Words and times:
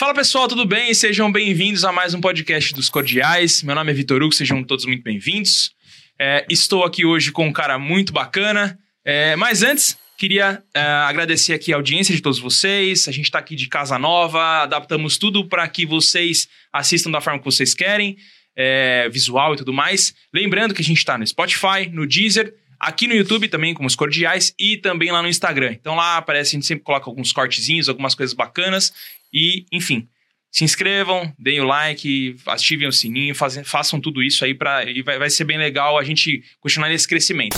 Fala 0.00 0.14
pessoal, 0.14 0.48
tudo 0.48 0.64
bem? 0.64 0.94
Sejam 0.94 1.30
bem-vindos 1.30 1.84
a 1.84 1.92
mais 1.92 2.14
um 2.14 2.22
podcast 2.22 2.72
dos 2.72 2.88
Cordiais. 2.88 3.62
Meu 3.62 3.74
nome 3.74 3.90
é 3.90 3.94
Vitor 3.94 4.22
Hugo, 4.22 4.34
sejam 4.34 4.64
todos 4.64 4.86
muito 4.86 5.02
bem-vindos. 5.02 5.72
É, 6.18 6.46
estou 6.48 6.84
aqui 6.84 7.04
hoje 7.04 7.30
com 7.30 7.46
um 7.46 7.52
cara 7.52 7.78
muito 7.78 8.10
bacana. 8.10 8.78
É, 9.04 9.36
mas 9.36 9.62
antes, 9.62 9.98
queria 10.16 10.62
é, 10.74 10.80
agradecer 10.80 11.52
aqui 11.52 11.70
a 11.70 11.76
audiência 11.76 12.14
de 12.16 12.22
todos 12.22 12.38
vocês. 12.38 13.08
A 13.08 13.12
gente 13.12 13.26
está 13.26 13.38
aqui 13.38 13.54
de 13.54 13.68
casa 13.68 13.98
nova, 13.98 14.62
adaptamos 14.62 15.18
tudo 15.18 15.46
para 15.46 15.68
que 15.68 15.84
vocês 15.84 16.48
assistam 16.72 17.10
da 17.10 17.20
forma 17.20 17.38
que 17.38 17.44
vocês 17.44 17.74
querem, 17.74 18.16
é, 18.56 19.06
visual 19.10 19.52
e 19.52 19.58
tudo 19.58 19.70
mais. 19.70 20.14
Lembrando 20.32 20.72
que 20.72 20.80
a 20.80 20.84
gente 20.84 20.96
está 20.96 21.18
no 21.18 21.26
Spotify, 21.26 21.90
no 21.92 22.06
Deezer, 22.06 22.54
aqui 22.80 23.06
no 23.06 23.12
YouTube 23.12 23.48
também, 23.48 23.74
como 23.74 23.86
os 23.86 23.94
cordiais, 23.94 24.54
e 24.58 24.78
também 24.78 25.12
lá 25.12 25.20
no 25.20 25.28
Instagram. 25.28 25.72
Então 25.78 25.94
lá 25.94 26.16
aparece, 26.16 26.56
a 26.56 26.56
gente 26.56 26.66
sempre 26.66 26.84
coloca 26.84 27.10
alguns 27.10 27.32
cortezinhos, 27.32 27.86
algumas 27.86 28.14
coisas 28.14 28.34
bacanas. 28.34 28.94
E, 29.32 29.64
enfim, 29.72 30.08
se 30.50 30.64
inscrevam, 30.64 31.32
deem 31.38 31.60
o 31.60 31.64
like, 31.64 32.36
ativem 32.46 32.88
o 32.88 32.92
sininho, 32.92 33.34
fazem, 33.34 33.62
façam 33.62 34.00
tudo 34.00 34.22
isso 34.22 34.44
aí 34.44 34.54
para 34.54 34.84
e 34.90 35.02
vai, 35.02 35.18
vai 35.18 35.30
ser 35.30 35.44
bem 35.44 35.56
legal 35.56 35.98
a 35.98 36.04
gente 36.04 36.42
continuar 36.58 36.88
nesse 36.88 37.06
crescimento. 37.06 37.56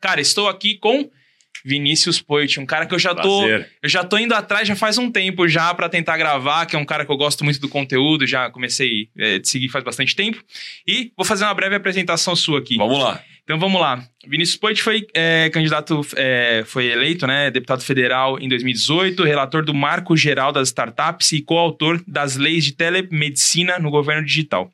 Cara, 0.00 0.20
estou 0.20 0.48
aqui 0.48 0.76
com 0.78 1.10
Vinícius 1.64 2.20
Poit, 2.20 2.58
um 2.58 2.66
cara 2.66 2.86
que 2.86 2.94
eu 2.94 2.98
já 2.98 3.14
tô, 3.14 3.46
eu 3.46 3.88
já 3.88 4.02
tô 4.02 4.18
indo 4.18 4.34
atrás 4.34 4.66
já 4.66 4.74
faz 4.74 4.98
um 4.98 5.10
tempo 5.10 5.46
já 5.46 5.72
para 5.74 5.88
tentar 5.88 6.16
gravar, 6.16 6.66
que 6.66 6.74
é 6.74 6.78
um 6.78 6.84
cara 6.84 7.04
que 7.06 7.12
eu 7.12 7.16
gosto 7.16 7.44
muito 7.44 7.60
do 7.60 7.68
conteúdo, 7.68 8.26
já 8.26 8.50
comecei 8.50 9.08
é, 9.16 9.36
a 9.36 9.44
seguir 9.44 9.68
faz 9.68 9.84
bastante 9.84 10.14
tempo. 10.16 10.42
E 10.86 11.12
vou 11.16 11.24
fazer 11.24 11.44
uma 11.44 11.54
breve 11.54 11.76
apresentação 11.76 12.34
sua 12.34 12.58
aqui. 12.58 12.76
Vamos 12.76 12.98
lá. 12.98 13.22
Então 13.44 13.58
vamos 13.58 13.80
lá. 13.80 14.04
Vinícius 14.26 14.56
Poit 14.56 14.80
foi 14.80 15.06
é, 15.14 15.50
candidato, 15.50 16.00
é, 16.16 16.62
foi 16.64 16.86
eleito, 16.86 17.26
né, 17.26 17.50
deputado 17.50 17.82
federal 17.82 18.38
em 18.38 18.48
2018, 18.48 19.24
relator 19.24 19.64
do 19.64 19.74
Marco 19.74 20.16
Geral 20.16 20.52
das 20.52 20.68
Startups 20.68 21.32
e 21.32 21.42
coautor 21.42 22.00
das 22.06 22.36
leis 22.36 22.64
de 22.64 22.72
telemedicina 22.72 23.78
no 23.78 23.90
governo 23.90 24.24
digital. 24.24 24.70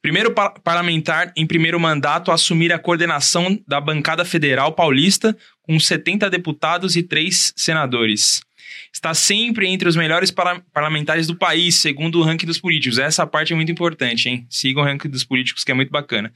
Primeiro 0.00 0.34
parlamentar 0.64 1.32
em 1.36 1.46
primeiro 1.46 1.78
mandato 1.78 2.30
a 2.30 2.34
assumir 2.34 2.72
a 2.72 2.78
coordenação 2.78 3.56
da 3.68 3.80
bancada 3.80 4.24
federal 4.24 4.72
paulista, 4.72 5.36
com 5.62 5.78
70 5.78 6.28
deputados 6.28 6.96
e 6.96 7.02
3 7.02 7.52
senadores 7.56 8.42
está 8.92 9.14
sempre 9.14 9.66
entre 9.66 9.88
os 9.88 9.96
melhores 9.96 10.30
parlamentares 10.30 11.26
do 11.26 11.34
país, 11.34 11.76
segundo 11.76 12.18
o 12.20 12.22
ranking 12.22 12.46
dos 12.46 12.58
políticos. 12.58 12.98
Essa 12.98 13.26
parte 13.26 13.52
é 13.52 13.56
muito 13.56 13.72
importante, 13.72 14.28
hein? 14.28 14.46
Sigam 14.48 14.82
o 14.82 14.86
ranking 14.86 15.08
dos 15.08 15.24
políticos, 15.24 15.64
que 15.64 15.70
é 15.70 15.74
muito 15.74 15.90
bacana. 15.90 16.32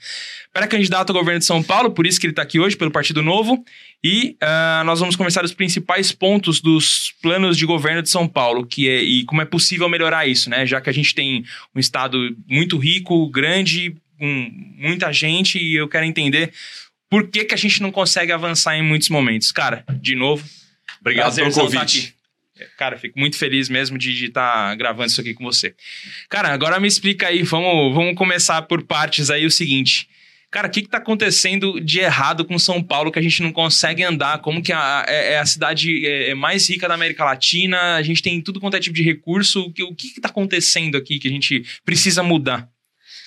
Para 0.53 0.67
candidato 0.67 1.11
ao 1.11 1.19
governo 1.19 1.39
de 1.39 1.45
São 1.45 1.63
Paulo, 1.63 1.91
por 1.91 2.07
isso 2.07 2.19
que 2.19 2.27
ele 2.27 2.33
está 2.33 2.43
aqui 2.43 2.59
hoje, 2.59 2.77
pelo 2.77 2.91
Partido 2.91 3.23
Novo. 3.23 3.65
E 4.03 4.37
uh, 4.43 4.85
nós 4.85 5.01
vamos 5.01 5.17
conversar 5.17 5.45
os 5.45 5.53
principais 5.53 6.13
pontos 6.13 6.61
dos 6.61 7.13
planos 7.23 7.57
de 7.57 7.67
governo 7.67 8.03
de 8.03 8.11
São 8.11 8.29
Paulo, 8.29 8.67
que 8.67 8.89
é, 8.89 9.03
e 9.03 9.25
como 9.25 9.43
é 9.43 9.45
possível 9.45 9.89
melhorar 9.89 10.27
isso, 10.27 10.49
né? 10.49 10.67
Já 10.67 10.81
que 10.81 10.91
a 10.91 10.93
gente 10.93 11.15
tem 11.15 11.45
um 11.75 11.81
estado 11.81 12.37
muito 12.47 12.79
rico, 12.79 13.29
grande, 13.29 13.97
com 14.19 14.51
muita 14.77 15.13
gente, 15.13 15.59
e 15.59 15.75
eu 15.75 15.89
quero 15.89 16.05
entender 16.05 16.53
por 17.11 17.29
que, 17.29 17.45
que 17.45 17.55
a 17.55 17.59
gente 17.59 17.81
não 17.83 17.93
consegue 17.93 18.33
avançar 18.33 18.77
em 18.77 18.83
muitos 18.83 19.09
momentos. 19.09 19.53
Cara, 19.53 19.85
de 20.01 20.15
novo, 20.15 20.45
Obrigado 21.01 21.35
pelo 21.35 21.53
convite. 21.53 22.16
Cara, 22.77 22.97
fico 22.97 23.19
muito 23.19 23.37
feliz 23.37 23.69
mesmo 23.69 23.99
de 23.99 24.27
estar 24.27 24.71
tá 24.71 24.75
gravando 24.75 25.09
isso 25.09 25.21
aqui 25.21 25.35
com 25.35 25.45
você. 25.45 25.75
Cara, 26.29 26.49
agora 26.49 26.81
me 26.81 26.89
explica 26.89 27.29
aí, 27.29 27.43
vamos, 27.43 27.95
vamos 27.95 28.15
começar 28.15 28.63
por 28.63 28.83
partes 28.83 29.31
aí 29.31 29.45
o 29.45 29.51
seguinte. 29.51 30.09
Cara, 30.51 30.69
o 30.69 30.71
que, 30.71 30.81
está 30.81 30.99
acontecendo 30.99 31.81
de 31.81 31.99
errado 31.99 32.45
com 32.45 32.59
São 32.59 32.83
Paulo 32.83 33.11
que 33.11 33.19
a 33.19 33.23
gente 33.23 33.43
não 33.43 33.53
consegue 33.53 34.03
andar? 34.03 34.39
Como 34.39 34.63
que 34.63 34.73
a, 34.73 35.05
é, 35.07 35.33
é 35.35 35.39
a 35.39 35.45
cidade 35.45 36.07
é, 36.07 36.31
é 36.31 36.35
mais 36.35 36.71
rica 36.71 36.89
da 36.89 36.95
América 36.95 37.25
Latina? 37.25 37.97
A 37.97 38.03
gente 38.03 38.23
tem 38.23 38.41
tudo 38.41 38.61
quanto 38.61 38.77
é 38.77 38.81
tipo 38.81 38.95
de 38.95 39.03
recurso. 39.03 39.63
O 39.63 39.73
que, 39.73 39.83
o 39.83 39.95
que, 39.95 40.07
está 40.09 40.29
acontecendo 40.29 40.97
aqui 40.97 41.19
que 41.19 41.29
a 41.29 41.31
gente 41.31 41.65
precisa 41.85 42.23
mudar? 42.23 42.69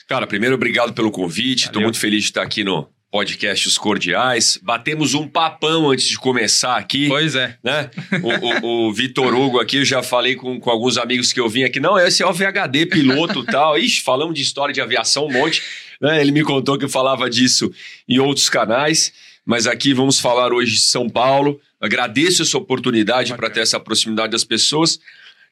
Cara, 0.07 0.25
primeiro, 0.25 0.55
obrigado 0.55 0.93
pelo 0.93 1.11
convite. 1.11 1.65
Estou 1.65 1.81
muito 1.81 1.99
feliz 1.99 2.23
de 2.23 2.29
estar 2.29 2.41
aqui 2.41 2.63
no, 2.63 2.89
podcast 3.11 3.67
Os 3.67 3.77
Cordiais. 3.77 4.59
Batemos 4.61 5.13
um 5.13 5.27
papão 5.27 5.89
antes 5.89 6.07
de 6.07 6.17
começar 6.17 6.77
aqui. 6.77 7.07
Pois 7.07 7.35
é. 7.35 7.57
Né? 7.63 7.89
O, 8.21 8.67
o, 8.67 8.87
o 8.87 8.93
Vitor 8.93 9.33
Hugo 9.33 9.59
aqui, 9.59 9.77
eu 9.77 9.85
já 9.85 10.03
falei 10.03 10.35
com, 10.35 10.59
com 10.59 10.69
alguns 10.69 10.97
amigos 10.97 11.33
que 11.33 11.39
eu 11.39 11.49
vim 11.49 11.63
aqui. 11.63 11.79
Não, 11.79 11.97
esse 11.97 12.21
é 12.21 12.25
o 12.25 12.33
VHD 12.33 12.85
piloto 12.85 13.43
tal. 13.43 13.77
Ixi, 13.77 14.01
falamos 14.01 14.35
de 14.35 14.41
história 14.41 14.73
de 14.73 14.81
aviação 14.81 15.25
um 15.25 15.31
monte. 15.31 15.63
Né? 15.99 16.21
Ele 16.21 16.31
me 16.31 16.43
contou 16.43 16.77
que 16.77 16.85
eu 16.85 16.89
falava 16.89 17.29
disso 17.29 17.71
em 18.07 18.19
outros 18.19 18.49
canais. 18.49 19.11
Mas 19.45 19.65
aqui 19.65 19.93
vamos 19.93 20.19
falar 20.19 20.53
hoje 20.53 20.73
de 20.73 20.81
São 20.81 21.09
Paulo. 21.09 21.59
Agradeço 21.81 22.43
essa 22.43 22.57
oportunidade 22.57 23.33
para 23.33 23.49
ter 23.49 23.61
essa 23.61 23.79
proximidade 23.79 24.31
das 24.31 24.43
pessoas. 24.43 24.99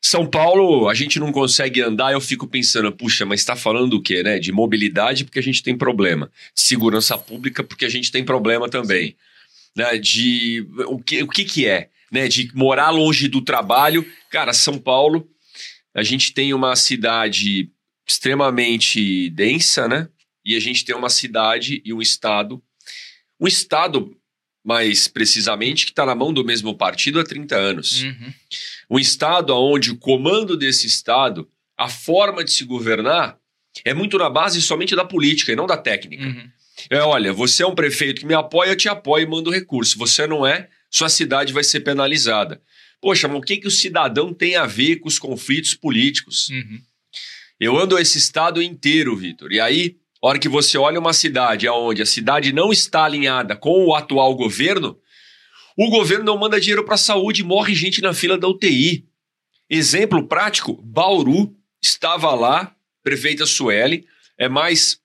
São 0.02 0.26
Paulo, 0.26 0.88
a 0.88 0.94
gente 0.94 1.20
não 1.20 1.32
consegue 1.32 1.82
andar, 1.82 2.14
eu 2.14 2.22
fico 2.22 2.48
pensando, 2.48 2.92
puxa, 2.92 3.26
mas 3.26 3.40
está 3.40 3.56
falando 3.56 3.94
o 3.94 4.02
quê, 4.02 4.22
né? 4.24 4.40
De 4.40 4.52
mobilidade 4.52 5.24
porque 5.26 5.40
a 5.40 5.44
gente 5.44 5.64
tem 5.64 5.78
problema, 5.78 6.32
de 6.54 6.62
segurança 6.62 7.18
pública 7.18 7.64
porque 7.64 7.86
a 7.86 7.90
gente 7.90 8.12
tem 8.12 8.24
problema 8.24 8.70
também, 8.70 9.16
né? 9.76 9.98
De 9.98 10.68
o 10.88 11.00
que, 11.00 11.24
o 11.24 11.28
que 11.28 11.44
que 11.44 11.68
é, 11.68 11.90
né? 12.12 12.28
De 12.28 12.52
morar 12.54 12.92
longe 12.92 13.28
do 13.28 13.42
trabalho, 13.42 14.06
cara, 14.30 14.54
São 14.54 14.78
Paulo, 14.78 15.28
a 15.94 16.04
gente 16.04 16.32
tem 16.32 16.54
uma 16.54 16.76
cidade 16.76 17.70
extremamente 18.08 19.30
densa, 19.32 19.88
né? 19.88 20.08
E 20.46 20.56
a 20.56 20.60
gente 20.60 20.86
tem 20.86 20.96
uma 20.96 21.10
cidade 21.10 21.82
e 21.84 21.92
um 21.92 22.02
estado, 22.02 22.62
um 23.40 23.48
estado 23.48 24.16
mais 24.64 25.08
precisamente 25.08 25.86
que 25.86 25.92
está 25.92 26.06
na 26.06 26.16
mão 26.16 26.32
do 26.32 26.46
mesmo 26.46 26.78
partido 26.78 27.20
há 27.20 27.24
30 27.24 27.56
anos. 27.56 28.04
Uhum 28.04 28.34
um 28.90 28.98
Estado 29.00 29.54
onde 29.56 29.92
o 29.92 29.98
comando 29.98 30.56
desse 30.56 30.88
Estado, 30.88 31.48
a 31.78 31.90
forma 31.90 32.44
de 32.44 32.52
se 32.52 32.64
governar, 32.64 33.38
é 33.86 33.94
muito 33.94 34.18
na 34.18 34.30
base 34.30 34.62
somente 34.62 34.96
da 34.96 35.06
política 35.06 35.52
e 35.52 35.56
não 35.56 35.68
da 35.68 35.78
técnica. 35.78 36.24
Uhum. 36.24 36.50
É, 36.90 37.00
olha, 37.02 37.34
você 37.34 37.64
é 37.64 37.68
um 37.68 37.76
prefeito 37.76 38.22
que 38.22 38.26
me 38.26 38.34
apoia, 38.34 38.70
eu 38.70 38.76
te 38.76 38.88
apoio 38.88 39.24
e 39.24 39.30
mando 39.30 39.52
recurso. 39.52 39.98
Você 39.98 40.28
não 40.28 40.46
é, 40.46 40.70
sua 40.90 41.10
cidade 41.10 41.54
vai 41.54 41.64
ser 41.64 41.82
penalizada. 41.82 42.62
Poxa, 43.02 43.28
mas 43.28 43.38
o 43.38 43.42
que, 43.42 43.58
que 43.58 43.68
o 43.68 43.72
cidadão 43.72 44.34
tem 44.34 44.56
a 44.56 44.66
ver 44.66 44.98
com 44.98 45.08
os 45.08 45.20
conflitos 45.20 45.74
políticos? 45.74 46.50
Uhum. 46.50 46.82
Eu 47.60 47.78
ando 47.78 47.98
esse 47.98 48.18
estado 48.18 48.62
inteiro, 48.62 49.16
Vitor. 49.16 49.52
E 49.52 49.60
aí, 49.60 49.98
a 50.22 50.28
hora 50.28 50.40
que 50.40 50.50
você 50.50 50.78
olha 50.78 51.00
uma 51.00 51.14
cidade 51.14 51.68
onde 51.68 52.02
a 52.02 52.06
cidade 52.06 52.54
não 52.54 52.72
está 52.72 53.04
alinhada 53.04 53.56
com 53.56 53.86
o 53.86 53.96
atual 53.96 54.36
governo, 54.36 54.98
o 55.78 55.90
governo 55.90 56.26
não 56.26 56.38
manda 56.38 56.60
dinheiro 56.60 56.84
para 56.84 56.96
a 56.96 56.98
saúde, 56.98 57.44
morre 57.44 57.76
gente 57.76 58.02
na 58.02 58.14
fila 58.14 58.38
da 58.38 58.48
UTI. 58.48 59.06
Exemplo 59.70 60.28
prático: 60.28 60.82
Bauru 60.82 61.56
estava 61.82 62.34
lá, 62.34 62.76
prefeita 63.04 63.46
Sueli, 63.46 64.06
é 64.38 64.50
mais 64.50 65.00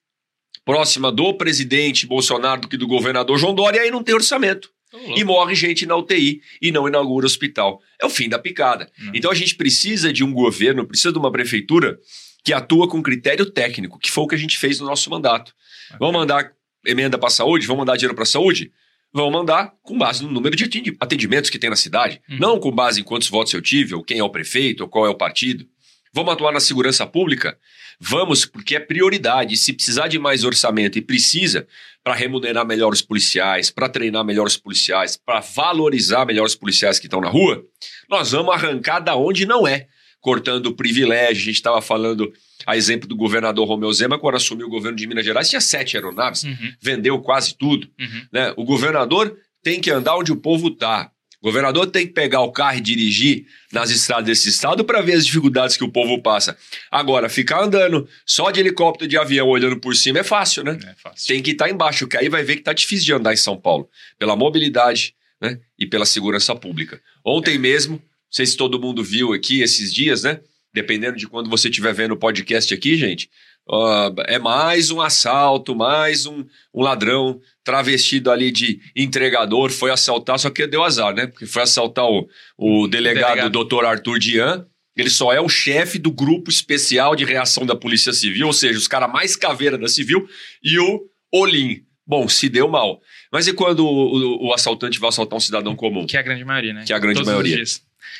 próxima 0.65 1.11
do 1.11 1.33
presidente 1.35 2.07
Bolsonaro 2.07 2.61
do 2.61 2.67
que 2.67 2.77
do 2.77 2.87
governador 2.87 3.37
João 3.37 3.53
Dória, 3.53 3.79
e 3.79 3.81
aí 3.81 3.91
não 3.91 4.03
tem 4.03 4.15
orçamento. 4.15 4.71
E 5.15 5.23
morre 5.23 5.55
gente 5.55 5.87
na 5.87 5.95
UTI 5.95 6.39
e 6.61 6.71
não 6.71 6.87
inaugura 6.87 7.25
hospital. 7.25 7.81
É 7.99 8.05
o 8.05 8.09
fim 8.09 8.29
da 8.29 8.37
picada. 8.37 8.91
Uhum. 8.99 9.11
Então 9.15 9.31
a 9.31 9.33
gente 9.33 9.55
precisa 9.55 10.13
de 10.13 10.23
um 10.23 10.31
governo, 10.31 10.85
precisa 10.85 11.11
de 11.11 11.17
uma 11.17 11.31
prefeitura 11.31 11.97
que 12.43 12.53
atua 12.53 12.87
com 12.87 13.01
critério 13.01 13.45
técnico, 13.49 13.97
que 13.97 14.11
foi 14.11 14.23
o 14.23 14.27
que 14.27 14.35
a 14.35 14.37
gente 14.37 14.57
fez 14.57 14.79
no 14.79 14.85
nosso 14.85 15.09
mandato. 15.09 15.53
Okay. 15.87 15.97
Vamos 15.99 16.13
mandar 16.13 16.51
emenda 16.85 17.17
para 17.17 17.27
a 17.27 17.31
saúde? 17.31 17.65
Vamos 17.65 17.79
mandar 17.79 17.95
dinheiro 17.95 18.13
para 18.13 18.23
a 18.23 18.27
saúde? 18.27 18.71
Vão 19.13 19.29
mandar 19.29 19.73
com 19.83 19.97
base 19.97 20.23
no 20.23 20.31
número 20.31 20.55
de 20.55 20.97
atendimentos 20.99 21.49
que 21.49 21.59
tem 21.59 21.69
na 21.69 21.75
cidade, 21.75 22.19
uhum. 22.29 22.37
não 22.39 22.59
com 22.59 22.71
base 22.71 22.99
em 22.99 23.03
quantos 23.03 23.29
votos 23.29 23.53
eu 23.53 23.61
tive, 23.61 23.93
ou 23.93 24.03
quem 24.03 24.17
é 24.17 24.23
o 24.23 24.29
prefeito, 24.29 24.81
ou 24.81 24.89
qual 24.89 25.05
é 25.05 25.09
o 25.09 25.15
partido. 25.15 25.65
Vamos 26.11 26.33
atuar 26.33 26.51
na 26.51 26.59
segurança 26.59 27.05
pública? 27.07 27.57
Vamos, 27.99 28.45
porque 28.45 28.75
é 28.75 28.79
prioridade. 28.79 29.57
Se 29.57 29.73
precisar 29.73 30.07
de 30.07 30.19
mais 30.19 30.43
orçamento 30.43 30.97
e 30.97 31.01
precisa 31.01 31.67
para 32.03 32.13
remunerar 32.13 32.65
melhor 32.65 32.91
os 32.91 33.01
policiais, 33.01 33.71
para 33.71 33.89
treinar 33.89 34.23
melhor 34.23 34.45
os 34.45 34.57
policiais, 34.57 35.17
para 35.17 35.39
valorizar 35.39 36.25
melhor 36.25 36.45
os 36.45 36.55
policiais 36.55 36.99
que 36.99 37.07
estão 37.07 37.21
na 37.21 37.29
rua, 37.29 37.63
nós 38.09 38.31
vamos 38.31 38.53
arrancar 38.53 38.99
da 38.99 39.15
onde 39.15 39.45
não 39.45 39.67
é, 39.67 39.87
cortando 40.23 40.67
o 40.67 40.73
privilégio. 40.73 41.43
A 41.43 41.45
gente 41.45 41.55
estava 41.55 41.81
falando 41.81 42.33
a 42.65 42.77
exemplo 42.77 43.07
do 43.07 43.15
governador 43.15 43.67
Romeu 43.67 43.91
Zema, 43.91 44.17
quando 44.17 44.35
assumiu 44.35 44.67
o 44.67 44.69
governo 44.69 44.97
de 44.97 45.05
Minas 45.05 45.25
Gerais, 45.25 45.49
tinha 45.49 45.59
sete 45.59 45.97
aeronaves, 45.97 46.45
uhum. 46.45 46.73
vendeu 46.81 47.19
quase 47.19 47.55
tudo. 47.55 47.89
Uhum. 47.99 48.25
Né? 48.31 48.53
O 48.55 48.63
governador 48.63 49.37
tem 49.61 49.81
que 49.81 49.91
andar 49.91 50.15
onde 50.15 50.31
o 50.31 50.37
povo 50.37 50.69
está. 50.69 51.11
O 51.41 51.47
governador 51.47 51.87
tem 51.87 52.07
que 52.07 52.13
pegar 52.13 52.39
o 52.39 52.53
carro 52.53 52.77
e 52.77 52.81
dirigir 52.81 53.45
nas 53.69 53.89
estradas 53.89 54.23
desse 54.23 54.47
estado 54.47 54.85
para 54.85 55.01
ver 55.01 55.15
as 55.15 55.25
dificuldades 55.25 55.75
que 55.75 55.83
o 55.83 55.91
povo 55.91 56.21
passa. 56.21 56.57
Agora, 56.89 57.27
ficar 57.27 57.61
andando 57.61 58.07
só 58.25 58.49
de 58.49 58.61
helicóptero, 58.61 59.09
de 59.09 59.17
avião, 59.17 59.49
olhando 59.49 59.77
por 59.77 59.93
cima 59.93 60.19
é 60.19 60.23
fácil, 60.23 60.63
né? 60.63 60.79
É 60.81 60.95
fácil. 60.95 61.27
Tem 61.27 61.43
que 61.43 61.51
estar 61.51 61.65
tá 61.65 61.71
embaixo, 61.71 62.07
que 62.07 62.15
aí 62.15 62.29
vai 62.29 62.43
ver 62.43 62.55
que 62.55 62.61
tá 62.61 62.71
difícil 62.71 63.05
de 63.05 63.13
andar 63.13 63.33
em 63.33 63.37
São 63.37 63.57
Paulo, 63.57 63.89
pela 64.17 64.37
mobilidade 64.37 65.15
né? 65.41 65.59
e 65.77 65.85
pela 65.85 66.05
segurança 66.05 66.55
pública. 66.55 67.01
Ontem 67.25 67.55
é. 67.55 67.57
mesmo, 67.57 68.01
sei 68.33 68.45
se 68.45 68.57
todo 68.57 68.79
mundo 68.79 69.03
viu 69.03 69.31
aqui 69.33 69.61
esses 69.61 69.93
dias, 69.93 70.23
né? 70.23 70.39
dependendo 70.73 71.15
de 71.15 71.27
quando 71.27 71.49
você 71.49 71.69
estiver 71.69 71.93
vendo 71.93 72.13
o 72.13 72.17
podcast 72.17 72.73
aqui, 72.73 72.97
gente, 72.97 73.29
Uh, 73.65 74.11
é 74.27 74.37
mais 74.37 74.91
um 74.91 74.99
assalto, 74.99 75.73
mais 75.73 76.25
um, 76.25 76.43
um 76.73 76.81
ladrão 76.81 77.39
travestido 77.63 78.29
ali 78.29 78.51
de 78.51 78.81
entregador, 78.93 79.71
foi 79.71 79.89
assaltar, 79.89 80.37
só 80.37 80.49
que 80.49 80.67
deu 80.67 80.83
azar, 80.83 81.15
né? 81.15 81.27
Porque 81.27 81.45
foi 81.45 81.61
assaltar 81.61 82.03
o, 82.03 82.27
o 82.57 82.87
delegado, 82.89 83.29
delegado. 83.29 83.51
doutor 83.53 83.85
Arthur 83.85 84.19
Dian, 84.19 84.67
ele 84.97 85.09
só 85.09 85.31
é 85.31 85.39
o 85.39 85.47
chefe 85.47 85.97
do 85.97 86.11
grupo 86.11 86.51
especial 86.51 87.15
de 87.15 87.23
reação 87.23 87.65
da 87.65 87.73
Polícia 87.73 88.11
Civil, 88.11 88.47
ou 88.47 88.53
seja, 88.53 88.77
os 88.77 88.87
caras 88.89 89.09
mais 89.09 89.37
caveira 89.37 89.77
da 89.77 89.87
Civil, 89.87 90.27
e 90.61 90.77
o 90.77 91.05
Olim. 91.31 91.85
Bom, 92.05 92.27
se 92.27 92.49
deu 92.49 92.67
mal. 92.67 92.99
Mas 93.31 93.47
e 93.47 93.53
quando 93.53 93.85
o, 93.85 94.43
o, 94.43 94.47
o, 94.49 94.53
assaltante 94.53 94.99
vai 94.99 95.07
assaltar 95.07 95.37
um 95.37 95.39
cidadão 95.39 95.73
comum? 95.73 96.05
Que 96.05 96.17
é 96.17 96.19
a 96.19 96.23
grande 96.23 96.43
maioria, 96.43 96.73
né? 96.73 96.83
Que 96.85 96.91
é 96.91 96.95
a 96.97 96.99
grande 96.99 97.15
Todos 97.15 97.29
maioria. 97.29 97.63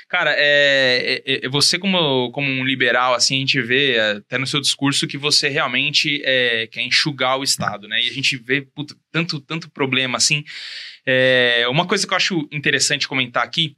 Cara, 0.07 0.33
é, 0.37 1.21
é, 1.25 1.45
é, 1.45 1.49
você 1.49 1.79
como, 1.79 2.31
como 2.31 2.47
um 2.47 2.63
liberal, 2.63 3.13
assim, 3.13 3.37
a 3.37 3.39
gente 3.39 3.61
vê 3.61 3.99
até 3.99 4.37
no 4.37 4.47
seu 4.47 4.61
discurso 4.61 5.07
que 5.07 5.17
você 5.17 5.49
realmente 5.49 6.21
é, 6.23 6.67
quer 6.67 6.81
enxugar 6.81 7.37
o 7.37 7.43
Estado, 7.43 7.87
né? 7.87 8.01
E 8.01 8.09
a 8.09 8.13
gente 8.13 8.37
vê 8.37 8.61
puta, 8.61 8.95
tanto, 9.11 9.39
tanto 9.39 9.69
problema, 9.69 10.17
assim. 10.17 10.43
É, 11.05 11.65
uma 11.69 11.85
coisa 11.85 12.07
que 12.07 12.13
eu 12.13 12.17
acho 12.17 12.47
interessante 12.51 13.07
comentar 13.07 13.43
aqui 13.43 13.75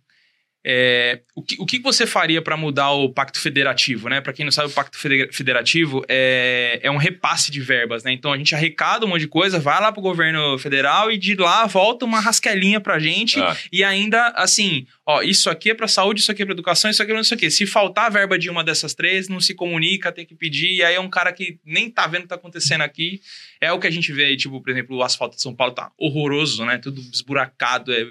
é, 0.68 1.20
o, 1.36 1.44
que, 1.44 1.56
o 1.60 1.66
que 1.66 1.78
você 1.78 2.08
faria 2.08 2.42
para 2.42 2.58
mudar 2.58 2.90
o 2.90 3.14
Pacto 3.14 3.40
Federativo, 3.40 4.10
né? 4.10 4.20
Para 4.20 4.34
quem 4.34 4.44
não 4.44 4.52
sabe, 4.52 4.70
o 4.70 4.74
Pacto 4.74 4.98
Federativo 4.98 6.04
é, 6.10 6.80
é 6.82 6.90
um 6.90 6.98
repasse 6.98 7.52
de 7.52 7.62
verbas, 7.62 8.04
né? 8.04 8.12
Então 8.12 8.34
a 8.34 8.38
gente 8.38 8.56
arrecada 8.56 9.06
um 9.06 9.10
monte 9.10 9.22
de 9.22 9.28
coisa, 9.28 9.60
vai 9.60 9.80
lá 9.80 9.92
pro 9.92 10.02
governo 10.02 10.58
federal 10.58 11.12
e 11.12 11.20
de 11.20 11.36
lá 11.36 11.68
volta 11.68 12.04
uma 12.04 12.20
rasquelinha 12.20 12.82
pra 12.82 12.98
gente 12.98 13.40
ah. 13.40 13.56
e 13.72 13.84
ainda 13.84 14.30
assim, 14.30 14.88
ó, 15.06 15.22
isso 15.22 15.52
aqui 15.52 15.70
é 15.70 15.76
para 15.76 15.88
saúde, 15.88 16.22
isso 16.22 16.32
aqui 16.32 16.42
é 16.42 16.46
para 16.46 16.54
educação, 16.54 16.90
isso 16.90 17.04
aqui 17.04 17.12
é 17.12 17.16
não 17.16 17.24
sei 17.24 17.38
o 17.38 17.40
quê. 17.40 17.52
Se 17.52 17.68
faltar 17.68 18.08
a 18.08 18.10
verba 18.10 18.40
de 18.40 18.50
uma 18.50 18.64
dessas 18.64 18.96
três, 18.96 19.30
não 19.30 19.40
se 19.40 19.54
comunica, 19.54 20.12
tem 20.12 20.26
que 20.26 20.34
pedir, 20.34 20.72
e 20.74 20.84
aí 20.84 20.96
é 20.96 21.00
um 21.00 21.10
cara 21.10 21.32
que 21.32 21.60
nem 21.64 21.92
tá 21.92 22.08
vendo 22.08 22.22
o 22.22 22.24
que 22.24 22.30
tá 22.30 22.36
acontecendo 22.36 22.82
aqui. 22.82 23.22
É 23.66 23.74
o 23.74 23.80
que 23.80 23.88
a 23.88 23.92
gente 23.92 24.12
vê 24.14 24.26
aí, 24.26 24.38
tipo, 24.38 24.62
por 24.62 24.70
exemplo, 24.70 24.96
o 24.96 25.04
asfalto 25.04 25.36
de 25.36 25.42
São 25.42 25.56
Paulo 25.56 25.74
tá 25.74 25.92
horroroso, 25.98 26.64
né? 26.66 26.78
Tudo 26.78 27.02
esburacado. 27.02 27.92
É... 27.92 28.04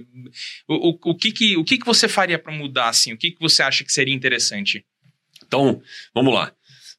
O, 0.69 0.91
o, 0.91 0.99
o, 1.11 1.15
que 1.15 1.33
que, 1.33 1.57
o 1.57 1.65
que 1.65 1.79
que 1.79 1.87
você 1.87 2.09
faria 2.09 2.39
para 2.39 2.53
mudar, 2.53 2.89
assim? 2.89 3.13
O 3.13 3.17
que 3.17 3.31
que 3.31 3.41
você 3.41 3.63
acha 3.63 3.85
que 3.85 3.93
seria 3.93 4.15
interessante? 4.15 4.85
Então, 5.47 5.81
vamos 6.15 6.35
lá. 6.35 6.53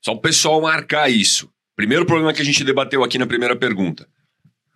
Só 0.03 0.13
o 0.13 0.21
pessoal 0.21 0.61
marcar 0.61 1.11
isso. 1.11 1.51
Primeiro 1.75 2.05
problema 2.05 2.33
que 2.33 2.41
a 2.41 2.45
gente 2.45 2.63
debateu 2.63 3.03
aqui 3.03 3.17
na 3.17 3.27
primeira 3.27 3.55
pergunta. 3.55 4.07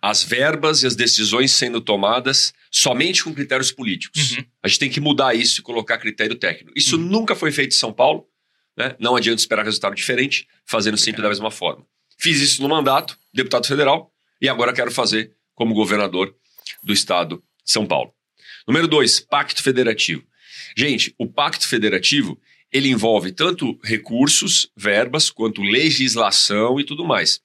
As 0.02 0.22
verbas 0.22 0.82
e 0.82 0.86
as 0.86 0.96
decisões 0.96 1.52
sendo 1.52 1.80
tomadas 1.80 2.52
somente 2.70 3.22
com 3.22 3.34
critérios 3.34 3.70
políticos. 3.70 4.32
Uhum. 4.32 4.44
A 4.62 4.68
gente 4.68 4.78
tem 4.78 4.90
que 4.90 5.00
mudar 5.00 5.34
isso 5.34 5.60
e 5.60 5.62
colocar 5.62 5.98
critério 5.98 6.36
técnico. 6.36 6.72
Isso 6.76 6.96
uhum. 6.96 7.02
nunca 7.02 7.34
foi 7.34 7.52
feito 7.52 7.74
em 7.74 7.78
São 7.78 7.92
Paulo. 7.92 8.26
Né? 8.76 8.96
Não 8.98 9.16
adianta 9.16 9.40
esperar 9.40 9.64
resultado 9.64 9.94
diferente, 9.94 10.46
fazendo 10.66 10.96
sempre 10.96 11.22
da 11.22 11.28
mesma 11.28 11.50
forma. 11.50 11.86
Fiz 12.20 12.38
isso 12.40 12.60
no 12.60 12.68
mandato, 12.68 13.18
deputado 13.32 13.66
federal, 13.66 14.12
e 14.40 14.48
agora 14.48 14.74
quero 14.74 14.90
fazer 14.90 15.32
como 15.54 15.74
governador 15.74 16.34
do 16.82 16.92
estado 16.92 17.42
de 17.64 17.72
São 17.72 17.86
Paulo. 17.86 18.12
Número 18.68 18.86
dois, 18.86 19.20
pacto 19.20 19.62
federativo. 19.62 20.22
Gente, 20.76 21.14
o 21.18 21.26
pacto 21.26 21.66
federativo 21.66 22.38
ele 22.70 22.90
envolve 22.90 23.32
tanto 23.32 23.78
recursos, 23.82 24.70
verbas, 24.76 25.30
quanto 25.30 25.62
legislação 25.62 26.78
e 26.78 26.84
tudo 26.84 27.04
mais. 27.04 27.40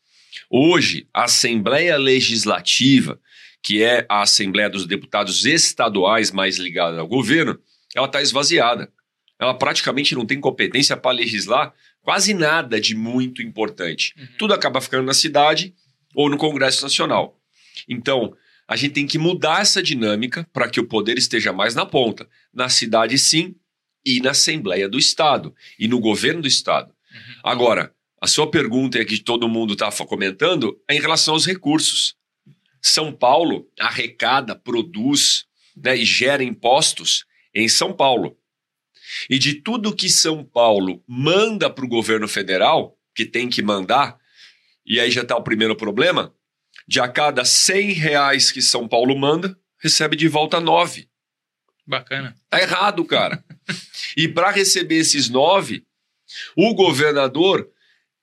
Hoje, 0.50 1.08
a 1.14 1.24
Assembleia 1.24 1.98
Legislativa, 1.98 3.20
que 3.64 3.82
é 3.82 4.06
a 4.10 4.22
Assembleia 4.22 4.70
dos 4.70 4.86
Deputados 4.86 5.46
Estaduais 5.46 6.32
mais 6.32 6.58
ligada 6.58 7.00
ao 7.00 7.08
governo, 7.08 7.58
ela 7.96 8.08
está 8.08 8.22
esvaziada. 8.22 8.92
Ela 9.40 9.54
praticamente 9.54 10.14
não 10.16 10.26
tem 10.26 10.40
competência 10.40 10.96
para 10.96 11.16
legislar 11.16 11.74
quase 12.06 12.36
nada 12.36 12.80
de 12.80 12.94
muito 12.94 13.42
importante. 13.42 14.14
Uhum. 14.16 14.28
Tudo 14.38 14.54
acaba 14.54 14.80
ficando 14.80 15.08
na 15.08 15.14
cidade 15.14 15.74
ou 16.14 16.30
no 16.30 16.38
Congresso 16.38 16.84
Nacional. 16.84 17.42
Então, 17.90 18.38
a 18.68 18.76
gente 18.76 18.94
tem 18.94 19.08
que 19.08 19.18
mudar 19.18 19.62
essa 19.62 19.82
dinâmica 19.82 20.48
para 20.54 20.70
que 20.70 20.80
o 20.80 20.88
poder 20.88 21.18
esteja 21.18 21.52
mais 21.52 21.74
na 21.74 21.84
ponta. 21.84 22.30
Na 22.54 22.70
cidade, 22.70 23.18
sim, 23.18 23.56
e 24.06 24.22
na 24.22 24.32
Assembleia 24.32 24.88
do 24.88 25.00
Estado, 25.00 25.54
e 25.80 25.88
no 25.88 26.00
governo 26.00 26.44
do 26.44 26.48
Estado. 26.48 26.94
Uhum. 27.12 27.40
Agora, 27.44 27.92
a 28.22 28.28
sua 28.28 28.52
pergunta 28.52 29.00
é 29.00 29.06
que 29.06 29.18
todo 29.18 29.50
mundo 29.50 29.74
está 29.74 29.92
comentando 30.06 30.80
é 30.88 30.96
em 30.96 31.02
relação 31.02 31.34
aos 31.34 31.48
recursos. 31.48 32.16
São 32.80 33.12
Paulo 33.12 33.68
arrecada, 33.80 34.56
produz 34.56 35.46
né, 35.76 35.98
e 35.98 36.06
gera 36.06 36.44
impostos 36.44 37.26
em 37.54 37.68
São 37.68 37.92
Paulo. 37.92 38.38
E 39.30 39.38
de 39.38 39.56
tudo 39.56 39.96
que 39.96 40.10
São 40.10 40.44
Paulo 40.44 41.04
manda 41.08 41.70
para 41.70 41.86
o 41.86 41.90
governo 41.90 42.28
federal, 42.28 42.98
que 43.14 43.26
tem 43.26 43.50
que 43.50 43.62
mandar, 43.62 44.18
e 44.86 45.00
aí 45.00 45.10
já 45.10 45.22
está 45.22 45.36
o 45.36 45.44
primeiro 45.44 45.76
problema, 45.76 46.34
de 46.88 47.00
a 47.00 47.08
cada 47.08 47.44
100 47.44 47.94
reais 47.94 48.52
que 48.52 48.62
São 48.62 48.88
Paulo 48.88 49.18
manda, 49.18 49.58
recebe 49.80 50.16
de 50.16 50.28
volta 50.28 50.60
9. 50.60 51.08
Bacana. 51.88 52.36
Tá 52.50 52.62
errado, 52.62 53.06
cara. 53.06 53.44
e 54.18 54.28
para 54.28 54.52
receber 54.52 54.98
esses 54.98 55.30
9, 55.30 55.84
o 56.56 56.74
governador 56.74 57.70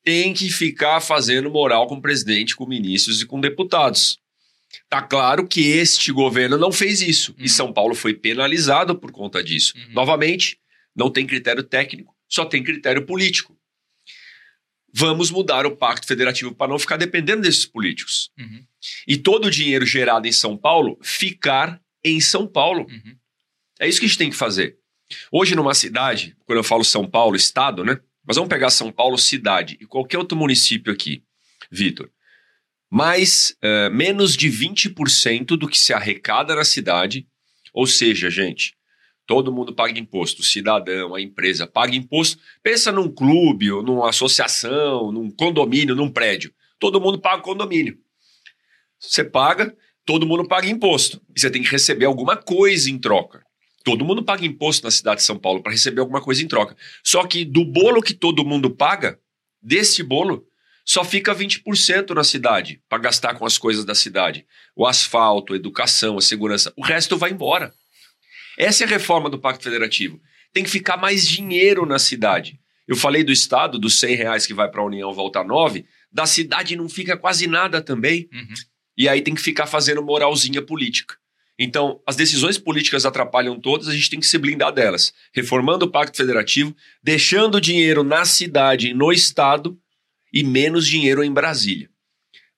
tem 0.03 0.35
que 0.35 0.51
ficar 0.51 1.01
fazendo 1.01 1.51
moral 1.51 1.87
com 1.87 1.97
o 1.97 2.03
presidente, 2.03 2.57
com 2.57 2.67
ministros 2.67 3.21
e 3.21 3.27
com 3.27 3.41
deputados. 3.41 4.19
Tá 4.89 5.03
claro 5.03 5.47
que 5.47 5.61
este 5.61 6.11
governo 6.13 6.59
não 6.59 6.73
fez 6.73 7.01
isso. 7.01 7.33
Uhum. 7.33 7.45
E 7.45 7.49
São 7.49 7.73
Paulo 7.73 7.95
foi 7.95 8.15
penalizado 8.15 8.99
por 8.99 9.13
conta 9.13 9.43
disso. 9.43 9.75
Uhum. 9.77 9.93
Novamente, 9.93 10.59
não 10.95 11.11
tem 11.11 11.27
critério 11.27 11.63
técnico, 11.63 12.15
só 12.29 12.45
tem 12.45 12.63
critério 12.63 13.05
político. 13.05 13.57
Vamos 14.95 15.31
mudar 15.31 15.65
o 15.65 15.77
pacto 15.77 16.07
federativo 16.07 16.55
para 16.55 16.71
não 16.71 16.79
ficar 16.79 16.99
dependendo 16.99 17.43
desses 17.43 17.65
políticos. 17.65 18.31
Uhum. 18.39 18.65
E 19.07 19.17
todo 19.17 19.47
o 19.47 19.51
dinheiro 19.51 19.87
gerado 19.87 20.27
em 20.29 20.33
São 20.33 20.57
Paulo 20.57 20.99
ficar 21.03 21.81
em 22.05 22.21
São 22.21 22.47
Paulo. 22.47 22.87
Uhum. 22.91 23.17
É 23.81 23.89
isso 23.89 23.99
que 23.99 24.05
a 24.05 24.09
gente 24.09 24.19
tem 24.19 24.31
que 24.31 24.37
fazer. 24.37 24.77
Hoje, 25.31 25.55
numa 25.55 25.75
cidade, 25.75 26.37
quando 26.45 26.59
eu 26.59 26.65
falo 26.65 26.85
São 26.85 27.09
Paulo, 27.09 27.37
estado, 27.37 27.85
né? 27.85 27.99
Mas 28.25 28.37
vamos 28.37 28.49
pegar 28.49 28.71
São 28.71 28.93
Paulo, 28.93 29.19
cidade, 29.19 29.77
e 29.81 29.87
qualquer 29.87 30.19
outro 30.19 30.37
município 30.37 30.93
aqui, 30.93 31.25
Vitor. 31.71 32.11
Mais, 32.91 33.57
uh, 33.63 33.93
menos 33.93 34.37
de 34.37 34.49
20% 34.49 35.57
do 35.57 35.69
que 35.69 35.79
se 35.79 35.93
arrecada 35.93 36.55
na 36.55 36.65
cidade. 36.65 37.27
Ou 37.73 37.87
seja, 37.87 38.31
gente, 38.31 38.75
Todo 39.33 39.51
mundo 39.51 39.75
paga 39.75 39.99
imposto, 39.99 40.43
o 40.43 40.45
cidadão, 40.45 41.15
a 41.15 41.21
empresa 41.23 41.67
paga 41.67 41.97
imposto. 41.97 42.39
Pensa 42.63 42.93
num 42.93 43.09
clube, 43.09 43.73
ou 43.73 43.83
numa 43.83 44.11
associação, 44.11 45.11
num 45.11 45.31
condomínio, 45.31 45.97
num 45.97 46.11
prédio. 46.11 46.53
Todo 46.79 47.01
mundo 47.01 47.19
paga 47.19 47.41
condomínio. 47.41 47.97
Você 49.01 49.25
paga, 49.25 49.75
todo 50.05 50.27
mundo 50.27 50.47
paga 50.47 50.69
imposto. 50.69 51.19
E 51.35 51.41
você 51.41 51.51
tem 51.51 51.63
que 51.63 51.71
receber 51.71 52.05
alguma 52.05 52.37
coisa 52.37 52.91
em 52.91 52.99
troca. 52.99 53.43
Todo 53.83 54.05
mundo 54.05 54.23
paga 54.23 54.45
imposto 54.45 54.85
na 54.85 54.91
cidade 54.91 55.23
de 55.23 55.27
São 55.27 55.39
Paulo 55.39 55.63
para 55.63 55.73
receber 55.73 56.03
alguma 56.03 56.21
coisa 56.21 56.43
em 56.43 56.47
troca. 56.47 56.77
Só 57.03 57.27
que 57.27 57.43
do 57.43 57.65
bolo 57.65 58.03
que 58.03 58.13
todo 58.13 58.45
mundo 58.45 58.69
paga, 58.69 59.19
desse 59.63 60.03
bolo, 60.03 60.47
só 60.85 61.03
fica 61.05 61.35
20% 61.35 62.11
na 62.11 62.23
cidade 62.23 62.83
para 62.87 62.99
gastar 62.99 63.33
com 63.39 63.47
as 63.47 63.57
coisas 63.57 63.87
da 63.87 63.95
cidade. 63.95 64.45
O 64.77 64.87
asfalto, 64.87 65.55
a 65.55 65.57
educação, 65.57 66.19
a 66.19 66.21
segurança. 66.21 66.71
O 66.77 66.83
resto 66.83 67.17
vai 67.17 67.31
embora. 67.31 67.73
Essa 68.59 68.85
é 68.85 68.87
a 68.87 68.91
reforma 68.91 69.31
do 69.31 69.39
Pacto 69.39 69.65
Federativo. 69.65 70.21
Tem 70.53 70.65
que 70.65 70.71
ficar 70.71 70.97
mais 70.97 71.27
dinheiro 71.27 71.87
na 71.87 71.99
cidade. 71.99 72.61
Eu 72.87 72.97
falei 72.97 73.25
do 73.25 73.33
Estado, 73.33 73.79
dos 73.79 73.99
100 73.99 74.17
reais 74.17 74.47
que 74.47 74.55
vai 74.55 74.71
para 74.71 74.83
a 74.83 74.85
União 74.85 75.13
volta 75.13 75.43
9, 75.43 75.85
da 76.11 76.27
cidade 76.27 76.77
não 76.77 76.89
fica 76.89 77.17
quase 77.17 77.47
nada 77.47 77.81
também. 77.81 78.29
Uhum. 78.33 78.55
E 78.97 79.09
aí 79.09 79.23
tem 79.23 79.35
que 79.35 79.41
ficar 79.41 79.67
fazendo 79.67 80.03
moralzinha 80.03 80.61
política. 80.61 81.17
Então, 81.59 82.01
as 82.07 82.17
decisões 82.17 82.59
políticas 82.59 83.07
atrapalham 83.07 83.61
todas, 83.61 83.89
a 83.89 83.95
gente 83.95 84.11
tem 84.11 84.21
que 84.21 84.27
se 84.27 84.39
blindar 84.39 84.73
delas. 84.73 85.13
Reformando 85.33 85.87
o 85.87 85.91
Pacto 85.91 86.17
Federativo, 86.17 86.75
deixando 87.03 87.61
dinheiro 87.61 88.03
na 88.03 88.25
cidade 88.25 88.89
e 88.89 88.95
no 88.95 89.13
Estado 89.13 89.79
e 90.33 90.43
menos 90.43 90.87
dinheiro 90.87 91.23
em 91.23 91.33
Brasília. 91.33 91.89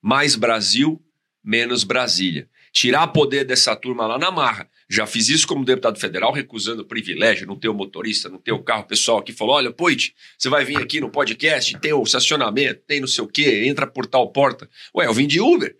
Mais 0.00 0.36
Brasil, 0.36 1.02
menos 1.42 1.84
Brasília. 1.84 2.48
Tirar 2.72 3.08
poder 3.08 3.44
dessa 3.44 3.76
turma 3.76 4.06
lá 4.06 4.18
na 4.18 4.30
marra. 4.30 4.68
Já 4.94 5.06
fiz 5.06 5.28
isso 5.28 5.46
como 5.46 5.64
deputado 5.64 5.98
federal, 5.98 6.32
recusando 6.32 6.82
o 6.82 6.84
privilégio, 6.84 7.46
não 7.46 7.58
ter 7.58 7.68
o 7.68 7.74
motorista, 7.74 8.28
não 8.28 8.38
ter 8.38 8.52
o 8.52 8.62
carro. 8.62 8.82
O 8.82 8.86
pessoal 8.86 9.18
aqui 9.18 9.32
falou: 9.32 9.56
olha, 9.56 9.72
Poit, 9.72 10.14
você 10.38 10.48
vai 10.48 10.64
vir 10.64 10.76
aqui 10.76 11.00
no 11.00 11.10
podcast, 11.10 11.76
tem 11.80 11.92
o 11.92 12.02
estacionamento, 12.02 12.80
tem 12.86 13.00
não 13.00 13.08
sei 13.08 13.24
o 13.24 13.26
quê, 13.26 13.64
entra 13.66 13.86
por 13.86 14.06
tal 14.06 14.30
porta. 14.30 14.70
Ué, 14.94 15.06
eu 15.06 15.12
vim 15.12 15.26
de 15.26 15.40
Uber. 15.40 15.76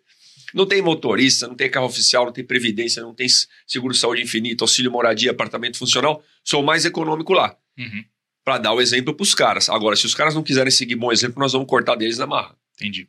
Não 0.52 0.66
tem 0.66 0.82
motorista, 0.82 1.48
não 1.48 1.54
tem 1.54 1.70
carro 1.70 1.86
oficial, 1.86 2.26
não 2.26 2.32
tem 2.32 2.44
previdência, 2.44 3.02
não 3.02 3.14
tem 3.14 3.26
seguro-saúde 3.66 4.22
infinito, 4.22 4.62
auxílio 4.62 4.90
moradia, 4.90 5.30
apartamento 5.30 5.78
funcional. 5.78 6.22
Sou 6.44 6.62
mais 6.62 6.84
econômico 6.84 7.32
lá. 7.32 7.56
Uhum. 7.78 8.04
Para 8.44 8.58
dar 8.58 8.72
o 8.72 8.80
exemplo 8.80 9.14
para 9.14 9.22
os 9.22 9.34
caras. 9.34 9.68
Agora, 9.68 9.96
se 9.96 10.06
os 10.06 10.14
caras 10.14 10.34
não 10.34 10.42
quiserem 10.42 10.70
seguir 10.70 10.94
bom 10.96 11.10
exemplo, 11.10 11.40
nós 11.40 11.52
vamos 11.52 11.66
cortar 11.66 11.96
deles 11.96 12.18
na 12.18 12.26
marra. 12.26 12.56
Entendi. 12.74 13.08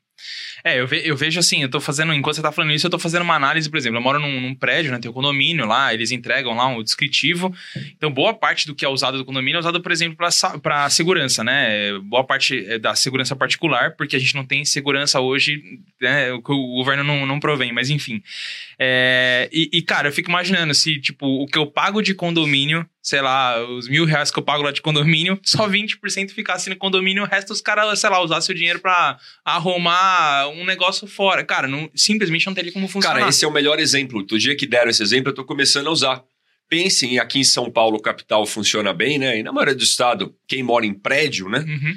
É, 0.64 0.80
eu, 0.80 0.88
ve, 0.88 1.02
eu 1.06 1.16
vejo 1.16 1.40
assim, 1.40 1.62
eu 1.62 1.70
tô 1.70 1.80
fazendo, 1.80 2.14
enquanto 2.14 2.36
você 2.36 2.42
tá 2.42 2.52
falando 2.52 2.74
isso, 2.74 2.88
eu 2.88 2.92
tô 2.92 2.98
fazendo 2.98 3.22
uma 3.22 3.36
análise, 3.36 3.70
por 3.70 3.78
exemplo, 3.78 3.98
eu 3.98 4.02
moro 4.02 4.20
num, 4.20 4.42
num 4.42 4.56
prédio, 4.56 4.92
né, 4.92 5.00
tem 5.00 5.10
um 5.12 5.14
condomínio 5.14 5.66
lá, 5.66 5.94
eles 5.94 6.12
entregam 6.12 6.56
lá 6.56 6.68
um 6.68 6.82
descritivo, 6.82 7.54
então 7.96 8.10
boa 8.12 8.34
parte 8.34 8.66
do 8.66 8.74
que 8.74 8.86
é 8.86 8.90
usado 8.90 9.18
do 9.18 9.26
condomínio 9.26 9.58
é 9.58 9.60
usado, 9.60 9.82
por 9.82 9.92
exemplo, 9.92 10.18
para 10.62 10.90
segurança, 10.90 11.44
né, 11.44 11.98
boa 12.00 12.24
parte 12.24 12.66
é 12.68 12.80
da 12.80 12.96
segurança 12.96 13.36
particular, 13.36 13.96
porque 13.96 14.16
a 14.16 14.20
gente 14.20 14.36
não 14.36 14.46
tem 14.46 14.66
segurança 14.66 15.20
hoje, 15.20 15.62
né, 16.02 16.32
o, 16.34 16.38
o 16.38 16.76
governo 16.78 17.04
não, 17.04 17.26
não 17.26 17.40
provém, 17.40 17.72
mas 17.72 17.90
enfim. 17.90 18.24
É, 18.80 19.50
e, 19.52 19.70
e, 19.72 19.82
cara, 19.82 20.10
eu 20.10 20.12
fico 20.12 20.30
imaginando 20.30 20.74
se, 20.74 21.00
tipo, 21.00 21.26
o 21.26 21.46
que 21.46 21.58
eu 21.58 21.68
pago 21.68 22.02
de 22.02 22.14
condomínio 22.14 22.86
sei 23.06 23.22
lá, 23.22 23.64
os 23.64 23.88
mil 23.88 24.04
reais 24.04 24.32
que 24.32 24.40
eu 24.40 24.44
pago 24.44 24.64
lá 24.64 24.72
de 24.72 24.82
condomínio, 24.82 25.40
só 25.44 25.70
20% 25.70 26.32
ficasse 26.32 26.72
no 26.72 26.76
condomínio, 26.76 27.22
o 27.22 27.28
resto 27.28 27.54
os 27.54 27.62
caras, 27.62 28.00
sei 28.00 28.10
lá, 28.10 28.20
usassem 28.20 28.56
o 28.56 28.58
dinheiro 28.58 28.80
para 28.80 29.20
arrumar 29.46 30.15
um 30.54 30.66
negócio 30.66 31.08
fora. 31.08 31.44
Cara, 31.44 31.68
não, 31.68 31.90
simplesmente 31.96 32.46
não 32.46 32.54
teria 32.54 32.72
como 32.72 32.88
funcionar. 32.88 33.20
Cara, 33.20 33.30
esse 33.30 33.46
é 33.46 33.48
o 33.48 33.52
melhor 33.52 33.80
exemplo. 33.80 34.24
Do 34.24 34.38
dia 34.38 34.56
que 34.56 34.68
deram 34.68 34.90
esse 34.90 35.02
exemplo, 35.02 35.32
eu 35.32 35.36
tô 35.36 35.44
começando 35.44 35.88
a 35.88 35.92
usar. 35.92 36.24
Pensem, 36.68 37.20
aqui 37.20 37.40
em 37.40 37.44
São 37.44 37.72
Paulo, 37.72 38.02
capital 38.02 38.46
funciona 38.46 38.94
bem, 38.94 39.20
né? 39.20 39.40
E 39.40 39.44
na 39.44 39.52
maioria 39.52 39.76
do 39.76 39.84
estado, 39.84 40.36
quem 40.48 40.64
mora 40.64 40.86
em 40.86 40.94
prédio, 40.94 41.48
né? 41.48 41.60
Uhum. 41.60 41.96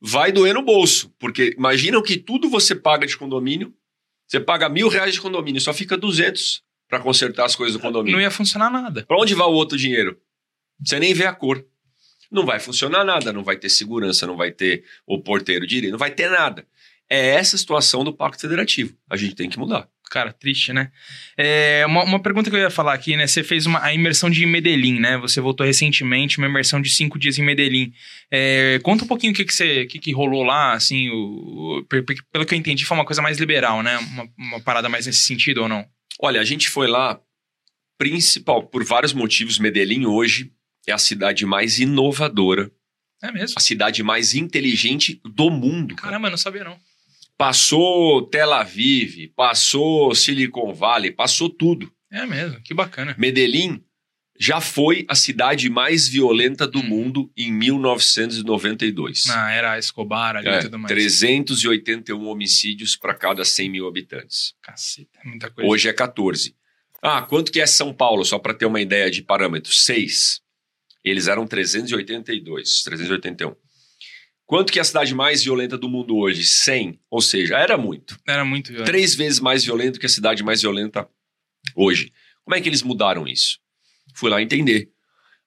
Vai 0.00 0.30
doer 0.30 0.54
no 0.54 0.62
bolso. 0.62 1.12
Porque 1.18 1.54
imaginam 1.56 2.02
que 2.02 2.16
tudo 2.16 2.48
você 2.48 2.74
paga 2.74 3.06
de 3.06 3.16
condomínio, 3.16 3.74
você 4.26 4.38
paga 4.38 4.68
mil 4.68 4.88
reais 4.88 5.14
de 5.14 5.20
condomínio, 5.20 5.60
só 5.60 5.72
fica 5.72 5.96
200 5.96 6.62
para 6.88 7.00
consertar 7.00 7.46
as 7.46 7.56
coisas 7.56 7.74
do 7.74 7.80
condomínio. 7.80 8.16
Não 8.16 8.20
ia 8.20 8.30
funcionar 8.30 8.70
nada. 8.70 9.04
Para 9.06 9.16
onde 9.18 9.34
vai 9.34 9.46
o 9.46 9.52
outro 9.52 9.78
dinheiro? 9.78 10.18
Você 10.84 10.98
nem 10.98 11.14
vê 11.14 11.26
a 11.26 11.32
cor. 11.32 11.64
Não 12.30 12.44
vai 12.44 12.60
funcionar 12.60 13.04
nada, 13.04 13.32
não 13.32 13.42
vai 13.42 13.56
ter 13.56 13.68
segurança, 13.68 14.26
não 14.26 14.36
vai 14.36 14.52
ter 14.52 14.84
o 15.06 15.20
porteiro 15.20 15.66
direito, 15.66 15.92
não 15.92 15.98
vai 15.98 16.12
ter 16.12 16.30
nada. 16.30 16.66
É 17.10 17.30
essa 17.30 17.58
situação 17.58 18.04
do 18.04 18.12
Pacto 18.12 18.40
Federativo. 18.40 18.94
A 19.10 19.16
gente 19.16 19.34
tem 19.34 19.50
que 19.50 19.58
mudar. 19.58 19.88
Cara, 20.10 20.32
triste, 20.32 20.72
né? 20.72 20.90
É, 21.36 21.84
uma, 21.86 22.02
uma, 22.02 22.20
pergunta 22.20 22.50
que 22.50 22.56
eu 22.56 22.60
ia 22.60 22.70
falar 22.70 22.94
aqui, 22.94 23.16
né? 23.16 23.26
Você 23.26 23.44
fez 23.44 23.64
uma, 23.64 23.82
a 23.82 23.94
imersão 23.94 24.28
de 24.28 24.44
Medellín, 24.44 24.98
né? 24.98 25.16
Você 25.18 25.40
voltou 25.40 25.64
recentemente, 25.64 26.38
uma 26.38 26.48
imersão 26.48 26.80
de 26.80 26.90
cinco 26.90 27.16
dias 27.16 27.38
em 27.38 27.42
Medellín. 27.42 27.92
É, 28.28 28.80
conta 28.82 29.04
um 29.04 29.06
pouquinho 29.06 29.32
o 29.32 29.36
que, 29.36 29.44
que, 29.44 29.54
você, 29.54 29.86
que, 29.86 30.00
que 30.00 30.12
rolou 30.12 30.42
lá, 30.42 30.72
assim, 30.72 31.08
o, 31.10 31.78
o, 31.78 31.84
pelo 31.84 32.44
que 32.44 32.54
eu 32.54 32.58
entendi, 32.58 32.84
foi 32.84 32.96
uma 32.96 33.04
coisa 33.04 33.22
mais 33.22 33.38
liberal, 33.38 33.84
né? 33.84 33.98
Uma, 33.98 34.28
uma 34.36 34.60
parada 34.60 34.88
mais 34.88 35.06
nesse 35.06 35.20
sentido 35.20 35.62
ou 35.62 35.68
não? 35.68 35.86
Olha, 36.20 36.40
a 36.40 36.44
gente 36.44 36.68
foi 36.68 36.88
lá, 36.88 37.20
principal, 37.96 38.64
por 38.64 38.84
vários 38.84 39.12
motivos, 39.12 39.60
Medellín 39.60 40.06
hoje 40.06 40.52
é 40.88 40.92
a 40.92 40.98
cidade 40.98 41.46
mais 41.46 41.78
inovadora. 41.78 42.70
É 43.22 43.30
mesmo? 43.30 43.54
A 43.56 43.60
cidade 43.60 44.02
mais 44.02 44.34
inteligente 44.34 45.20
do 45.24 45.50
mundo. 45.50 45.94
Caramba, 45.94 46.26
eu 46.26 46.30
não 46.32 46.38
sabia 46.38 46.64
não. 46.64 46.76
Passou 47.40 48.20
Tel 48.26 48.52
Aviv, 48.52 49.32
passou 49.34 50.14
Silicon 50.14 50.74
Valley, 50.74 51.10
passou 51.10 51.48
tudo. 51.48 51.90
É 52.12 52.26
mesmo, 52.26 52.60
que 52.60 52.74
bacana. 52.74 53.16
Medellín 53.16 53.82
já 54.38 54.60
foi 54.60 55.06
a 55.08 55.14
cidade 55.14 55.70
mais 55.70 56.06
violenta 56.06 56.68
do 56.68 56.80
hum. 56.80 56.82
mundo 56.82 57.32
em 57.34 57.50
1992. 57.50 59.24
Ah, 59.30 59.50
era 59.52 59.78
Escobar 59.78 60.36
ali 60.36 60.48
é, 60.48 60.58
e 60.58 60.60
tudo 60.64 60.78
mais. 60.78 60.92
381 60.92 62.26
homicídios 62.26 62.94
para 62.94 63.14
cada 63.14 63.42
100 63.42 63.70
mil 63.70 63.88
habitantes. 63.88 64.52
Caceta, 64.60 65.18
muita 65.24 65.50
coisa. 65.50 65.70
Hoje 65.70 65.88
é 65.88 65.94
14. 65.94 66.54
Ah, 67.00 67.22
quanto 67.22 67.50
que 67.50 67.62
é 67.62 67.66
São 67.66 67.94
Paulo? 67.94 68.22
Só 68.22 68.38
para 68.38 68.52
ter 68.52 68.66
uma 68.66 68.82
ideia 68.82 69.10
de 69.10 69.22
parâmetro. 69.22 69.72
6. 69.72 70.42
Eles 71.02 71.26
eram 71.26 71.46
382, 71.46 72.82
381. 72.82 73.56
Quanto 74.50 74.72
que 74.72 74.80
é 74.80 74.82
a 74.82 74.84
cidade 74.84 75.14
mais 75.14 75.44
violenta 75.44 75.78
do 75.78 75.88
mundo 75.88 76.16
hoje? 76.16 76.42
100. 76.42 76.98
Ou 77.08 77.20
seja, 77.20 77.56
era 77.56 77.78
muito. 77.78 78.18
Era 78.26 78.44
muito 78.44 78.72
violento. 78.72 78.90
Três 78.90 79.14
vezes 79.14 79.38
mais 79.38 79.64
violento 79.64 80.00
que 80.00 80.06
a 80.06 80.08
cidade 80.08 80.42
mais 80.42 80.60
violenta 80.60 81.08
hoje. 81.76 82.12
Como 82.42 82.56
é 82.56 82.60
que 82.60 82.68
eles 82.68 82.82
mudaram 82.82 83.28
isso? 83.28 83.60
Fui 84.12 84.28
lá 84.28 84.42
entender. 84.42 84.90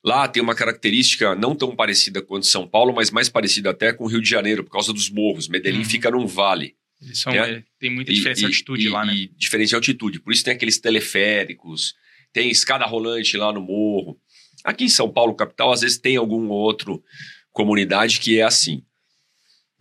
Lá 0.01 0.25
tem 0.25 0.41
uma 0.41 0.55
característica 0.55 1.36
não 1.36 1.53
tão 1.53 1.75
parecida 1.75 2.22
quanto 2.22 2.45
São 2.45 2.65
Paulo, 2.65 2.93
mas 2.95 3.12
mais 3.12 3.27
parecida 3.27 3.72
até 3.72 3.91
com 3.91 4.05
o 4.05 4.07
Rio 4.07 4.22
de 4.22 4.29
Janeiro, 4.29 4.63
por 4.63 4.72
causa 4.72 4.93
dos 4.93 5.10
morros. 5.10 5.50
Medellín 5.50 5.79
uhum. 5.79 5.83
fica 5.83 6.10
num 6.10 6.25
vale. 6.25 6.77
Eles 7.01 7.19
são, 7.19 7.33
né? 7.33 7.62
Tem 7.77 7.89
muita 7.89 8.13
diferença 8.13 8.39
de 8.39 8.45
altitude 8.45 8.86
e, 8.86 8.89
lá, 8.89 9.05
né? 9.05 9.13
E 9.13 9.27
diferença 9.36 9.72
de 9.72 9.75
altitude. 9.75 10.22
Por 10.22 10.31
isso 10.31 10.45
tem 10.45 10.53
aqueles 10.53 10.79
teleféricos, 10.79 11.93
tem 12.31 12.50
escada 12.50 12.86
rolante 12.86 13.36
lá 13.36 13.51
no 13.51 13.60
morro. 13.60 14.17
Aqui 14.63 14.86
em 14.86 14.89
São 14.89 15.12
Paulo, 15.12 15.36
capital, 15.36 15.74
às 15.74 15.81
vezes 15.81 15.98
tem 15.98 16.15
algum 16.15 16.48
outro 16.48 17.03
comunidade 17.51 18.22
que 18.22 18.39
é 18.39 18.43
assim. 18.43 18.81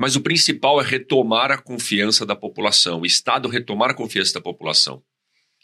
Mas 0.02 0.16
o 0.16 0.20
principal 0.20 0.80
é 0.80 0.84
retomar 0.84 1.52
a 1.52 1.56
confiança 1.56 2.26
da 2.26 2.34
população, 2.34 3.02
o 3.02 3.06
Estado 3.06 3.48
retomar 3.48 3.90
a 3.90 3.94
confiança 3.94 4.34
da 4.34 4.40
população. 4.40 5.00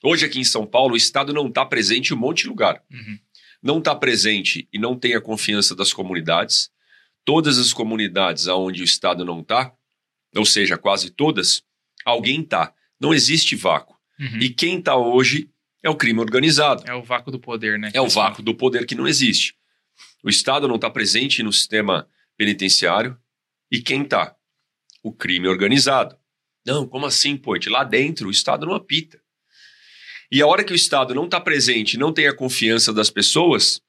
Hoje, 0.00 0.24
aqui 0.24 0.38
em 0.38 0.44
São 0.44 0.64
Paulo, 0.64 0.94
o 0.94 0.96
Estado 0.96 1.32
não 1.32 1.48
está 1.48 1.66
presente 1.66 2.10
em 2.10 2.14
um 2.14 2.20
monte 2.20 2.42
de 2.42 2.48
lugar. 2.48 2.80
Uhum. 2.88 3.18
Não 3.60 3.78
está 3.78 3.96
presente 3.96 4.68
e 4.72 4.78
não 4.78 4.96
tem 4.96 5.16
a 5.16 5.20
confiança 5.20 5.74
das 5.74 5.92
comunidades. 5.92 6.70
Todas 7.24 7.58
as 7.58 7.72
comunidades 7.72 8.46
onde 8.46 8.80
o 8.80 8.84
Estado 8.84 9.24
não 9.24 9.40
está, 9.40 9.74
ou 10.36 10.44
seja, 10.44 10.78
quase 10.78 11.10
todas, 11.10 11.64
alguém 12.04 12.42
está. 12.42 12.72
Não 13.00 13.12
existe 13.12 13.56
vácuo. 13.56 13.96
Uhum. 14.20 14.38
E 14.38 14.50
quem 14.50 14.78
está 14.78 14.94
hoje 14.94 15.50
é 15.82 15.90
o 15.90 15.96
crime 15.96 16.20
organizado. 16.20 16.84
É 16.86 16.94
o 16.94 17.02
vácuo 17.02 17.32
do 17.32 17.40
poder, 17.40 17.76
né? 17.76 17.90
É 17.92 18.00
o 18.00 18.08
vácuo 18.08 18.40
do 18.40 18.54
poder 18.54 18.86
que 18.86 18.94
não 18.94 19.08
existe. 19.08 19.56
O 20.22 20.30
Estado 20.30 20.68
não 20.68 20.76
está 20.76 20.88
presente 20.88 21.42
no 21.42 21.52
sistema 21.52 22.08
penitenciário. 22.36 23.18
E 23.70 23.80
quem 23.80 24.02
está? 24.02 24.34
O 25.02 25.12
crime 25.12 25.48
organizado. 25.48 26.16
Não, 26.66 26.86
como 26.86 27.06
assim, 27.06 27.36
Poit? 27.36 27.68
Lá 27.68 27.84
dentro 27.84 28.28
o 28.28 28.30
Estado 28.30 28.66
não 28.66 28.74
apita. 28.74 29.20
E 30.30 30.42
a 30.42 30.46
hora 30.46 30.62
que 30.62 30.72
o 30.72 30.76
Estado 30.76 31.14
não 31.14 31.24
está 31.24 31.40
presente, 31.40 31.96
não 31.96 32.12
tem 32.12 32.26
a 32.26 32.36
confiança 32.36 32.92
das 32.92 33.08
pessoas, 33.08 33.80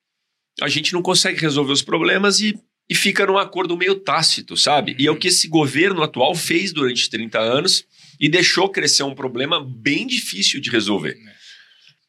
a 0.62 0.70
gente 0.70 0.94
não 0.94 1.02
consegue 1.02 1.40
resolver 1.40 1.74
os 1.74 1.82
problemas 1.82 2.40
e, 2.40 2.58
e 2.90 2.96
fica 2.96 3.26
num 3.26 3.38
acordo 3.38 3.76
meio 3.76 3.96
tácito, 3.96 4.56
sabe? 4.56 4.96
E 4.98 5.08
é 5.08 5.12
o 5.12 5.18
que 5.18 5.28
esse 5.28 5.48
governo 5.48 6.02
atual 6.02 6.34
fez 6.34 6.72
durante 6.72 7.10
30 7.10 7.40
anos 7.40 7.86
e 8.20 8.30
deixou 8.30 8.70
crescer 8.70 9.04
um 9.04 9.16
problema 9.16 9.64
bem 9.64 10.08
difícil 10.08 10.62
de 10.62 10.70
resolver. 10.70 11.18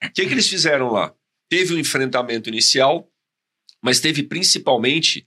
É. 0.02 0.06
O 0.06 0.12
que, 0.12 0.26
que 0.26 0.32
eles 0.32 0.48
fizeram 0.48 0.90
lá? 0.92 1.12
Teve 1.48 1.74
um 1.74 1.78
enfrentamento 1.78 2.48
inicial, 2.48 3.10
mas 3.82 4.00
teve 4.00 4.22
principalmente 4.22 5.26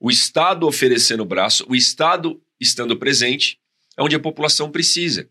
o 0.00 0.10
Estado 0.10 0.66
oferecendo 0.66 1.22
o 1.22 1.26
braço, 1.26 1.64
o 1.68 1.76
Estado 1.76 2.42
estando 2.58 2.96
presente, 2.96 3.58
onde 3.98 4.16
a 4.16 4.20
população 4.20 4.70
precisa. 4.70 5.28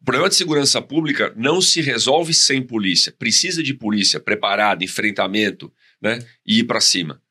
O 0.00 0.04
problema 0.04 0.28
de 0.28 0.34
segurança 0.34 0.82
pública 0.82 1.32
não 1.36 1.60
se 1.60 1.80
resolve 1.80 2.34
sem 2.34 2.62
polícia. 2.62 3.12
Precisa 3.12 3.62
de 3.62 3.72
polícia 3.72 4.18
preparada, 4.18 4.84
enfrentamento, 4.84 5.72
né? 6.00 6.18
E 6.44 6.60
ir 6.60 6.64
para 6.64 6.80
cima. 6.80 7.22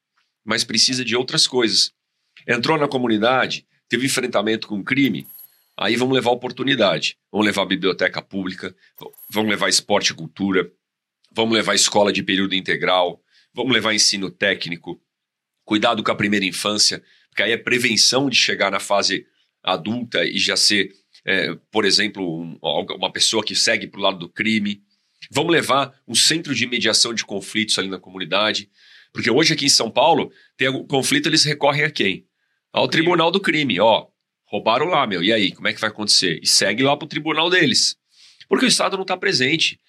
Mas 0.43 0.63
precisa 0.63 1.03
de 1.03 1.15
outras 1.15 1.47
coisas. 1.47 1.91
Entrou 2.47 2.77
na 2.77 2.87
comunidade, 2.87 3.65
teve 3.87 4.05
enfrentamento 4.05 4.67
com 4.67 4.83
crime, 4.83 5.27
Aí 5.77 5.95
vamos 5.95 6.13
levar 6.13 6.31
oportunidade. 6.31 7.17
Vamos 7.31 7.45
levar 7.47 7.65
biblioteca 7.65 8.21
pública, 8.21 8.75
vamos 9.29 9.49
levar 9.49 9.69
esporte 9.69 10.11
e 10.11 10.15
cultura, 10.15 10.71
vamos 11.31 11.55
levar 11.55 11.73
escola 11.73 12.13
de 12.13 12.21
período 12.21 12.53
integral, 12.53 13.21
vamos 13.53 13.73
levar 13.73 13.93
ensino 13.93 14.29
técnico, 14.29 15.01
cuidado 15.63 16.03
com 16.03 16.11
a 16.11 16.15
primeira 16.15 16.45
infância, 16.45 17.03
porque 17.29 17.43
aí 17.43 17.51
é 17.51 17.57
prevenção 17.57 18.29
de 18.29 18.35
chegar 18.35 18.71
na 18.71 18.79
fase 18.79 19.25
adulta 19.63 20.23
e 20.25 20.37
já 20.37 20.55
ser, 20.55 20.91
é, 21.25 21.55
por 21.71 21.85
exemplo, 21.85 22.41
um, 22.41 22.57
uma 22.95 23.11
pessoa 23.11 23.43
que 23.43 23.55
segue 23.55 23.87
para 23.87 23.99
o 23.99 24.03
lado 24.03 24.19
do 24.19 24.29
crime. 24.29 24.81
Vamos 25.31 25.51
levar 25.51 25.93
um 26.07 26.15
centro 26.15 26.53
de 26.53 26.67
mediação 26.67 27.13
de 27.13 27.25
conflitos 27.25 27.77
ali 27.79 27.87
na 27.87 27.99
comunidade, 27.99 28.69
porque 29.13 29.31
hoje 29.31 29.53
aqui 29.53 29.65
em 29.65 29.69
São 29.69 29.89
Paulo, 29.89 30.31
tem 30.57 30.67
algum 30.67 30.85
conflito, 30.85 31.27
eles 31.29 31.43
recorrem 31.43 31.83
a 31.83 31.91
quem? 31.91 32.25
Ao 32.71 32.87
Tribunal 32.87 33.31
do 33.31 33.39
Crime. 33.39 33.79
Ó, 33.79 34.07
Roubaram 34.53 34.85
lá, 34.85 35.07
meu. 35.07 35.23
E 35.23 35.33
aí, 35.33 35.51
como 35.51 35.67
é 35.67 35.73
que 35.73 35.81
vai 35.81 35.89
acontecer? 35.89 36.39
E 36.43 36.45
segue 36.45 36.83
lá 36.83 36.95
pro 36.95 37.07
tribunal 37.07 37.49
deles. 37.49 37.95
Porque 38.47 38.65
o 38.65 38.67
Estado 38.67 38.95
não 38.95 39.01
está 39.01 39.17
presente. 39.17 39.79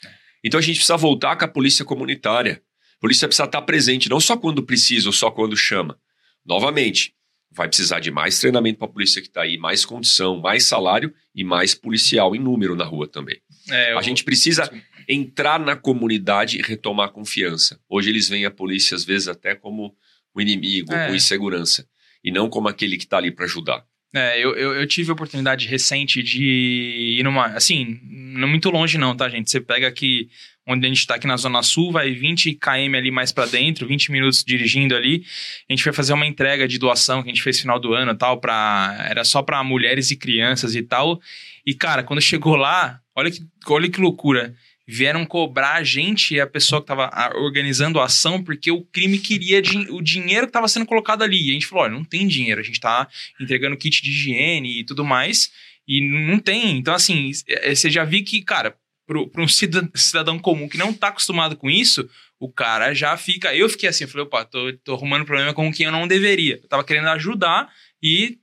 Então 0.43 0.59
a 0.59 0.63
gente 0.63 0.77
precisa 0.77 0.97
voltar 0.97 1.37
com 1.37 1.45
a 1.45 1.49
polícia 1.49 1.85
comunitária. 1.85 2.63
A 3.05 3.07
polícia 3.07 3.29
precisa 3.29 3.45
estar 3.45 3.61
presente, 3.61 4.09
não 4.09 4.19
só 4.19 4.35
quando 4.35 4.63
precisa 4.63 5.11
ou 5.11 5.13
só 5.13 5.31
quando 5.31 5.55
chama. 5.55 5.99
Novamente, 6.43 7.15
vai 7.51 7.69
precisar 7.69 8.01
de 8.01 8.11
mais 8.11 8.39
treinamento 8.39 8.79
para 8.79 8.89
a 8.89 8.91
polícia 8.91 9.21
que 9.21 9.29
está 9.29 9.43
aí, 9.43 9.59
mais 9.59 9.85
condição, 9.85 10.41
mais 10.41 10.65
salário 10.65 11.13
e 11.35 11.45
mais 11.45 11.75
policial 11.75 12.35
em 12.35 12.39
número 12.39 12.75
na 12.75 12.87
rua 12.87 13.07
também. 13.07 13.39
É, 13.69 13.93
eu... 13.93 13.99
A 13.99 14.03
gente 14.03 14.25
precisa 14.25 14.73
entrar 15.07 15.61
na 15.61 15.77
comunidade 15.77 16.59
e 16.59 16.63
retomar 16.63 17.09
a 17.09 17.13
confiança. 17.13 17.79
Hoje 17.91 18.09
eles 18.09 18.27
veem 18.27 18.47
a 18.47 18.51
polícia, 18.51 18.95
às 18.95 19.05
vezes, 19.05 19.29
até 19.29 19.55
como 19.55 19.95
o 20.35 20.41
inimigo, 20.41 20.95
é. 20.95 21.09
com 21.09 21.15
insegurança, 21.15 21.87
e 22.25 22.31
não 22.31 22.49
como 22.49 22.69
aquele 22.69 22.97
que 22.97 23.05
está 23.05 23.19
ali 23.19 23.31
para 23.31 23.45
ajudar. 23.45 23.85
É, 24.15 24.39
eu, 24.39 24.55
eu, 24.55 24.75
eu, 24.75 24.87
tive 24.87 25.11
a 25.11 25.13
oportunidade 25.13 25.67
recente 25.67 26.23
de 26.23 27.17
ir 27.19 27.25
numa. 27.25 27.47
Assim, 27.47 27.99
não 28.05 28.47
muito 28.47 28.71
longe, 28.71 28.97
não, 28.97 29.17
tá, 29.17 29.29
gente? 29.29 29.51
Você 29.51 29.61
pega 29.61 29.89
aqui 29.89 30.29
onde 30.67 30.87
a 30.87 30.89
gente 30.89 31.01
está 31.01 31.17
aqui 31.17 31.27
na 31.27 31.37
Zona 31.37 31.63
Sul, 31.63 31.93
vai 31.93 32.13
20 32.13 32.55
km 32.55 32.95
ali 32.97 33.11
mais 33.11 33.33
para 33.33 33.47
dentro, 33.47 33.87
20 33.87 34.13
minutos 34.13 34.45
dirigindo 34.45 34.95
ali. 34.95 35.25
A 35.69 35.73
gente 35.73 35.85
vai 35.85 35.93
fazer 35.93 36.13
uma 36.13 36.27
entrega 36.27 36.67
de 36.67 36.79
doação 36.79 37.23
que 37.23 37.29
a 37.29 37.33
gente 37.35 37.43
fez 37.43 37.61
final 37.61 37.79
do 37.79 37.93
ano 37.93 38.15
tal, 38.15 38.41
pra, 38.41 38.97
era 39.11 39.25
só 39.25 39.43
para 39.43 39.63
mulheres 39.65 40.11
e 40.11 40.17
crianças 40.17 40.75
e 40.75 40.83
tal. 40.83 41.21
E, 41.67 41.75
cara, 41.75 42.03
quando 42.03 42.21
chegou 42.21 42.57
lá, 42.57 43.01
olha 43.17 43.31
que, 43.31 43.41
olha 43.67 43.91
que 43.91 44.01
loucura. 44.01 44.55
Vieram 44.87 45.25
cobrar 45.25 45.75
a 45.75 45.83
gente 45.83 46.35
e 46.35 46.41
a 46.41 46.47
pessoa 46.47 46.81
que 46.81 46.93
estava 46.93 47.11
organizando 47.37 47.99
a 47.99 48.05
ação, 48.05 48.43
porque 48.43 48.71
o 48.71 48.83
crime 48.83 49.19
queria 49.19 49.63
din 49.63 49.87
o 49.91 50.03
dinheiro 50.03 50.47
que 50.47 50.51
estava 50.51 50.69
sendo 50.69 50.85
colocado 50.85 51.23
ali. 51.23 51.47
E 51.47 51.51
a 51.51 51.53
gente 51.55 51.67
falou: 51.67 51.85
olha, 51.85 51.95
não 51.95 52.05
tem 52.05 52.27
dinheiro, 52.29 52.61
a 52.61 52.65
gente 52.65 52.75
está 52.75 53.09
entregando 53.41 53.77
kit 53.77 54.03
de 54.03 54.11
higiene 54.11 54.81
e 54.81 54.85
tudo 54.85 55.05
mais, 55.05 55.51
e 55.89 56.01
não 56.01 56.39
tem. 56.39 56.77
Então, 56.77 56.95
assim, 56.95 57.31
é, 57.49 57.75
você 57.75 57.89
já 57.89 58.05
viu 58.05 58.23
que, 58.25 58.43
cara, 58.43 58.77
para 59.07 59.43
um 59.43 59.49
cidadão 59.95 60.39
comum 60.39 60.69
que 60.69 60.79
não 60.79 60.91
está 60.91 61.09
acostumado 61.09 61.57
com 61.57 61.71
isso, 61.71 62.09
o 62.39 62.51
cara 62.51 62.95
já 62.95 63.17
fica. 63.17 63.55
Eu 63.55 63.69
fiquei 63.69 63.89
assim, 63.89 64.05
eu 64.05 64.09
falei, 64.09 64.27
opa, 64.27 64.45
tô, 64.45 64.73
tô 64.85 64.95
arrumando 64.95 65.25
problema 65.25 65.53
com 65.55 65.73
quem 65.73 65.87
eu 65.87 65.93
não 65.93 66.09
deveria. 66.09 66.59
Eu 66.63 66.69
tava 66.69 66.85
querendo 66.85 67.09
ajudar 67.09 67.71
e 68.03 68.39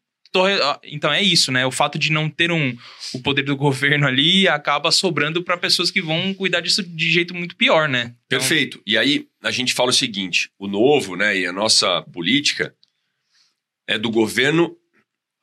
Então 0.84 1.12
é 1.12 1.22
isso, 1.22 1.52
né? 1.52 1.66
O 1.66 1.72
fato 1.72 2.00
de 2.00 2.12
não 2.12 2.30
ter 2.30 2.52
um, 2.52 2.76
o 3.14 3.22
poder 3.22 3.44
do 3.44 3.56
governo 3.58 4.08
ali 4.08 4.48
acaba 4.48 4.92
sobrando 4.92 5.44
para 5.44 5.58
pessoas 5.58 5.92
que 5.92 6.02
vão 6.02 6.34
cuidar 6.34 6.62
disso 6.62 6.82
de 6.84 7.12
jeito 7.12 7.34
muito 7.36 7.56
pior, 7.56 7.90
né? 7.90 8.16
Então... 8.26 8.40
Perfeito. 8.40 8.82
E 8.86 8.98
aí 8.98 9.28
a 9.44 9.52
gente 9.52 9.74
fala 9.74 9.90
o 9.90 9.94
seguinte: 9.94 10.50
o 10.58 10.68
novo, 10.68 11.16
né, 11.16 11.38
e 11.38 11.46
a 11.46 11.52
nossa 11.52 12.02
política 12.04 12.74
é 13.88 13.98
do 13.98 14.10
governo 14.10 14.76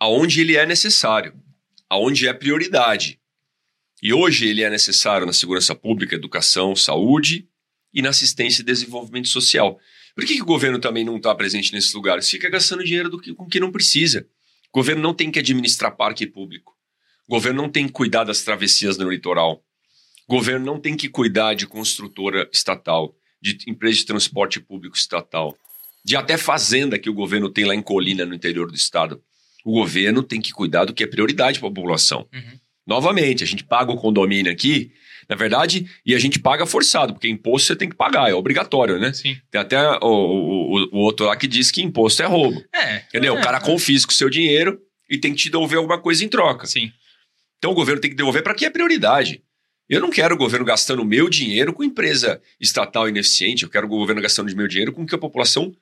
aonde 0.00 0.40
ele 0.40 0.56
é 0.56 0.64
necessário, 0.64 1.34
aonde 1.88 2.26
é 2.26 2.32
prioridade. 2.32 3.18
E 4.02 4.12
hoje 4.12 4.46
ele 4.46 4.62
é 4.62 4.70
necessário 4.70 5.26
na 5.26 5.32
segurança 5.32 5.74
pública, 5.74 6.14
educação, 6.14 6.74
saúde 6.76 7.48
e 7.92 8.00
na 8.00 8.10
assistência 8.10 8.62
e 8.62 8.64
desenvolvimento 8.64 9.28
social. 9.28 9.78
Por 10.14 10.24
que, 10.24 10.36
que 10.36 10.42
o 10.42 10.46
governo 10.46 10.78
também 10.78 11.04
não 11.04 11.16
está 11.16 11.34
presente 11.34 11.72
nesses 11.72 11.92
lugares? 11.92 12.30
Fica 12.30 12.48
gastando 12.48 12.84
dinheiro 12.84 13.10
do 13.10 13.20
que, 13.20 13.34
com 13.34 13.46
que 13.46 13.60
não 13.60 13.72
precisa. 13.72 14.28
O 14.72 14.78
governo 14.78 15.02
não 15.02 15.14
tem 15.14 15.30
que 15.30 15.38
administrar 15.38 15.96
parque 15.96 16.26
público. 16.26 16.74
O 17.26 17.34
governo 17.34 17.62
não 17.62 17.68
tem 17.68 17.86
que 17.86 17.92
cuidar 17.92 18.24
das 18.24 18.42
travessias 18.42 18.96
no 18.96 19.10
litoral. 19.10 19.62
O 20.26 20.34
governo 20.34 20.64
não 20.64 20.80
tem 20.80 20.96
que 20.96 21.08
cuidar 21.08 21.54
de 21.54 21.66
construtora 21.66 22.48
estatal, 22.52 23.14
de 23.40 23.58
empresa 23.66 23.96
de 23.96 24.06
transporte 24.06 24.60
público 24.60 24.96
estatal, 24.96 25.56
de 26.04 26.16
até 26.16 26.36
fazenda 26.36 26.98
que 26.98 27.10
o 27.10 27.14
governo 27.14 27.50
tem 27.50 27.64
lá 27.64 27.74
em 27.74 27.82
Colina, 27.82 28.24
no 28.24 28.34
interior 28.34 28.70
do 28.70 28.76
estado. 28.76 29.22
O 29.64 29.72
governo 29.72 30.22
tem 30.22 30.40
que 30.40 30.52
cuidar 30.52 30.84
do 30.84 30.94
que 30.94 31.02
é 31.02 31.06
prioridade 31.06 31.58
para 31.58 31.68
a 31.68 31.72
população. 31.72 32.28
Uhum. 32.32 32.58
Novamente, 32.86 33.44
a 33.44 33.46
gente 33.46 33.64
paga 33.64 33.92
o 33.92 33.96
condomínio 33.96 34.50
aqui, 34.50 34.92
na 35.28 35.36
verdade, 35.36 35.86
e 36.06 36.14
a 36.14 36.18
gente 36.18 36.38
paga 36.38 36.64
forçado, 36.64 37.12
porque 37.12 37.28
imposto 37.28 37.66
você 37.66 37.76
tem 37.76 37.88
que 37.88 37.94
pagar, 37.94 38.30
é 38.30 38.34
obrigatório, 38.34 38.98
né? 38.98 39.12
Sim. 39.12 39.36
Tem 39.50 39.60
até 39.60 39.78
o, 39.98 40.06
o, 40.06 40.88
o 40.90 40.98
outro 40.98 41.26
lá 41.26 41.36
que 41.36 41.46
diz 41.46 41.70
que 41.70 41.82
imposto 41.82 42.22
é 42.22 42.26
roubo. 42.26 42.64
É. 42.74 43.04
Entendeu? 43.08 43.36
É, 43.36 43.38
o 43.38 43.42
cara 43.42 43.60
confisca 43.60 44.10
o 44.10 44.14
seu 44.14 44.30
dinheiro 44.30 44.80
e 45.08 45.18
tem 45.18 45.32
que 45.32 45.42
te 45.42 45.50
devolver 45.50 45.76
alguma 45.76 46.00
coisa 46.00 46.24
em 46.24 46.28
troca. 46.28 46.66
Sim. 46.66 46.90
Então 47.58 47.72
o 47.72 47.74
governo 47.74 48.00
tem 48.00 48.10
que 48.10 48.16
devolver 48.16 48.42
para 48.42 48.54
quem 48.54 48.66
é 48.66 48.70
prioridade. 48.70 49.42
Eu 49.86 50.00
não 50.00 50.10
quero 50.10 50.34
o 50.34 50.38
governo 50.38 50.64
gastando 50.64 51.04
meu 51.04 51.28
dinheiro 51.28 51.74
com 51.74 51.84
empresa 51.84 52.40
estatal 52.58 53.08
ineficiente, 53.08 53.64
eu 53.64 53.70
quero 53.70 53.86
o 53.86 53.90
governo 53.90 54.22
gastando 54.22 54.54
meu 54.54 54.68
dinheiro 54.68 54.92
com 54.92 55.02
o 55.02 55.06
que 55.06 55.14
a 55.14 55.18
população 55.18 55.74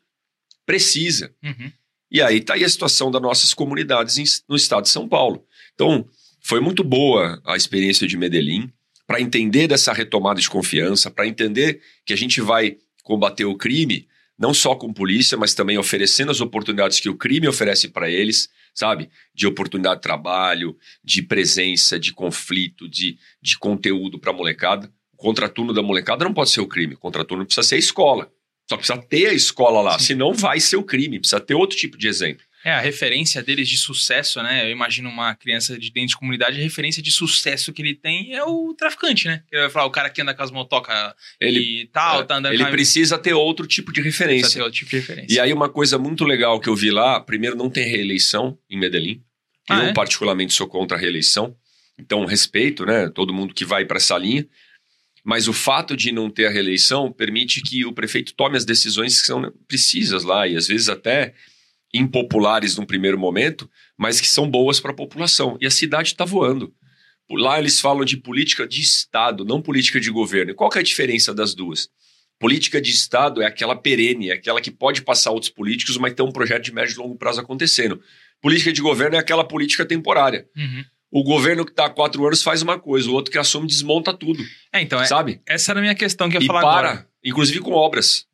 precisa. 0.65 1.33
Uhum. 1.43 1.71
E 2.11 2.21
aí 2.21 2.39
está 2.39 2.55
aí 2.55 2.65
a 2.65 2.69
situação 2.69 3.11
das 3.11 3.23
nossas 3.23 3.55
comunidades 3.55 4.45
no 4.49 4.57
estado 4.57 4.85
de 4.85 4.91
São 4.91 5.09
Paulo. 5.09 5.45
Então, 5.75 6.09
foi 6.41 6.61
muito 6.61 6.85
boa 6.85 7.41
a 7.45 7.57
experiência 7.57 8.07
de 8.07 8.17
Medellín 8.17 8.73
para 9.07 9.21
entender 9.21 9.69
dessa 9.69 9.93
retomada 9.93 10.41
de 10.41 10.51
confiança, 10.51 11.11
para 11.11 11.27
entender 11.27 11.81
que 12.05 12.13
a 12.13 12.17
gente 12.17 12.41
vai 12.41 12.77
combater 13.03 13.45
o 13.45 13.57
crime 13.57 14.09
não 14.39 14.53
só 14.53 14.75
com 14.75 14.93
polícia, 14.93 15.39
mas 15.39 15.55
também 15.55 15.79
oferecendo 15.79 16.31
as 16.31 16.41
oportunidades 16.41 17.01
que 17.01 17.09
o 17.09 17.17
crime 17.17 17.49
oferece 17.49 17.89
para 17.89 18.11
eles, 18.11 18.51
sabe? 18.75 19.09
De 19.35 19.47
oportunidade 19.47 19.97
de 19.97 20.03
trabalho, 20.03 20.77
de 21.03 21.23
presença, 21.23 21.99
de 21.99 22.13
conflito, 22.13 22.89
de, 22.89 23.19
de 23.41 23.59
conteúdo 23.59 24.19
para 24.19 24.31
a 24.31 24.35
molecada. 24.35 24.93
O 25.15 25.17
contraturno 25.17 25.73
da 25.73 25.83
molecada 25.83 26.25
não 26.25 26.35
pode 26.35 26.51
ser 26.51 26.61
o 26.61 26.67
crime, 26.67 26.95
o 26.95 26.99
contraturno 26.99 27.47
precisa 27.47 27.67
ser 27.67 27.77
a 27.77 27.79
escola. 27.79 28.31
Só 28.69 28.77
precisa 28.77 28.99
ter 28.99 29.29
a 29.29 29.33
escola 29.33 29.81
lá, 29.81 29.99
Sim. 29.99 30.07
senão 30.07 30.35
vai 30.35 30.61
ser 30.61 30.77
o 30.77 30.83
crime, 30.83 31.21
precisa 31.21 31.41
ter 31.41 31.55
outro 31.55 31.77
tipo 31.77 31.97
de 31.97 32.09
exemplo. 32.09 32.45
É, 32.67 32.73
a 32.73 32.81
referência 32.81 33.41
deles 33.45 33.69
de 33.69 33.79
sucesso, 33.79 34.43
né? 34.43 34.67
Eu 34.67 34.73
imagino 34.73 35.09
uma 35.09 35.37
criança 35.37 35.79
de 35.79 35.89
dentro 35.89 36.09
de 36.09 36.17
comunidade, 36.17 36.59
a 36.59 36.63
referência 36.65 37.01
de 37.01 37.13
sucesso 37.13 37.73
que 37.73 37.81
ele 37.81 37.95
tem 37.95 38.35
é 38.35 38.43
o 38.43 38.75
traficante, 38.75 39.29
né? 39.29 39.45
Ele 39.53 39.61
vai 39.61 39.71
falar, 39.71 39.87
o 39.87 39.91
cara 39.93 40.11
que 40.11 40.21
anda 40.21 40.35
com 40.35 40.43
as 40.43 40.51
motocas 40.51 41.15
ele, 41.41 41.83
e 41.83 41.87
tal, 41.87 42.23
é, 42.23 42.25
tá 42.25 42.39
andando 42.39 42.53
Ele 42.53 42.65
com... 42.65 42.71
precisa 42.73 43.17
ter 43.17 43.35
outro 43.35 43.69
tipo 43.69 43.93
de 43.93 44.01
referência. 44.01 44.41
Precisa 44.41 44.59
ter 44.59 44.65
outro 44.65 44.79
tipo 44.81 44.91
de 44.91 44.97
referência. 44.97 45.33
E 45.33 45.39
aí 45.39 45.53
uma 45.53 45.69
coisa 45.69 45.97
muito 45.97 46.25
legal 46.25 46.59
que 46.59 46.69
eu 46.69 46.75
vi 46.75 46.91
lá, 46.91 47.21
primeiro 47.21 47.55
não 47.55 47.71
tem 47.71 47.89
reeleição 47.89 48.59
em 48.69 48.77
Medellín. 48.77 49.23
Ah, 49.71 49.79
eu 49.79 49.87
é? 49.91 49.93
particularmente 49.93 50.53
sou 50.53 50.67
contra 50.67 50.97
a 50.97 51.01
reeleição. 51.01 51.57
Então 51.97 52.25
respeito, 52.25 52.85
né? 52.85 53.09
Todo 53.11 53.33
mundo 53.33 53.55
que 53.55 53.65
vai 53.65 53.85
para 53.85 53.99
essa 53.99 54.19
linha. 54.19 54.45
Mas 55.25 55.47
o 55.47 55.53
fato 55.53 55.97
de 55.97 56.11
não 56.11 56.29
ter 56.29 56.47
a 56.47 56.51
reeleição 56.51 57.13
permite 57.13 57.61
que 57.61 57.85
o 57.85 57.93
prefeito 57.93 58.35
tome 58.35 58.57
as 58.57 58.65
decisões 58.65 59.21
que 59.21 59.29
são 59.29 59.53
precisas 59.69 60.25
lá 60.25 60.49
e 60.49 60.57
às 60.57 60.67
vezes 60.67 60.89
até 60.89 61.33
impopulares 61.99 62.77
num 62.77 62.85
primeiro 62.85 63.19
momento, 63.19 63.71
mas 63.97 64.21
que 64.21 64.29
são 64.29 64.51
boas 64.51 64.81
para 64.81 64.91
a 64.91 64.95
população. 64.95 65.57
E 65.61 65.67
a 65.67 65.71
cidade 65.71 66.09
está 66.09 66.25
voando. 66.25 66.73
Lá 67.31 67.59
eles 67.59 67.81
falam 67.81 68.05
de 68.05 68.17
política 68.17 68.67
de 68.67 68.81
Estado, 68.81 69.45
não 69.45 69.61
política 69.61 69.99
de 69.99 70.11
governo. 70.11 70.53
E 70.53 70.55
qual 70.55 70.71
que 70.71 70.79
é 70.79 70.81
a 70.81 70.85
diferença 70.85 71.35
das 71.35 71.55
duas? 71.55 71.89
Política 72.39 72.81
de 72.81 72.91
Estado 72.91 73.43
é 73.43 73.47
aquela 73.47 73.75
perene, 73.75 74.29
é 74.31 74.35
aquela 74.35 74.61
que 74.61 74.71
pode 74.71 75.03
passar 75.03 75.31
outros 75.31 75.51
políticos, 75.51 75.97
mas 75.97 76.13
tem 76.13 76.25
um 76.25 76.31
projeto 76.31 76.65
de 76.65 76.73
médio 76.73 76.95
e 76.95 76.99
longo 76.99 77.17
prazo 77.17 77.41
acontecendo. 77.41 78.01
Política 78.41 78.73
de 78.73 78.83
governo 78.83 79.17
é 79.17 79.19
aquela 79.19 79.43
política 79.43 79.85
temporária. 79.87 80.47
Uhum. 80.57 80.85
O 81.11 81.25
governo 81.25 81.65
que 81.65 81.71
está 81.71 81.87
há 81.87 81.91
quatro 81.91 82.25
anos 82.27 82.43
faz 82.43 82.61
uma 82.63 82.79
coisa, 82.79 83.09
o 83.09 83.15
outro 83.15 83.33
que 83.33 83.39
assume 83.39 83.67
desmonta 83.67 84.13
tudo. 84.13 84.43
É, 84.73 84.83
então, 84.83 85.01
é, 85.01 85.07
sabe? 85.07 85.41
essa 85.47 85.73
era 85.73 85.81
a 85.81 85.83
minha 85.83 85.95
questão 85.95 86.29
que 86.29 86.37
eu 86.37 86.41
ia 86.41 86.45
E 86.45 86.47
falar 86.47 86.61
para, 86.61 86.91
agora. 86.91 87.09
inclusive 87.25 87.61
com 87.61 87.73
obras. 87.73 88.27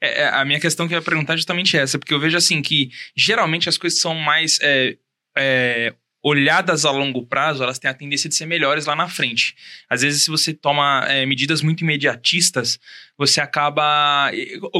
É, 0.00 0.22
é, 0.22 0.28
a 0.28 0.44
minha 0.44 0.60
questão 0.60 0.88
que 0.88 0.94
eu 0.94 0.98
ia 0.98 1.04
perguntar 1.04 1.34
é 1.34 1.36
justamente 1.36 1.76
essa, 1.76 1.98
porque 1.98 2.14
eu 2.14 2.20
vejo 2.20 2.36
assim 2.36 2.62
que 2.62 2.90
geralmente 3.14 3.68
as 3.68 3.76
coisas 3.76 4.00
são 4.00 4.14
mais 4.14 4.58
é, 4.62 4.96
é, 5.36 5.94
olhadas 6.22 6.84
a 6.84 6.90
longo 6.90 7.26
prazo, 7.26 7.62
elas 7.62 7.78
têm 7.78 7.90
a 7.90 7.94
tendência 7.94 8.28
de 8.28 8.34
ser 8.34 8.46
melhores 8.46 8.86
lá 8.86 8.94
na 8.94 9.08
frente. 9.08 9.54
Às 9.88 10.02
vezes, 10.02 10.24
se 10.24 10.30
você 10.30 10.52
toma 10.52 11.04
é, 11.08 11.24
medidas 11.24 11.62
muito 11.62 11.82
imediatistas, 11.82 12.78
você 13.16 13.40
acaba. 13.40 14.30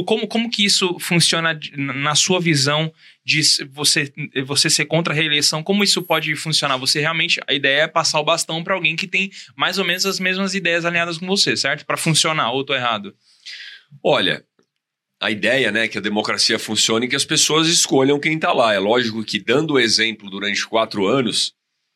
Como, 0.05 0.27
como 0.27 0.49
que 0.49 0.63
isso 0.63 0.97
funciona 0.99 1.59
na 1.75 2.15
sua 2.15 2.39
visão 2.39 2.91
de 3.23 3.41
você, 3.71 4.11
você 4.45 4.69
ser 4.69 4.85
contra 4.85 5.13
a 5.13 5.15
reeleição? 5.15 5.63
Como 5.63 5.83
isso 5.83 6.01
pode 6.01 6.35
funcionar? 6.35 6.77
Você 6.77 6.99
realmente. 6.99 7.39
A 7.47 7.53
ideia 7.53 7.81
é 7.81 7.87
passar 7.87 8.19
o 8.19 8.23
bastão 8.23 8.63
para 8.63 8.75
alguém 8.75 8.95
que 8.95 9.07
tem 9.07 9.31
mais 9.55 9.77
ou 9.77 9.85
menos 9.85 10.05
as 10.05 10.19
mesmas 10.19 10.53
ideias 10.53 10.85
alinhadas 10.85 11.17
com 11.17 11.25
você, 11.25 11.57
certo? 11.57 11.85
Para 11.85 11.97
funcionar, 11.97 12.51
ou 12.51 12.63
tô 12.63 12.73
errado? 12.73 13.15
Olha, 14.03 14.43
a 15.21 15.29
ideia 15.29 15.71
né, 15.71 15.87
que 15.87 15.99
a 15.99 16.01
democracia 16.01 16.57
funcione 16.57 17.05
e 17.05 17.09
que 17.09 17.15
as 17.15 17.23
pessoas 17.23 17.67
escolham 17.67 18.19
quem 18.19 18.33
está 18.33 18.51
lá. 18.51 18.73
É 18.73 18.79
lógico 18.79 19.23
que 19.23 19.39
dando 19.39 19.75
o 19.75 19.79
exemplo 19.79 20.27
durante 20.31 20.65
quatro 20.65 21.05
anos 21.05 21.53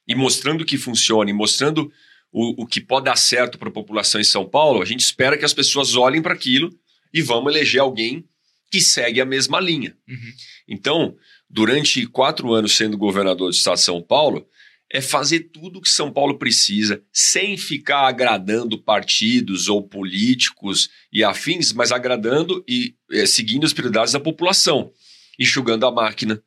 e 0.07 0.13
mostrando 0.13 0.63
que 0.63 0.77
funciona 0.77 1.31
e 1.31 1.33
mostrando 1.33 1.91
o, 2.31 2.63
o 2.63 2.67
que 2.67 2.79
pode 2.79 3.05
dar 3.05 3.17
certo 3.17 3.57
para 3.57 3.69
a 3.69 3.73
população 3.73 4.21
em 4.21 4.23
São 4.23 4.47
Paulo, 4.47 4.79
a 4.79 4.85
gente 4.85 4.99
espera 4.99 5.35
que 5.37 5.43
as 5.43 5.55
pessoas 5.55 5.95
olhem 5.95 6.21
para 6.21 6.35
aquilo 6.35 6.69
e 7.11 7.23
vamos 7.23 7.51
eleger 7.51 7.81
alguém 7.81 8.23
que 8.71 8.79
segue 8.79 9.19
a 9.19 9.25
mesma 9.25 9.59
linha. 9.59 9.97
Uhum. 10.07 10.33
Então, 10.67 11.15
durante 11.49 12.05
quatro 12.05 12.53
anos 12.53 12.75
sendo 12.75 12.95
governador 12.95 13.49
do 13.49 13.55
estado 13.55 13.77
de 13.77 13.81
São 13.81 14.03
Paulo, 14.03 14.47
é 14.95 15.01
fazer 15.01 15.49
tudo 15.51 15.79
o 15.79 15.81
que 15.81 15.89
São 15.89 16.09
Paulo 16.11 16.37
precisa, 16.37 17.01
sem 17.11 17.57
ficar 17.57 18.07
agradando 18.07 18.77
partidos 18.81 19.67
ou 19.67 19.83
políticos 19.85 20.89
e 21.11 21.23
afins, 21.23 21.73
mas 21.73 21.91
agradando 21.91 22.63
e 22.67 22.95
eh, 23.11 23.25
seguindo 23.25 23.65
as 23.65 23.73
prioridades 23.73 24.13
da 24.13 24.19
população, 24.19 24.91
enxugando 25.39 25.85
a 25.85 25.91
máquina, 25.91 26.41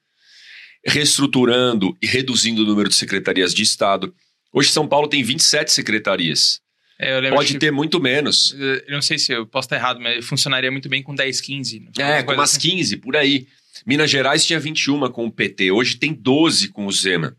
reestruturando 0.86 1.96
e 2.02 2.06
reduzindo 2.06 2.62
o 2.62 2.66
número 2.66 2.88
de 2.88 2.94
secretarias 2.94 3.52
de 3.54 3.62
Estado. 3.62 4.14
Hoje 4.52 4.70
São 4.70 4.88
Paulo 4.88 5.08
tem 5.08 5.22
27 5.22 5.70
secretarias. 5.72 6.60
É, 7.00 7.30
Pode 7.30 7.52
que- 7.52 7.58
ter 7.58 7.70
muito 7.70 8.00
menos. 8.00 8.56
Eu 8.58 8.94
não 8.94 9.02
sei 9.02 9.18
se 9.18 9.32
eu 9.32 9.46
posso 9.46 9.66
estar 9.66 9.76
errado, 9.76 10.00
mas 10.00 10.24
funcionaria 10.24 10.70
muito 10.70 10.88
bem 10.88 11.02
com 11.02 11.14
10, 11.14 11.40
15. 11.40 11.80
não? 11.80 12.04
É, 12.04 12.22
com 12.22 12.32
umas 12.32 12.56
assim. 12.56 12.70
15, 12.70 12.96
por 12.96 13.14
aí. 13.14 13.46
Minas 13.86 14.10
Gerais 14.10 14.44
tinha 14.44 14.58
21 14.58 15.08
com 15.12 15.26
o 15.26 15.30
PT, 15.30 15.70
hoje 15.70 15.96
tem 15.96 16.12
12 16.12 16.68
com 16.68 16.86
o 16.86 16.90
Zema. 16.92 17.36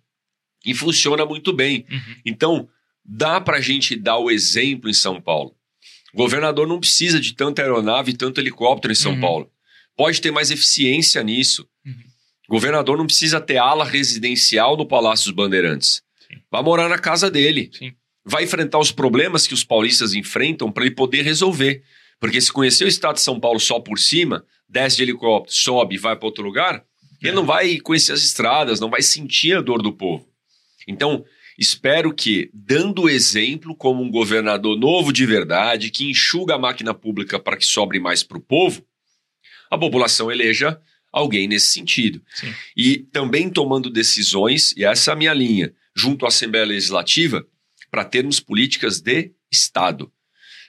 E 0.65 0.73
funciona 0.73 1.25
muito 1.25 1.53
bem. 1.53 1.85
Uhum. 1.89 2.15
Então, 2.25 2.69
dá 3.03 3.39
para 3.39 3.57
a 3.57 3.61
gente 3.61 3.95
dar 3.95 4.17
o 4.17 4.29
exemplo 4.29 4.89
em 4.89 4.93
São 4.93 5.21
Paulo. 5.21 5.55
O 6.13 6.17
governador 6.17 6.67
não 6.67 6.79
precisa 6.79 7.19
de 7.19 7.33
tanta 7.33 7.61
aeronave 7.61 8.11
e 8.11 8.15
tanto 8.17 8.39
helicóptero 8.41 8.91
em 8.91 8.95
São 8.95 9.13
Uhum. 9.13 9.21
Paulo. 9.21 9.51
Pode 9.95 10.21
ter 10.21 10.31
mais 10.31 10.49
eficiência 10.51 11.21
nisso. 11.23 11.67
Uhum. 11.85 11.93
O 12.47 12.51
governador 12.53 12.97
não 12.97 13.05
precisa 13.05 13.39
ter 13.39 13.57
ala 13.57 13.85
residencial 13.85 14.75
no 14.75 14.85
Palácio 14.87 15.25
dos 15.25 15.35
Bandeirantes. 15.35 16.01
Sim. 16.27 16.37
Vai 16.51 16.63
morar 16.63 16.89
na 16.89 16.97
casa 16.97 17.29
dele. 17.29 17.69
Sim. 17.73 17.93
vai 18.25 18.43
enfrentar 18.43 18.77
os 18.79 18.91
problemas 18.91 19.47
que 19.47 19.53
os 19.53 19.63
paulistas 19.63 20.13
enfrentam 20.13 20.71
para 20.71 20.85
ele 20.85 20.93
poder 20.93 21.23
resolver. 21.23 21.83
Porque 22.19 22.39
se 22.41 22.51
conhecer 22.51 22.83
o 22.85 22.87
estado 22.87 23.15
de 23.15 23.21
São 23.21 23.39
Paulo 23.39 23.59
só 23.59 23.79
por 23.79 23.97
cima, 23.97 24.45
desce 24.67 24.97
de 24.97 25.03
helicóptero, 25.03 25.55
sobe 25.55 25.95
e 25.95 25.97
vai 25.97 26.15
para 26.15 26.25
outro 26.27 26.43
lugar, 26.43 26.83
ele 27.23 27.31
não 27.31 27.45
vai 27.45 27.77
conhecer 27.79 28.11
as 28.13 28.21
estradas, 28.21 28.79
não 28.79 28.89
vai 28.89 29.01
sentir 29.01 29.55
a 29.57 29.61
dor 29.61 29.81
do 29.81 29.91
povo. 29.93 30.27
Então, 30.87 31.25
espero 31.57 32.13
que, 32.13 32.49
dando 32.53 33.09
exemplo 33.09 33.75
como 33.75 34.03
um 34.03 34.09
governador 34.09 34.77
novo 34.77 35.11
de 35.11 35.25
verdade, 35.25 35.89
que 35.89 36.09
enxuga 36.09 36.55
a 36.55 36.59
máquina 36.59 36.93
pública 36.93 37.39
para 37.39 37.57
que 37.57 37.65
sobre 37.65 37.99
mais 37.99 38.23
para 38.23 38.37
o 38.37 38.41
povo, 38.41 38.85
a 39.69 39.77
população 39.77 40.31
eleja 40.31 40.79
alguém 41.11 41.47
nesse 41.47 41.67
sentido. 41.67 42.21
Sim. 42.33 42.53
E 42.75 42.97
também 42.97 43.49
tomando 43.49 43.89
decisões, 43.89 44.73
e 44.77 44.83
essa 44.83 45.11
é 45.11 45.13
a 45.13 45.17
minha 45.17 45.33
linha, 45.33 45.73
junto 45.95 46.25
à 46.25 46.29
Assembleia 46.29 46.65
Legislativa, 46.65 47.45
para 47.89 48.05
termos 48.05 48.39
políticas 48.39 49.01
de 49.01 49.31
Estado. 49.51 50.11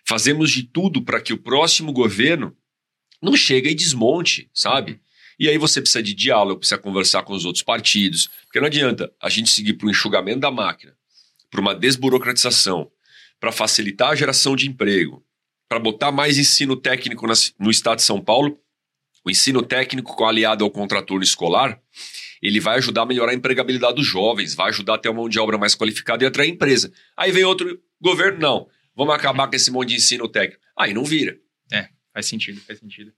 Fazemos 0.06 0.50
de 0.50 0.62
tudo 0.62 1.02
para 1.02 1.20
que 1.20 1.32
o 1.32 1.38
próximo 1.38 1.92
governo 1.92 2.56
não 3.22 3.36
chegue 3.36 3.70
e 3.70 3.74
desmonte, 3.74 4.50
sabe? 4.52 5.00
E 5.40 5.48
aí 5.48 5.56
você 5.56 5.80
precisa 5.80 6.02
de 6.02 6.12
diálogo, 6.12 6.58
precisa 6.58 6.76
conversar 6.76 7.22
com 7.22 7.32
os 7.32 7.46
outros 7.46 7.64
partidos, 7.64 8.28
porque 8.44 8.60
não 8.60 8.66
adianta 8.66 9.10
a 9.18 9.30
gente 9.30 9.48
seguir 9.48 9.72
para 9.72 9.86
o 9.86 9.90
enxugamento 9.90 10.40
da 10.40 10.50
máquina, 10.50 10.94
para 11.50 11.62
uma 11.62 11.74
desburocratização, 11.74 12.92
para 13.40 13.50
facilitar 13.50 14.10
a 14.10 14.14
geração 14.14 14.54
de 14.54 14.68
emprego, 14.68 15.24
para 15.66 15.78
botar 15.78 16.12
mais 16.12 16.36
ensino 16.36 16.76
técnico 16.76 17.26
no 17.58 17.70
estado 17.70 17.96
de 17.96 18.02
São 18.02 18.20
Paulo. 18.20 18.60
O 19.24 19.30
ensino 19.30 19.62
técnico 19.62 20.22
aliado 20.24 20.62
ao 20.62 20.70
contraturno 20.70 21.24
escolar, 21.24 21.80
ele 22.42 22.60
vai 22.60 22.76
ajudar 22.76 23.02
a 23.02 23.06
melhorar 23.06 23.32
a 23.32 23.34
empregabilidade 23.34 23.94
dos 23.94 24.06
jovens, 24.06 24.54
vai 24.54 24.68
ajudar 24.68 24.96
a 24.96 24.98
ter 24.98 25.08
uma 25.08 25.20
mão 25.22 25.28
de 25.28 25.38
obra 25.38 25.56
mais 25.56 25.74
qualificada 25.74 26.22
e 26.22 26.26
atrair 26.26 26.50
empresa. 26.50 26.92
Aí 27.16 27.32
vem 27.32 27.44
outro 27.44 27.80
governo, 27.98 28.38
não, 28.38 28.68
vamos 28.94 29.14
acabar 29.14 29.48
com 29.48 29.56
esse 29.56 29.70
monte 29.70 29.88
de 29.88 29.94
ensino 29.94 30.28
técnico. 30.28 30.62
Aí 30.76 30.92
não 30.92 31.04
vira. 31.04 31.38
É, 31.72 31.88
faz 32.12 32.26
sentido, 32.26 32.60
faz 32.60 32.78
sentido. 32.78 33.10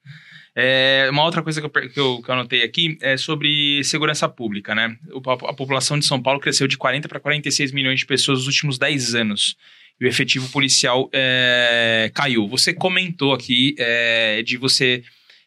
É, 0.54 1.08
uma 1.10 1.24
outra 1.24 1.42
coisa 1.42 1.60
que 1.60 1.66
eu, 1.66 1.70
que, 1.70 2.00
eu, 2.00 2.22
que 2.22 2.30
eu 2.30 2.34
anotei 2.34 2.62
aqui 2.62 2.98
é 3.00 3.16
sobre 3.16 3.82
segurança 3.84 4.28
pública, 4.28 4.74
né? 4.74 4.96
A, 5.26 5.32
a 5.50 5.54
população 5.54 5.98
de 5.98 6.04
São 6.04 6.20
Paulo 6.22 6.40
cresceu 6.40 6.68
de 6.68 6.76
40 6.76 7.08
para 7.08 7.20
46 7.20 7.72
milhões 7.72 8.00
de 8.00 8.06
pessoas 8.06 8.40
nos 8.40 8.46
últimos 8.46 8.78
10 8.78 9.14
anos. 9.14 9.56
E 10.00 10.04
o 10.04 10.08
efetivo 10.08 10.48
policial 10.50 11.08
é, 11.12 12.10
caiu. 12.14 12.46
Você 12.48 12.74
comentou 12.74 13.32
aqui 13.32 13.74
é, 13.78 14.42
de 14.42 14.56
você 14.56 15.02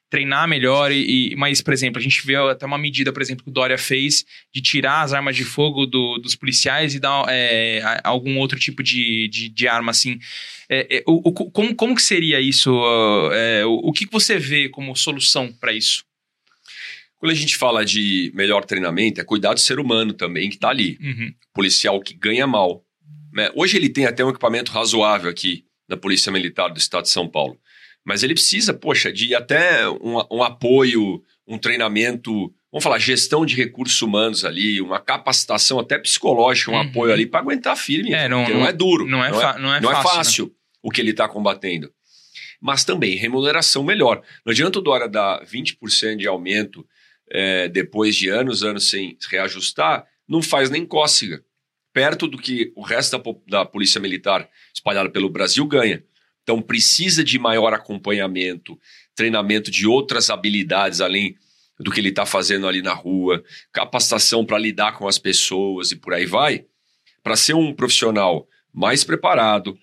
treinar 0.10 0.48
melhor 0.48 0.92
e, 0.92 1.34
e, 1.34 1.36
mas 1.36 1.62
por 1.62 1.74
exemplo 1.74 2.00
a 2.00 2.02
gente 2.02 2.26
vê 2.26 2.36
até 2.36 2.66
uma 2.66 2.78
medida 2.78 3.12
por 3.12 3.22
exemplo 3.22 3.44
que 3.44 3.50
o 3.50 3.54
Dória 3.54 3.78
fez 3.78 4.24
de 4.54 4.62
tirar 4.62 5.02
as 5.02 5.14
armas 5.14 5.36
de 5.36 5.44
fogo 5.44 5.86
do, 5.86 6.20
dos 6.20 6.36
policiais 6.36 6.94
e 6.94 7.00
dar 7.00 7.26
é, 7.28 7.82
algum 8.04 8.38
outro 8.38 8.58
tipo 8.58 8.84
de, 8.84 9.28
de, 9.28 9.50
de 9.50 9.68
arma 9.68 9.92
assim 9.92 10.20
é, 10.70 10.98
é, 10.98 11.04
o, 11.08 11.30
o, 11.30 11.34
como, 11.34 11.76
como 11.76 11.96
que 11.96 12.02
seria 12.02 12.40
isso 12.40 12.72
é, 13.34 13.66
o, 13.66 13.90
o 13.90 13.92
que 13.92 14.08
você 14.12 14.38
vê 14.38 14.70
como 14.70 14.96
solução 14.96 15.52
para 15.52 15.74
isso 15.74 16.04
quando 17.18 17.32
a 17.32 17.36
gente 17.36 17.56
fala 17.56 17.86
de 17.86 18.32
melhor 18.36 18.66
treinamento 18.66 19.22
é 19.22 19.24
cuidar 19.24 19.54
do 19.54 19.60
ser 19.60 19.80
humano 19.80 20.14
também 20.14 20.50
que 20.50 20.56
está 20.56 20.70
ali 20.70 20.98
uhum. 21.02 21.34
policial 21.54 22.00
que 22.00 22.14
ganha 22.14 22.48
mal 22.48 22.84
né? 23.34 23.52
hoje 23.56 23.78
ele 23.78 23.90
tem 23.90 24.06
até 24.06 24.24
um 24.24 24.30
equipamento 24.30 24.72
razoável 24.72 25.30
aqui 25.30 25.66
na 25.88 25.96
polícia 25.96 26.32
militar 26.32 26.70
do 26.70 26.80
estado 26.80 27.04
de 27.04 27.10
São 27.10 27.28
Paulo 27.28 27.60
mas 28.06 28.22
ele 28.22 28.36
precisa, 28.36 28.72
poxa, 28.72 29.12
de 29.12 29.34
até 29.34 29.90
um, 29.90 30.24
um 30.32 30.44
apoio, 30.44 31.24
um 31.48 31.58
treinamento, 31.58 32.54
vamos 32.76 32.84
falar, 32.84 33.00
gestão 33.00 33.46
de 33.46 33.56
recursos 33.56 34.02
humanos 34.02 34.44
ali, 34.44 34.82
uma 34.82 35.00
capacitação 35.00 35.80
até 35.80 35.98
psicológica, 35.98 36.72
um 36.72 36.74
uhum. 36.74 36.82
apoio 36.82 37.14
ali 37.14 37.26
para 37.26 37.40
aguentar 37.40 37.78
firme. 37.78 38.12
É, 38.12 38.28
não, 38.28 38.44
porque 38.44 38.54
não 38.54 38.68
é 38.68 38.74
duro. 38.74 39.08
Não 39.08 39.24
é, 39.24 39.32
não 39.32 39.42
é, 39.42 39.60
não 39.60 39.74
é 39.76 39.80
não 39.80 39.92
fácil, 39.92 40.10
é 40.10 40.14
fácil 40.14 40.46
né? 40.48 40.52
o 40.84 40.92
que 40.92 41.00
ele 41.00 41.12
está 41.12 41.26
combatendo. 41.26 41.90
Mas 42.62 42.84
também 42.84 43.16
remuneração 43.16 43.82
melhor. 43.82 44.22
Não 44.46 44.52
adianta 44.52 44.80
o 44.80 44.82
Dória 44.82 45.08
dar 45.08 45.46
20% 45.46 46.18
de 46.18 46.28
aumento 46.28 46.86
é, 47.32 47.70
depois 47.70 48.14
de 48.14 48.28
anos, 48.28 48.62
anos 48.62 48.90
sem 48.90 49.18
reajustar, 49.30 50.06
não 50.28 50.42
faz 50.42 50.70
nem 50.70 50.86
cócega. 50.86 51.42
Perto 51.94 52.28
do 52.28 52.38
que 52.38 52.74
o 52.76 52.82
resto 52.82 53.18
da, 53.18 53.60
da 53.60 53.66
Polícia 53.66 54.02
Militar 54.02 54.50
espalhada 54.74 55.10
pelo 55.10 55.30
Brasil 55.30 55.66
ganha. 55.66 56.04
Então 56.44 56.62
precisa 56.62 57.24
de 57.24 57.40
maior 57.40 57.74
acompanhamento, 57.74 58.78
treinamento 59.16 59.72
de 59.72 59.88
outras 59.88 60.30
habilidades 60.30 61.00
além 61.00 61.38
do 61.80 61.92
que 61.92 62.00
ele 62.00 62.10
está 62.10 62.26
fazendo 62.26 62.68
ali 62.68 62.82
na 62.82 62.94
rua, 62.94 63.44
capacitação 63.72 64.46
para 64.46 64.58
lidar 64.58 64.94
com 64.94 65.08
as 65.08 65.18
pessoas 65.18 65.92
e 65.92 65.96
por 65.96 66.14
aí 66.14 66.26
vai, 66.26 66.66
para 67.24 67.36
ser 67.36 67.54
um 67.54 67.74
profissional 67.74 68.48
mais 68.74 69.04
preparado, 69.04 69.78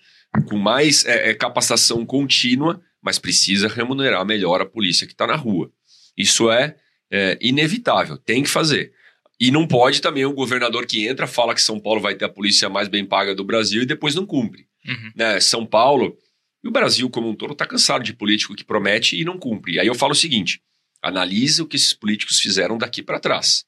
com 0.47 0.57
mais 0.57 1.05
é, 1.05 1.29
é, 1.29 1.33
capacitação 1.33 2.05
contínua, 2.05 2.81
mas 3.01 3.19
precisa 3.19 3.67
remunerar 3.67 4.25
melhor 4.25 4.61
a 4.61 4.65
polícia 4.65 5.05
que 5.05 5.13
está 5.13 5.27
na 5.27 5.35
rua. 5.35 5.71
Isso 6.17 6.49
é, 6.49 6.75
é 7.11 7.37
inevitável, 7.41 8.17
tem 8.17 8.43
que 8.43 8.49
fazer. 8.49 8.93
E 9.39 9.51
não 9.51 9.67
pode 9.67 10.01
também 10.01 10.25
um 10.25 10.33
governador 10.33 10.85
que 10.85 11.05
entra, 11.05 11.27
fala 11.27 11.53
que 11.53 11.61
São 11.61 11.79
Paulo 11.79 11.99
vai 11.99 12.15
ter 12.15 12.25
a 12.25 12.29
polícia 12.29 12.69
mais 12.69 12.87
bem 12.87 13.05
paga 13.05 13.35
do 13.35 13.43
Brasil 13.43 13.83
e 13.83 13.85
depois 13.85 14.15
não 14.15 14.25
cumpre. 14.25 14.67
Uhum. 14.87 15.11
Né? 15.15 15.39
São 15.39 15.65
Paulo 15.65 16.17
e 16.63 16.67
o 16.67 16.71
Brasil, 16.71 17.09
como 17.09 17.29
um 17.29 17.35
todo, 17.35 17.53
está 17.53 17.65
cansado 17.65 18.03
de 18.03 18.13
político 18.13 18.55
que 18.55 18.63
promete 18.63 19.19
e 19.19 19.25
não 19.25 19.37
cumpre. 19.37 19.79
Aí 19.79 19.87
eu 19.87 19.95
falo 19.95 20.13
o 20.13 20.15
seguinte: 20.15 20.61
analise 21.03 21.61
o 21.61 21.67
que 21.67 21.75
esses 21.75 21.93
políticos 21.93 22.39
fizeram 22.39 22.77
daqui 22.77 23.03
para 23.03 23.19
trás. 23.19 23.65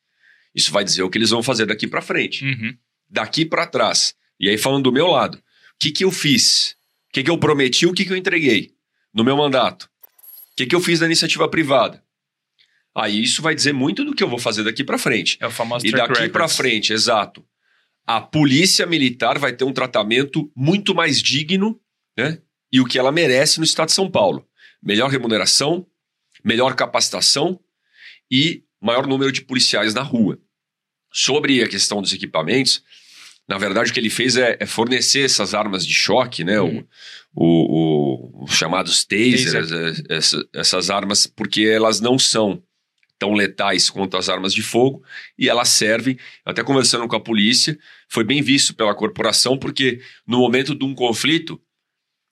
Isso 0.55 0.71
vai 0.71 0.83
dizer 0.83 1.03
o 1.03 1.09
que 1.09 1.17
eles 1.17 1.29
vão 1.29 1.43
fazer 1.43 1.65
daqui 1.65 1.85
para 1.85 2.01
frente. 2.01 2.45
Uhum. 2.45 2.75
Daqui 3.09 3.45
para 3.45 3.67
trás. 3.67 4.15
E 4.39 4.49
aí, 4.49 4.57
falando 4.57 4.83
do 4.83 4.91
meu 4.91 5.07
lado, 5.07 5.37
o 5.37 5.41
que, 5.79 5.91
que 5.91 6.05
eu 6.05 6.11
fiz? 6.11 6.77
O 7.09 7.13
que, 7.13 7.23
que 7.23 7.29
eu 7.29 7.37
prometi? 7.37 7.85
O 7.85 7.93
que, 7.93 8.05
que 8.05 8.13
eu 8.13 8.17
entreguei 8.17 8.71
no 9.13 9.23
meu 9.23 9.35
mandato? 9.35 9.83
O 9.83 10.55
que, 10.55 10.65
que 10.65 10.75
eu 10.75 10.79
fiz 10.79 11.01
na 11.01 11.05
iniciativa 11.05 11.47
privada? 11.49 12.01
Aí 12.95 13.21
isso 13.21 13.41
vai 13.41 13.53
dizer 13.53 13.73
muito 13.73 14.05
do 14.05 14.15
que 14.15 14.23
eu 14.23 14.29
vou 14.29 14.39
fazer 14.39 14.63
daqui 14.63 14.83
para 14.83 14.97
frente. 14.97 15.37
É 15.41 15.47
o 15.47 15.51
famoso 15.51 15.85
E 15.85 15.91
daqui 15.91 16.29
para 16.29 16.47
frente, 16.47 16.93
exato. 16.93 17.45
A 18.07 18.21
polícia 18.21 18.85
militar 18.85 19.37
vai 19.37 19.51
ter 19.51 19.65
um 19.65 19.73
tratamento 19.73 20.49
muito 20.55 20.95
mais 20.95 21.21
digno, 21.21 21.77
né? 22.17 22.39
e 22.71 22.79
o 22.79 22.85
que 22.85 22.97
ela 22.97 23.11
merece 23.11 23.57
no 23.57 23.65
estado 23.65 23.87
de 23.87 23.93
São 23.93 24.09
Paulo. 24.09 24.47
Melhor 24.81 25.09
remuneração, 25.09 25.85
melhor 26.45 26.75
capacitação 26.75 27.59
e 28.31 28.63
maior 28.79 29.07
número 29.07 29.31
de 29.31 29.41
policiais 29.41 29.95
na 29.95 30.03
rua. 30.03 30.39
Sobre 31.11 31.63
a 31.63 31.67
questão 31.67 32.01
dos 32.01 32.13
equipamentos, 32.13 32.83
na 33.47 33.57
verdade 33.57 33.89
o 33.89 33.93
que 33.93 33.99
ele 33.99 34.09
fez 34.09 34.37
é, 34.37 34.55
é 34.59 34.65
fornecer 34.65 35.25
essas 35.25 35.55
armas 35.55 35.85
de 35.85 35.93
choque, 35.93 36.43
né? 36.43 36.61
Uhum. 36.61 36.85
O, 37.33 37.45
o, 37.45 38.41
o, 38.41 38.43
os 38.43 38.53
chamados 38.53 39.03
tasers, 39.03 39.51
Taser. 39.51 40.03
essa, 40.09 40.47
essas 40.53 40.89
armas, 40.89 41.25
porque 41.25 41.61
elas 41.61 41.99
não 41.99 42.19
são 42.19 42.61
tão 43.17 43.33
letais 43.33 43.89
quanto 43.89 44.17
as 44.17 44.29
armas 44.29 44.53
de 44.53 44.61
fogo 44.61 45.03
e 45.39 45.49
elas 45.49 45.69
servem, 45.69 46.17
até 46.45 46.63
conversando 46.63 47.07
com 47.07 47.15
a 47.15 47.19
polícia, 47.19 47.77
foi 48.09 48.23
bem 48.23 48.41
visto 48.41 48.75
pela 48.75 48.93
corporação, 48.93 49.57
porque 49.57 50.01
no 50.27 50.39
momento 50.39 50.75
de 50.75 50.83
um 50.85 50.93
conflito, 50.93 51.59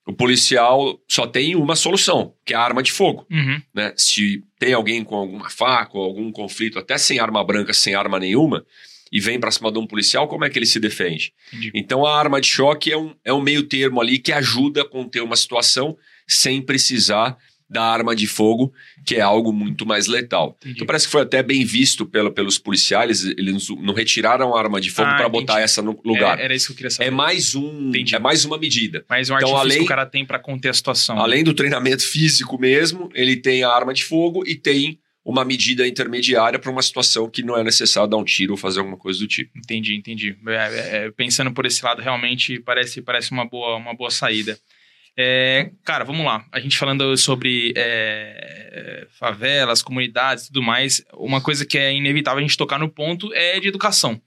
o 0.06 0.14
policial 0.14 1.00
só 1.08 1.26
tem 1.26 1.56
uma 1.56 1.76
solução, 1.76 2.34
que 2.46 2.54
é 2.54 2.58
a 2.58 2.62
arma 2.62 2.84
de 2.84 2.92
fogo. 2.92 3.26
Uhum. 3.32 3.62
Né? 3.74 3.94
Se 3.96 4.44
tem 4.60 4.74
alguém 4.74 5.04
com 5.04 5.16
alguma 5.16 5.50
faca 5.50 5.98
ou 5.98 6.04
algum 6.04 6.32
conflito, 6.32 6.78
até 6.78 6.98
sem 6.98 7.20
arma 7.20 7.44
branca, 7.44 7.74
sem 7.74 7.96
arma 7.96 8.20
nenhuma, 8.20 8.66
e 9.12 9.20
vem 9.20 9.40
para 9.40 9.52
cima 9.52 9.72
de 9.72 9.80
um 9.80 9.88
policial, 9.88 10.28
como 10.28 10.44
é 10.44 10.50
que 10.50 10.58
ele 10.60 10.66
se 10.66 10.80
defende? 10.80 11.32
Entendi. 11.54 11.72
Então 11.74 12.06
a 12.06 12.18
arma 12.18 12.42
de 12.42 12.48
choque 12.48 12.92
é 12.92 12.98
um, 12.98 13.16
é 13.24 13.32
um 13.32 13.42
meio 13.42 13.64
termo 13.64 14.02
ali 14.02 14.18
que 14.18 14.34
ajuda 14.34 14.82
a 14.82 14.90
conter 14.90 15.22
uma 15.22 15.36
situação 15.36 15.96
sem 16.28 16.62
precisar 16.62 17.38
da 17.74 17.84
arma 17.84 18.16
de 18.16 18.28
fogo, 18.28 18.72
que 19.06 19.16
é 19.16 19.22
algo 19.22 19.52
muito 19.52 19.86
mais 19.86 20.08
letal. 20.08 20.56
Entendi. 20.62 20.76
Então 20.76 20.88
parece 20.88 21.06
que 21.08 21.12
foi 21.12 21.22
até 21.24 21.44
bem 21.44 21.66
visto 21.66 22.06
pelo, 22.06 22.32
pelos 22.32 22.58
policiais, 22.58 23.26
eles 23.26 23.68
não 23.70 23.94
retiraram 23.94 24.56
a 24.56 24.60
arma 24.60 24.80
de 24.80 24.90
fogo 24.92 25.10
Ah, 25.10 25.16
para 25.16 25.28
botar 25.28 25.60
essa 25.60 25.82
no 25.82 26.00
lugar. 26.06 26.40
É, 26.40 26.44
era 26.46 26.56
isso 26.56 26.68
que 26.68 26.72
eu 26.74 26.78
queria 26.78 26.90
saber. 26.92 27.08
É 27.08 27.12
mais 27.12 27.56
um, 27.56 27.90
Entendi. 27.90 28.16
é 28.16 28.20
mais 28.20 28.46
uma 28.46 28.58
medida. 28.58 29.04
Mais 29.10 29.30
um 29.30 29.36
Então, 29.36 29.58
além- 29.58 29.80
que 29.80 29.84
o 29.84 29.88
cara 29.88 30.06
tem 30.06 30.26
para 30.26 30.40
conter 30.40 30.70
a 30.70 30.74
situação. 30.74 31.20
Além 31.20 31.44
do 31.44 31.54
treinamento 31.54 32.04
físico 32.08 32.58
mesmo, 32.60 33.10
ele 33.14 33.36
tem 33.36 33.64
a 33.64 33.70
arma 33.70 33.94
de 33.94 34.04
fogo 34.06 34.44
e 34.48 34.56
tem 34.56 35.00
uma 35.26 35.46
medida 35.46 35.88
intermediária 35.88 36.60
para 36.60 36.70
uma 36.70 36.82
situação 36.82 37.30
que 37.30 37.42
não 37.42 37.58
é 37.58 37.64
necessário 37.64 38.10
dar 38.10 38.18
um 38.18 38.26
tiro 38.26 38.52
ou 38.54 38.58
fazer 38.58 38.80
alguma 38.80 38.98
coisa 38.98 39.20
do 39.20 39.28
tipo. 39.28 39.58
Entendi, 39.58 39.96
entendi. 39.96 40.36
É, 40.46 40.52
é, 40.54 41.06
é, 41.06 41.12
pensando 41.12 41.52
por 41.54 41.66
esse 41.66 41.84
lado, 41.84 42.02
realmente 42.02 42.60
parece, 42.60 43.02
parece 43.02 43.32
uma, 43.32 43.46
boa, 43.46 43.78
uma 43.78 43.94
boa 43.96 44.12
saída. 44.12 44.60
É, 45.18 45.70
cara, 45.84 46.04
vamos 46.04 46.26
lá. 46.26 46.46
A 46.52 46.60
gente 46.60 46.78
falando 46.78 47.16
sobre 47.18 47.74
é, 47.76 49.08
favelas, 49.20 49.82
comunidades 49.82 50.46
e 50.46 50.48
tudo 50.48 50.64
mais, 50.64 51.04
uma 51.14 51.42
coisa 51.42 51.66
que 51.66 51.78
é 51.78 51.94
inevitável 51.94 52.40
a 52.40 52.42
gente 52.42 52.58
tocar 52.58 52.80
no 52.80 52.90
ponto 52.90 53.32
é 53.34 53.60
de 53.60 53.68
educação. 53.68 54.20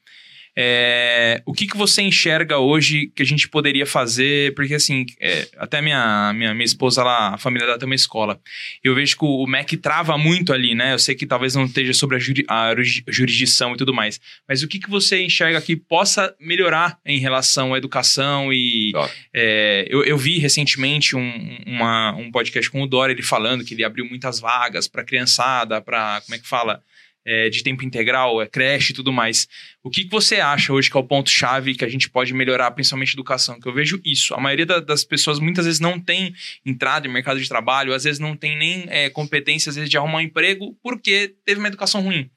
É, 0.59 1.42
o 1.44 1.53
que, 1.53 1.66
que 1.66 1.77
você 1.77 2.01
enxerga 2.01 2.59
hoje 2.59 3.12
que 3.14 3.22
a 3.22 3.27
gente 3.27 3.46
poderia 3.46 3.85
fazer? 3.85 4.55
Porque, 4.55 4.72
assim, 4.72 5.05
é, 5.20 5.46
até 5.59 5.83
minha, 5.83 6.33
minha, 6.33 6.55
minha 6.55 6.64
esposa 6.64 7.05
lá, 7.05 7.35
a 7.35 7.38
família 7.38 7.66
dela 7.66 7.79
tem 7.79 7.85
uma 7.85 7.94
escola. 7.94 8.40
Eu 8.83 8.94
vejo 8.94 9.18
que 9.18 9.25
o, 9.25 9.46
MEC 9.46 9.77
trava 9.77 10.16
muito 10.16 10.55
ali, 10.55 10.75
né? 10.75 10.94
Eu 10.94 10.99
sei 10.99 11.14
que 11.14 11.27
talvez 11.27 11.55
não 11.55 11.66
esteja 11.66 11.92
sobre 11.92 12.16
a, 12.16 12.18
juri, 12.18 12.46
a 12.49 12.75
jurisdição 13.09 13.75
e 13.75 13.77
tudo 13.77 13.92
mais. 13.92 14.18
Mas 14.49 14.62
o 14.62 14.68
que, 14.68 14.79
que 14.79 14.88
você 14.88 15.22
enxerga 15.22 15.61
que 15.61 15.77
possa 15.77 16.35
melhorar 16.40 16.99
em 17.05 17.18
relação 17.18 17.75
à 17.75 17.79
educação? 17.79 18.51
E. 18.51 18.86
é, 19.35 19.87
eu, 19.88 20.04
eu 20.04 20.16
vi 20.16 20.38
recentemente 20.38 21.14
um, 21.16 21.59
uma- 21.66 22.14
um 22.16 22.30
podcast 22.30 22.70
com 22.70 22.82
o 22.82 22.87
Dória, 22.87 23.12
ele 23.12 23.22
falando 23.22 23.64
que 23.64 23.74
ele 23.74 23.85
abriu 23.85 24.04
muitas 24.04 24.38
vagas 24.40 24.87
para 24.88 25.04
criançada, 25.04 25.80
para, 25.80 26.20
como 26.22 26.35
é 26.35 26.38
que 26.38 26.46
fala? 26.46 26.82
É, 27.28 27.48
de 27.50 27.61
tempo 27.64 27.82
integral, 27.85 28.40
é, 28.40 28.46
creche 28.46 28.92
e 28.92 28.94
tudo 28.94 29.12
mais. 29.12 29.48
O 29.82 29.90
que, 29.90 30.04
que 30.04 30.11
você 30.11 30.37
acha 30.37 30.72
hoje 30.72 30.88
que 30.88 30.96
é 30.96 31.00
o 31.00 31.02
ponto-chave 31.02 31.74
que 31.74 31.85
a 31.85 31.88
gente 31.88 32.09
pode 32.09 32.32
melhorar, 32.32 32.70
principalmente 32.70 33.14
educação? 33.14 33.59
Que 33.59 33.66
eu 33.68 33.74
vejo 33.74 34.00
isso. 34.04 34.32
A 34.32 34.40
maioria 34.40 34.64
da- 34.64 34.78
das 34.78 35.02
pessoas 35.02 35.40
muitas 35.40 35.64
vezes 35.64 35.80
não 35.80 35.98
tem 35.98 36.32
entrada 36.64 37.09
em 37.09 37.11
mercado 37.11 37.40
de 37.40 37.48
trabalho, 37.48 37.92
às 37.92 38.04
vezes 38.04 38.20
não 38.20 38.37
tem 38.37 38.56
nem 38.56 38.85
é, 38.88 39.11
competência, 39.11 39.70
às 39.70 39.74
vezes, 39.74 39.90
de 39.90 39.98
arrumar 39.98 40.18
um 40.18 40.20
emprego, 40.20 40.78
porque 40.80 41.35
teve 41.44 41.59
uma 41.59 41.66
educação 41.66 42.00
ruim. 42.00 42.30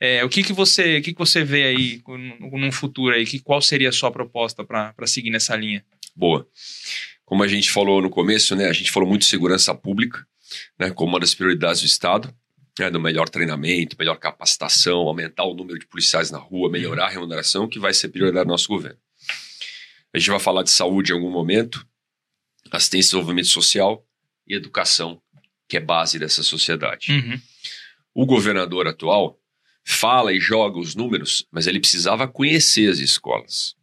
É, 0.00 0.24
o 0.24 0.28
que, 0.28 0.42
que 0.44 0.52
você 0.52 0.98
o 0.98 1.02
que, 1.02 1.12
que 1.12 1.18
você 1.18 1.42
vê 1.42 1.64
aí 1.64 2.02
no, 2.06 2.58
no 2.58 2.72
futuro 2.72 3.14
aí? 3.14 3.26
Que, 3.26 3.40
qual 3.40 3.60
seria 3.60 3.88
a 3.88 3.92
sua 3.92 4.10
proposta 4.10 4.64
para 4.64 5.06
seguir 5.06 5.30
nessa 5.30 5.56
linha? 5.56 5.84
Boa. 6.14 6.46
Como 7.24 7.42
a 7.42 7.48
gente 7.48 7.70
falou 7.70 8.00
no 8.00 8.08
começo, 8.08 8.54
né? 8.54 8.68
A 8.68 8.72
gente 8.72 8.90
falou 8.90 9.08
muito 9.08 9.22
de 9.22 9.28
segurança 9.28 9.74
pública, 9.74 10.24
né? 10.78 10.90
Como 10.90 11.12
uma 11.12 11.20
das 11.20 11.34
prioridades 11.34 11.80
do 11.80 11.86
Estado, 11.86 12.32
né? 12.78 12.90
Do 12.90 13.00
melhor 13.00 13.28
treinamento, 13.28 13.96
melhor 13.98 14.16
capacitação, 14.16 15.00
aumentar 15.00 15.44
o 15.44 15.54
número 15.54 15.78
de 15.78 15.86
policiais 15.86 16.30
na 16.30 16.38
rua, 16.38 16.70
melhorar 16.70 17.06
a 17.06 17.10
remuneração, 17.10 17.68
que 17.68 17.78
vai 17.78 17.92
ser 17.92 18.08
prioridade 18.08 18.46
do 18.46 18.50
nosso 18.50 18.68
governo. 18.68 18.98
A 20.14 20.18
gente 20.18 20.30
vai 20.30 20.40
falar 20.40 20.62
de 20.62 20.70
saúde 20.70 21.12
em 21.12 21.14
algum 21.14 21.30
momento, 21.30 21.86
assistência 22.70 23.08
e 23.08 23.10
desenvolvimento 23.10 23.48
social 23.48 24.06
e 24.46 24.54
educação, 24.54 25.20
que 25.68 25.76
é 25.76 25.80
base 25.80 26.18
dessa 26.18 26.42
sociedade. 26.42 27.12
Uhum. 27.12 27.40
O 28.14 28.24
governador 28.24 28.86
atual 28.86 29.38
fala 29.90 30.34
e 30.34 30.38
joga 30.38 30.78
os 30.78 30.94
números, 30.94 31.46
mas 31.50 31.66
ele 31.66 31.80
precisava 31.80 32.28
conhecer 32.28 32.90
as 32.90 32.98
escolas. 32.98 33.74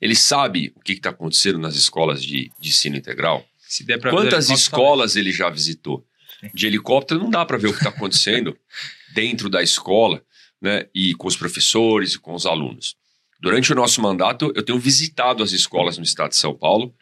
Ele 0.00 0.14
sabe 0.14 0.72
o 0.76 0.80
que 0.80 0.92
está 0.92 1.10
acontecendo 1.10 1.58
nas 1.58 1.74
escolas 1.74 2.22
de, 2.22 2.50
de 2.60 2.68
ensino 2.68 2.96
integral. 2.96 3.44
Se 3.58 3.84
der 3.84 3.98
pra 3.98 4.12
Quantas 4.12 4.48
escolas 4.48 5.16
ele 5.16 5.32
já 5.32 5.50
visitou? 5.50 6.06
De 6.54 6.68
helicóptero 6.68 7.20
não 7.20 7.28
dá 7.28 7.44
para 7.44 7.58
ver 7.58 7.66
o 7.66 7.72
que 7.72 7.78
está 7.78 7.90
acontecendo 7.90 8.56
dentro 9.12 9.50
da 9.50 9.60
escola, 9.60 10.22
né? 10.62 10.86
E 10.94 11.14
com 11.14 11.26
os 11.26 11.36
professores 11.36 12.14
e 12.14 12.18
com 12.18 12.32
os 12.32 12.46
alunos. 12.46 12.94
Durante 13.40 13.72
o 13.72 13.74
nosso 13.74 14.00
mandato, 14.00 14.52
eu 14.54 14.62
tenho 14.62 14.78
visitado 14.78 15.42
as 15.42 15.50
escolas 15.50 15.98
no 15.98 16.04
estado 16.04 16.30
de 16.30 16.36
São 16.36 16.54
Paulo. 16.56 16.94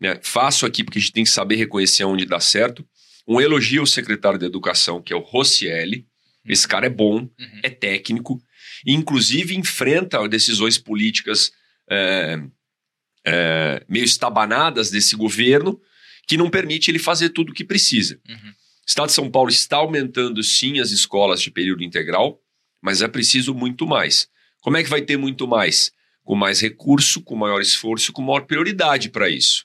Né? 0.00 0.18
Faço 0.22 0.64
aqui 0.64 0.82
porque 0.82 0.98
a 0.98 1.02
gente 1.02 1.12
tem 1.12 1.24
que 1.24 1.30
saber 1.30 1.56
reconhecer 1.56 2.04
onde 2.04 2.24
dá 2.24 2.40
certo. 2.40 2.84
Um 3.28 3.40
elogio 3.40 3.82
ao 3.82 3.86
secretário 3.86 4.38
de 4.38 4.46
Educação, 4.46 5.02
que 5.02 5.12
é 5.12 5.16
o 5.16 5.20
Rossielli. 5.20 6.06
Esse 6.52 6.66
cara 6.66 6.86
é 6.86 6.90
bom, 6.90 7.20
Uhum. 7.20 7.60
é 7.62 7.70
técnico, 7.70 8.42
e 8.84 8.92
inclusive 8.92 9.56
enfrenta 9.56 10.26
decisões 10.28 10.78
políticas 10.78 11.52
é, 11.90 12.38
é, 13.26 13.84
meio 13.88 14.04
estabanadas 14.04 14.90
desse 14.90 15.16
governo, 15.16 15.80
que 16.26 16.36
não 16.36 16.48
permite 16.50 16.90
ele 16.90 16.98
fazer 16.98 17.30
tudo 17.30 17.50
o 17.50 17.54
que 17.54 17.64
precisa. 17.64 18.20
Uhum. 18.28 18.36
O 18.36 18.86
Estado 18.86 19.06
de 19.08 19.12
São 19.14 19.30
Paulo 19.30 19.50
está 19.50 19.76
aumentando 19.76 20.42
sim 20.42 20.80
as 20.80 20.90
escolas 20.90 21.40
de 21.42 21.50
período 21.50 21.82
integral, 21.82 22.40
mas 22.82 23.02
é 23.02 23.08
preciso 23.08 23.54
muito 23.54 23.86
mais. 23.86 24.28
Como 24.60 24.76
é 24.76 24.82
que 24.82 24.90
vai 24.90 25.02
ter 25.02 25.16
muito 25.16 25.46
mais? 25.46 25.92
Com 26.22 26.34
mais 26.34 26.60
recurso, 26.60 27.22
com 27.22 27.34
maior 27.36 27.60
esforço, 27.60 28.12
com 28.12 28.22
maior 28.22 28.42
prioridade 28.46 29.08
para 29.08 29.28
isso. 29.28 29.64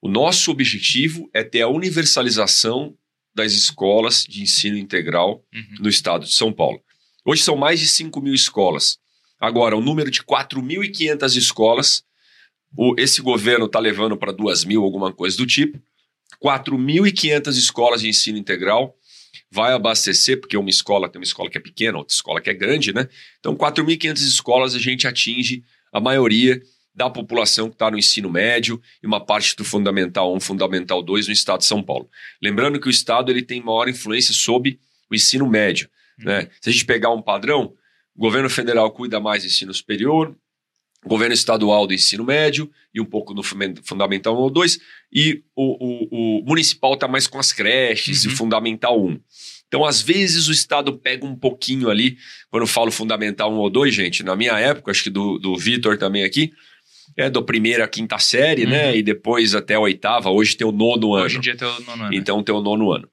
O 0.00 0.08
nosso 0.08 0.50
objetivo 0.50 1.28
é 1.32 1.42
ter 1.42 1.62
a 1.62 1.68
universalização 1.68 2.96
das 3.34 3.52
escolas 3.52 4.24
de 4.24 4.42
ensino 4.42 4.76
integral 4.76 5.44
Uhum. 5.52 5.76
no 5.80 5.88
estado 5.88 6.24
de 6.24 6.32
São 6.34 6.52
Paulo. 6.52 6.80
Hoje 7.24 7.42
são 7.42 7.56
mais 7.56 7.80
de 7.80 7.88
5 7.88 8.20
mil 8.20 8.34
escolas. 8.34 8.98
Agora, 9.40 9.76
o 9.76 9.80
número 9.80 10.10
de 10.10 10.22
4.500 10.22 11.36
escolas, 11.36 12.04
o, 12.76 12.94
esse 12.98 13.20
governo 13.20 13.66
está 13.66 13.78
levando 13.78 14.16
para 14.16 14.32
2 14.32 14.64
mil, 14.64 14.82
alguma 14.82 15.12
coisa 15.12 15.36
do 15.36 15.46
tipo. 15.46 15.80
4.500 16.42 17.48
escolas 17.56 18.00
de 18.00 18.08
ensino 18.08 18.38
integral 18.38 18.94
vai 19.50 19.72
abastecer, 19.72 20.40
porque 20.40 20.56
uma 20.56 20.70
escola 20.70 21.08
tem 21.08 21.18
uma 21.18 21.24
escola 21.24 21.50
que 21.50 21.58
é 21.58 21.60
pequena, 21.60 21.98
outra 21.98 22.14
escola 22.14 22.40
que 22.40 22.50
é 22.50 22.54
grande, 22.54 22.92
né? 22.92 23.08
Então, 23.40 23.54
4.500 23.56 24.16
escolas 24.18 24.74
a 24.74 24.78
gente 24.78 25.06
atinge 25.06 25.62
a 25.92 26.00
maioria 26.00 26.60
da 26.94 27.10
população 27.10 27.68
que 27.68 27.74
está 27.74 27.90
no 27.90 27.98
ensino 27.98 28.30
médio 28.30 28.80
e 29.02 29.06
uma 29.06 29.24
parte 29.24 29.56
do 29.56 29.64
Fundamental 29.64 30.34
1, 30.34 30.40
Fundamental 30.40 31.02
2 31.02 31.26
no 31.26 31.32
estado 31.32 31.58
de 31.60 31.66
São 31.66 31.82
Paulo. 31.82 32.08
Lembrando 32.40 32.78
que 32.80 32.86
o 32.86 32.90
estado 32.90 33.30
ele 33.32 33.42
tem 33.42 33.60
maior 33.60 33.88
influência 33.88 34.32
sobre 34.32 34.78
o 35.10 35.14
ensino 35.14 35.48
médio. 35.48 35.88
Né? 36.18 36.48
Se 36.60 36.70
a 36.70 36.72
gente 36.72 36.84
pegar 36.84 37.10
um 37.10 37.20
padrão, 37.20 37.74
o 38.14 38.20
governo 38.20 38.48
federal 38.48 38.90
cuida 38.92 39.18
mais 39.18 39.42
do 39.42 39.46
ensino 39.48 39.74
superior, 39.74 40.36
o 41.04 41.08
governo 41.08 41.34
estadual 41.34 41.86
do 41.86 41.92
ensino 41.92 42.24
médio 42.24 42.70
e 42.94 43.00
um 43.00 43.04
pouco 43.04 43.34
no 43.34 43.42
Fundamental 43.42 44.34
1 44.34 44.38
ou 44.38 44.48
2, 44.50 44.78
e 45.12 45.42
o, 45.54 45.76
o- 45.84 46.40
o 46.40 46.44
municipal 46.44 46.94
está 46.94 47.06
mais 47.08 47.26
com 47.26 47.38
as 47.38 47.52
creches 47.52 48.24
Uhum. 48.24 48.30
e 48.30 48.32
o 48.32 48.36
Fundamental 48.36 49.04
1. 49.04 49.20
Então, 49.66 49.84
às 49.84 50.00
vezes, 50.00 50.46
o 50.46 50.52
Estado 50.52 50.96
pega 50.96 51.26
um 51.26 51.34
pouquinho 51.34 51.90
ali, 51.90 52.16
quando 52.48 52.62
eu 52.62 52.66
falo 52.68 52.92
Fundamental 52.92 53.52
1 53.52 53.56
ou 53.56 53.68
2, 53.68 53.92
gente, 53.92 54.22
na 54.22 54.36
minha 54.36 54.52
época, 54.58 54.92
acho 54.92 55.02
que 55.02 55.10
do, 55.10 55.36
do 55.38 55.56
Vitor 55.56 55.98
também 55.98 56.22
aqui, 56.22 56.52
é 57.16 57.30
do 57.30 57.42
primeira 57.42 57.84
à 57.84 57.88
quinta 57.88 58.18
série, 58.18 58.66
né? 58.66 58.90
Uhum. 58.90 58.96
E 58.96 59.02
depois 59.02 59.54
até 59.54 59.74
a 59.74 59.80
oitava, 59.80 60.30
hoje 60.30 60.56
tem 60.56 60.66
o 60.66 60.72
nono 60.72 61.14
ano. 61.14 61.26
Hoje 61.26 61.38
em 61.38 61.40
dia 61.40 61.56
tem 61.56 61.66
o 61.68 61.80
nono 61.80 62.04
ano. 62.04 62.14
Então 62.14 62.42
tem 62.42 62.54
o 62.54 62.60
nono 62.60 62.92
ano. 62.92 63.08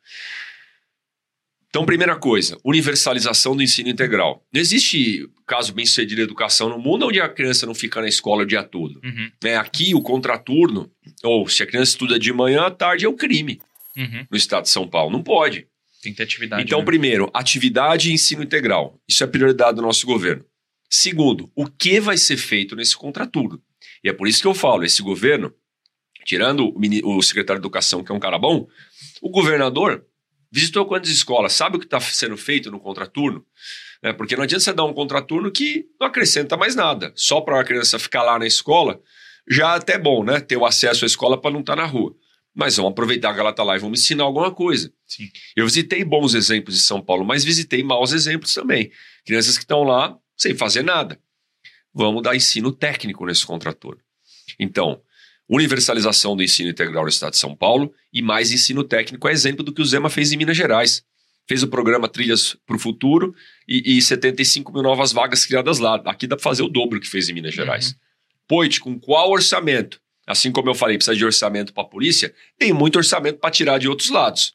Então, 1.69 1.85
primeira 1.85 2.17
coisa, 2.17 2.57
universalização 2.65 3.55
do 3.55 3.63
ensino 3.63 3.87
integral. 3.87 4.45
Não 4.53 4.59
existe 4.59 5.25
caso 5.47 5.73
bem 5.73 5.85
sucedido 5.85 6.17
de 6.17 6.23
educação 6.23 6.67
no 6.67 6.77
mundo 6.77 7.07
onde 7.07 7.21
a 7.21 7.29
criança 7.29 7.65
não 7.65 7.73
fica 7.73 8.01
na 8.01 8.09
escola 8.09 8.43
o 8.43 8.45
dia 8.45 8.61
todo. 8.61 8.99
Uhum. 9.01 9.31
Né? 9.41 9.55
Aqui, 9.55 9.95
o 9.95 10.01
contraturno, 10.01 10.91
ou 11.23 11.47
se 11.47 11.63
a 11.63 11.65
criança 11.65 11.91
estuda 11.91 12.19
de 12.19 12.33
manhã 12.33 12.63
à 12.63 12.71
tarde, 12.71 13.05
é 13.05 13.07
o 13.09 13.13
crime 13.13 13.57
Uhum. 13.95 14.25
no 14.29 14.37
estado 14.37 14.63
de 14.63 14.69
São 14.69 14.85
Paulo. 14.85 15.11
Não 15.11 15.23
pode. 15.23 15.65
Tem 16.01 16.11
que 16.11 16.17
ter 16.17 16.23
atividade. 16.23 16.63
Então, 16.63 16.79
né? 16.79 16.85
primeiro, 16.85 17.29
atividade 17.33 18.09
e 18.09 18.13
ensino 18.13 18.43
integral. 18.43 18.99
Isso 19.07 19.23
é 19.23 19.27
prioridade 19.27 19.75
do 19.75 19.81
nosso 19.81 20.05
governo. 20.05 20.43
Segundo, 20.89 21.49
o 21.55 21.65
que 21.67 22.01
vai 22.01 22.17
ser 22.17 22.35
feito 22.35 22.75
nesse 22.75 22.97
contraturno? 22.97 23.61
E 24.03 24.09
é 24.09 24.13
por 24.13 24.27
isso 24.27 24.41
que 24.41 24.47
eu 24.47 24.53
falo, 24.53 24.83
esse 24.83 25.01
governo, 25.01 25.53
tirando 26.25 26.73
o, 27.03 27.21
secretário 27.21 27.61
de 27.61 27.65
Educação, 27.65 28.03
que 28.03 28.11
é 28.11 28.15
um 28.15 28.19
cara 28.19 28.37
bom, 28.37 28.67
o 29.21 29.29
governador 29.29 30.05
visitou 30.51 30.85
quantas 30.85 31.09
escolas? 31.09 31.53
Sabe 31.53 31.77
o 31.77 31.79
que 31.79 31.85
está 31.85 31.99
sendo 31.99 32.35
feito 32.35 32.71
no 32.71 32.79
contraturno? 32.79 33.45
Né? 34.03 34.11
Porque 34.13 34.35
não 34.35 34.43
adianta 34.43 34.63
você 34.63 34.73
dar 34.73 34.83
um 34.83 34.93
contraturno 34.93 35.51
que 35.51 35.85
não 35.99 36.07
acrescenta 36.07 36.57
mais 36.57 36.75
nada. 36.75 37.13
Só 37.15 37.41
para 37.41 37.59
a 37.59 37.63
criança 37.63 37.99
ficar 37.99 38.23
lá 38.23 38.37
na 38.37 38.47
escola, 38.47 38.99
já 39.47 39.75
até 39.75 39.93
é 39.93 39.99
bom, 39.99 40.23
né? 40.23 40.39
Ter 40.39 40.57
o 40.57 40.65
acesso 40.65 41.05
à 41.05 41.07
escola 41.07 41.39
para 41.39 41.51
não 41.51 41.61
estar 41.61 41.75
na 41.75 41.85
rua. 41.85 42.15
Mas 42.53 42.75
vamos 42.75 42.91
aproveitar 42.91 43.33
que 43.33 43.39
ela 43.39 43.51
está 43.51 43.63
lá 43.63 43.75
e 43.75 43.79
vamos 43.79 44.01
ensinar 44.01 44.23
alguma 44.23 44.51
coisa. 44.51 44.91
Sim. 45.07 45.29
Eu 45.55 45.65
visitei 45.65 46.03
bons 46.03 46.33
exemplos 46.33 46.75
de 46.75 46.81
São 46.81 47.01
Paulo, 47.01 47.23
mas 47.23 47.45
visitei 47.45 47.81
maus 47.81 48.11
exemplos 48.11 48.53
também. 48.53 48.91
Crianças 49.25 49.57
que 49.57 49.63
estão 49.63 49.83
lá 49.83 50.17
sem 50.35 50.55
fazer 50.55 50.83
nada. 50.83 51.19
Vamos 51.93 52.23
dar 52.23 52.35
ensino 52.35 52.71
técnico 52.71 53.25
nesse 53.25 53.45
contraturno. 53.45 54.01
Então, 54.59 55.01
universalização 55.49 56.35
do 56.35 56.43
ensino 56.43 56.69
integral 56.69 57.03
no 57.03 57.09
estado 57.09 57.31
de 57.31 57.37
São 57.37 57.55
Paulo 57.55 57.93
e 58.13 58.21
mais 58.21 58.51
ensino 58.51 58.83
técnico 58.83 59.27
é 59.27 59.31
exemplo 59.31 59.63
do 59.63 59.73
que 59.73 59.81
o 59.81 59.85
Zema 59.85 60.09
fez 60.09 60.31
em 60.31 60.37
Minas 60.37 60.55
Gerais. 60.55 61.03
Fez 61.47 61.63
o 61.63 61.67
programa 61.67 62.07
Trilhas 62.07 62.55
para 62.65 62.75
o 62.75 62.79
Futuro 62.79 63.35
e, 63.67 63.97
e 63.97 64.01
75 64.01 64.71
mil 64.71 64.83
novas 64.83 65.11
vagas 65.11 65.45
criadas 65.45 65.79
lá. 65.79 65.95
Aqui 66.05 66.27
dá 66.27 66.35
para 66.35 66.43
fazer 66.43 66.63
o 66.63 66.69
dobro 66.69 66.99
que 66.99 67.07
fez 67.07 67.27
em 67.27 67.33
Minas 67.33 67.53
Gerais. 67.53 67.95
Poit, 68.47 68.79
com 68.79 68.99
qual 68.99 69.31
orçamento? 69.31 69.99
Assim 70.25 70.51
como 70.51 70.69
eu 70.69 70.75
falei, 70.75 70.97
precisa 70.97 71.15
de 71.15 71.25
orçamento 71.25 71.73
para 71.73 71.83
a 71.83 71.87
polícia, 71.87 72.33
tem 72.57 72.71
muito 72.71 72.95
orçamento 72.95 73.39
para 73.39 73.51
tirar 73.51 73.79
de 73.79 73.89
outros 73.89 74.09
lados. 74.09 74.53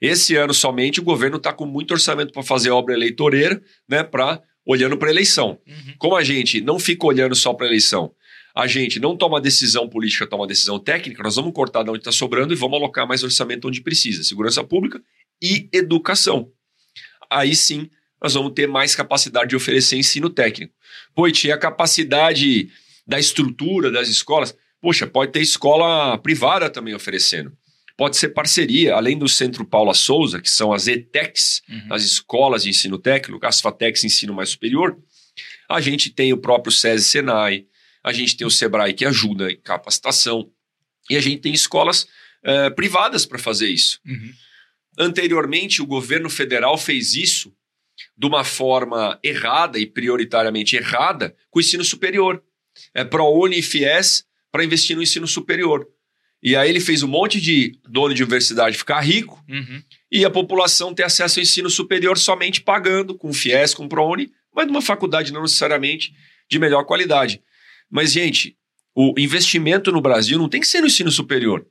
Esse 0.00 0.36
ano 0.36 0.52
somente 0.52 1.00
o 1.00 1.04
governo 1.04 1.36
está 1.36 1.52
com 1.52 1.64
muito 1.64 1.92
orçamento 1.92 2.32
para 2.32 2.42
fazer 2.42 2.70
obra 2.70 2.94
eleitoreira, 2.94 3.62
né, 3.88 4.02
para 4.02 4.42
olhando 4.68 4.98
para 4.98 5.08
a 5.08 5.10
eleição. 5.10 5.58
Uhum. 5.66 5.94
Como 5.98 6.14
a 6.14 6.22
gente 6.22 6.60
não 6.60 6.78
fica 6.78 7.06
olhando 7.06 7.34
só 7.34 7.54
para 7.54 7.64
a 7.64 7.70
eleição, 7.70 8.12
a 8.54 8.66
gente 8.66 9.00
não 9.00 9.16
toma 9.16 9.40
decisão 9.40 9.88
política, 9.88 10.26
toma 10.26 10.46
decisão 10.46 10.78
técnica, 10.78 11.22
nós 11.22 11.36
vamos 11.36 11.54
cortar 11.54 11.82
de 11.82 11.88
onde 11.88 12.00
está 12.00 12.12
sobrando 12.12 12.52
e 12.52 12.56
vamos 12.56 12.76
alocar 12.76 13.08
mais 13.08 13.22
orçamento 13.22 13.66
onde 13.66 13.80
precisa. 13.80 14.22
Segurança 14.22 14.62
pública 14.62 15.02
e 15.42 15.70
educação. 15.72 16.52
Aí 17.30 17.56
sim, 17.56 17.88
nós 18.22 18.34
vamos 18.34 18.52
ter 18.52 18.66
mais 18.66 18.94
capacidade 18.94 19.48
de 19.48 19.56
oferecer 19.56 19.96
ensino 19.96 20.28
técnico. 20.28 20.74
Poit, 21.14 21.50
a 21.50 21.56
capacidade 21.56 22.68
da 23.06 23.18
estrutura 23.18 23.90
das 23.90 24.08
escolas? 24.08 24.54
Poxa, 24.82 25.06
pode 25.06 25.32
ter 25.32 25.40
escola 25.40 26.18
privada 26.18 26.68
também 26.68 26.94
oferecendo. 26.94 27.56
Pode 27.98 28.16
ser 28.16 28.28
parceria, 28.28 28.94
além 28.94 29.18
do 29.18 29.28
Centro 29.28 29.64
Paula 29.66 29.92
Souza, 29.92 30.40
que 30.40 30.48
são 30.48 30.72
as 30.72 30.86
ETECs, 30.86 31.62
Uhum. 31.68 31.92
as 31.92 32.04
escolas 32.04 32.62
de 32.62 32.70
ensino 32.70 32.96
técnico, 32.96 33.44
as 33.44 33.60
FATECs 33.60 34.04
ensino 34.04 34.32
mais 34.32 34.50
superior, 34.50 34.96
A 35.68 35.80
gente 35.82 36.08
tem 36.10 36.32
o 36.32 36.38
próprio 36.38 36.72
SESI 36.72 37.04
Senai, 37.04 37.66
a 38.02 38.12
gente 38.12 38.36
tem 38.36 38.46
o 38.46 38.50
Sebrae 38.50 38.94
que 38.94 39.04
ajuda 39.04 39.52
em 39.52 39.60
capacitação, 39.60 40.50
e 41.10 41.16
a 41.16 41.20
gente 41.20 41.40
tem 41.42 41.52
escolas 41.52 42.04
uh, 42.44 42.74
privadas 42.74 43.26
para 43.26 43.38
fazer 43.38 43.68
isso. 43.68 44.00
Uhum. 44.06 44.32
Anteriormente, 44.98 45.82
o 45.82 45.86
governo 45.86 46.30
federal 46.30 46.78
fez 46.78 47.14
isso 47.14 47.54
de 48.16 48.26
uma 48.26 48.44
forma 48.44 49.18
errada 49.22 49.78
e 49.78 49.86
prioritariamente 49.86 50.74
errada 50.76 51.36
com 51.50 51.58
o 51.58 51.62
ensino 51.62 51.84
superior. 51.84 52.42
É 52.94 53.04
ProUni 53.04 53.58
e 53.58 53.62
FIES 53.62 54.24
para 54.50 54.64
investir 54.64 54.96
no 54.96 55.02
ensino 55.02 55.26
superior. 55.26 55.86
E 56.42 56.54
aí 56.54 56.68
ele 56.70 56.80
fez 56.80 57.02
um 57.02 57.08
monte 57.08 57.40
de 57.40 57.78
dono 57.88 58.14
de 58.14 58.22
universidade 58.22 58.76
ficar 58.78 59.00
rico 59.00 59.42
Uhum. 59.48 59.82
e 60.10 60.24
a 60.24 60.30
população 60.30 60.94
ter 60.94 61.02
acesso 61.02 61.38
ao 61.38 61.42
ensino 61.42 61.68
superior 61.68 62.16
somente 62.16 62.60
pagando 62.60 63.14
com 63.16 63.32
FIES, 63.32 63.74
com 63.74 63.88
ProUni, 63.88 64.30
mas 64.54 64.66
numa 64.66 64.80
faculdade 64.82 65.32
não 65.32 65.42
necessariamente 65.42 66.12
de 66.48 66.58
melhor 66.58 66.84
qualidade. 66.84 67.42
Mas, 67.90 68.12
gente, 68.12 68.56
o 68.94 69.14
investimento 69.18 69.90
no 69.90 70.00
Brasil 70.00 70.38
não 70.38 70.48
tem 70.48 70.60
que 70.60 70.66
ser 70.66 70.80
no 70.80 70.86
ensino 70.86 71.10
superior. 71.10 71.66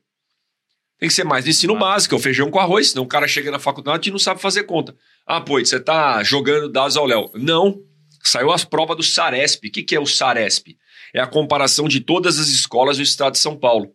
Tem 1.00 1.08
que 1.08 1.14
ser 1.16 1.24
mais 1.24 1.46
no 1.46 1.52
ensino 1.52 1.74
Claro. 1.78 1.94
básico, 1.94 2.16
é 2.16 2.18
o 2.18 2.22
feijão 2.22 2.50
com 2.50 2.60
arroz, 2.60 2.90
senão 2.90 3.04
o 3.04 3.08
cara 3.08 3.28
chega 3.28 3.52
na 3.52 3.60
faculdade 3.60 4.10
e 4.10 4.12
não 4.12 4.18
sabe 4.20 4.42
fazer 4.42 4.64
conta. 4.64 4.96
Ah, 5.26 5.40
pô, 5.40 5.60
você 5.60 5.80
tá 5.80 6.24
jogando 6.24 6.70
dados 6.70 6.98
ao 6.98 7.06
Léo. 7.06 7.30
Não. 7.36 7.80
Saiu 8.24 8.52
as 8.52 8.66
provas 8.66 8.98
do 8.98 9.04
SARESP. 9.04 9.68
O 9.68 9.72
que, 9.72 9.84
que 9.84 9.96
é 9.96 10.00
o 10.00 10.06
SARESP? 10.06 10.76
É 11.14 11.22
a 11.22 11.28
comparação 11.28 11.88
de 11.88 12.02
todas 12.02 12.40
as 12.40 12.48
escolas 12.50 12.98
do 12.98 13.04
estado 13.04 13.34
de 13.34 13.40
São 13.40 13.56
Paulo. 13.56 13.94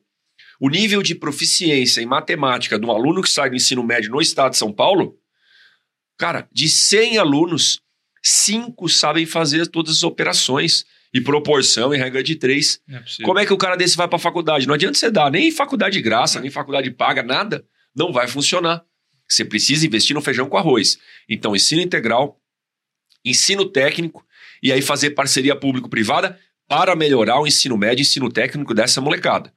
O 0.60 0.68
nível 0.68 1.02
de 1.02 1.14
proficiência 1.14 2.00
em 2.00 2.06
matemática 2.06 2.78
de 2.78 2.86
um 2.86 2.90
aluno 2.90 3.22
que 3.22 3.30
sai 3.30 3.50
do 3.50 3.56
ensino 3.56 3.82
médio 3.82 4.10
no 4.10 4.20
estado 4.20 4.52
de 4.52 4.58
São 4.58 4.72
Paulo, 4.72 5.16
cara, 6.16 6.48
de 6.52 6.68
100 6.68 7.18
alunos, 7.18 7.80
5 8.22 8.88
sabem 8.88 9.26
fazer 9.26 9.66
todas 9.66 9.96
as 9.96 10.02
operações 10.02 10.84
e 11.12 11.20
proporção 11.20 11.92
em 11.92 11.98
regra 11.98 12.22
de 12.22 12.36
3. 12.36 12.80
Não 12.88 12.98
é. 12.98 13.04
Como 13.24 13.38
é 13.38 13.46
que 13.46 13.52
o 13.52 13.58
cara 13.58 13.76
desse 13.76 13.96
vai 13.96 14.08
para 14.08 14.18
faculdade? 14.18 14.66
Não 14.66 14.74
adianta 14.74 14.98
você 14.98 15.10
dar 15.10 15.30
nem 15.30 15.50
faculdade 15.50 15.96
de 15.96 16.02
graça, 16.02 16.40
nem 16.40 16.50
faculdade 16.50 16.90
paga, 16.90 17.22
nada. 17.22 17.64
Não 17.94 18.12
vai 18.12 18.26
funcionar. 18.26 18.82
Você 19.28 19.44
precisa 19.44 19.86
investir 19.86 20.14
no 20.14 20.22
feijão 20.22 20.48
com 20.48 20.56
arroz. 20.56 20.98
Então, 21.28 21.54
ensino 21.54 21.82
integral, 21.82 22.40
ensino 23.24 23.64
técnico 23.64 24.24
e 24.62 24.72
aí 24.72 24.80
fazer 24.80 25.10
parceria 25.10 25.56
público-privada 25.56 26.38
para 26.68 26.94
melhorar 26.96 27.40
o 27.40 27.46
ensino 27.46 27.76
médio 27.76 28.02
e 28.02 28.06
ensino 28.06 28.30
técnico 28.30 28.72
dessa 28.72 29.00
molecada. 29.00 29.52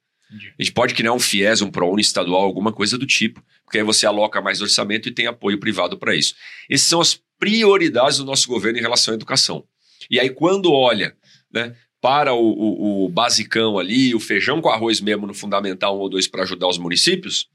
A 0.58 0.63
gente 0.63 0.74
pode 0.74 0.93
criar 0.93 1.13
um 1.13 1.19
FIES, 1.19 1.62
um 1.62 1.71
ProUni 1.71 2.02
estadual, 2.02 2.43
alguma 2.43 2.71
coisa 2.71 2.98
do 2.98 3.06
tipo, 3.06 3.43
porque 3.63 3.78
aí 3.78 3.84
você 3.84 4.06
aloca 4.06 4.41
mais 4.41 4.62
orçamento 4.62 5.08
e 5.08 5.12
tem 5.12 5.28
apoio 5.28 5.60
privado 5.60 5.98
para 5.98 6.15
isso. 6.15 6.36
Essas 6.69 6.88
são 6.88 7.02
as 7.02 7.19
prioridades 7.39 8.17
do 8.17 8.26
nosso 8.26 8.48
governo 8.48 8.80
em 8.80 8.82
relação 8.82 9.13
à 9.13 9.15
educação. 9.15 9.65
E 10.10 10.19
aí, 10.19 10.30
quando 10.30 10.71
olha 10.71 11.15
né, 11.52 11.76
para 12.02 12.34
o, 12.34 12.39
o, 12.39 13.06
o 13.06 13.10
basicão 13.10 13.80
ali, 13.80 14.13
o 14.13 14.19
feijão 14.19 14.62
com 14.62 14.69
arroz 14.69 15.02
mesmo 15.02 15.26
no 15.26 15.34
fundamental 15.34 15.98
1 15.98 16.00
ou 16.00 16.10
2 16.10 16.28
para 16.28 16.43
ajudar 16.43 16.67
os 16.67 16.78
municípios, 16.78 17.50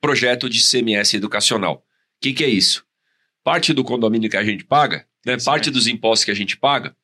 projeto 0.00 0.48
de 0.48 0.62
CMS 0.62 1.14
educacional. 1.14 1.74
O 1.74 1.82
que, 2.20 2.32
que 2.32 2.44
é 2.44 2.48
isso? 2.48 2.84
Parte 3.44 3.72
do 3.72 3.84
condomínio 3.84 4.30
que 4.30 4.36
a 4.36 4.44
gente 4.44 4.64
paga, 4.64 5.06
né, 5.24 5.36
parte 5.44 5.70
dos 5.70 5.86
impostos 5.86 6.24
que 6.24 6.30
a 6.30 6.34
gente 6.34 6.56
paga, 6.56 6.96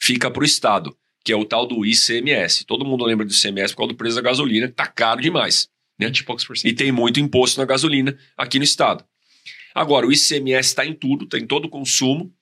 fica 0.00 0.30
para 0.30 0.42
o 0.42 0.46
Estado, 0.46 0.96
que 1.24 1.32
é 1.32 1.36
o 1.36 1.44
tal 1.44 1.66
do 1.66 1.84
ICMS. 1.84 2.64
Todo 2.64 2.84
mundo 2.84 3.04
lembra 3.04 3.24
do 3.24 3.32
ICMS 3.32 3.72
por 3.74 3.78
causa 3.78 3.92
do 3.92 3.96
preço 3.96 4.16
da 4.16 4.22
gasolina, 4.22 4.66
que 4.66 4.72
está 4.72 4.86
caro 4.86 5.20
demais. 5.20 5.68
20 5.98 6.18
e 6.18 6.24
poucos 6.24 6.44
por 6.44 6.56
E 6.56 6.58
cento. 6.58 6.76
tem 6.76 6.90
muito 6.90 7.20
imposto 7.20 7.60
na 7.60 7.66
gasolina 7.66 8.16
aqui 8.36 8.58
no 8.58 8.64
estado. 8.64 9.04
Agora, 9.74 10.06
o 10.06 10.12
ICMS 10.12 10.68
está 10.68 10.84
em 10.84 10.94
tudo, 10.94 11.24
está 11.24 11.38
em 11.38 11.46
todo 11.46 11.66
o 11.66 11.68
consumo, 11.68 12.32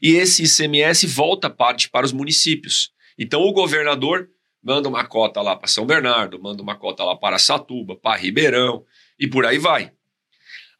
e 0.00 0.10
esse 0.14 0.44
ICMS 0.44 1.06
volta 1.06 1.50
parte 1.50 1.88
para 1.90 2.06
os 2.06 2.12
municípios. 2.12 2.90
Então, 3.18 3.42
o 3.42 3.52
governador 3.52 4.28
manda 4.62 4.88
uma 4.88 5.04
cota 5.04 5.40
lá 5.42 5.54
para 5.56 5.68
São 5.68 5.86
Bernardo, 5.86 6.40
manda 6.40 6.62
uma 6.62 6.76
cota 6.76 7.04
lá 7.04 7.16
para 7.16 7.38
Satuba, 7.38 7.96
para 7.96 8.18
Ribeirão, 8.18 8.84
e 9.18 9.26
por 9.26 9.44
aí 9.44 9.58
vai. 9.58 9.92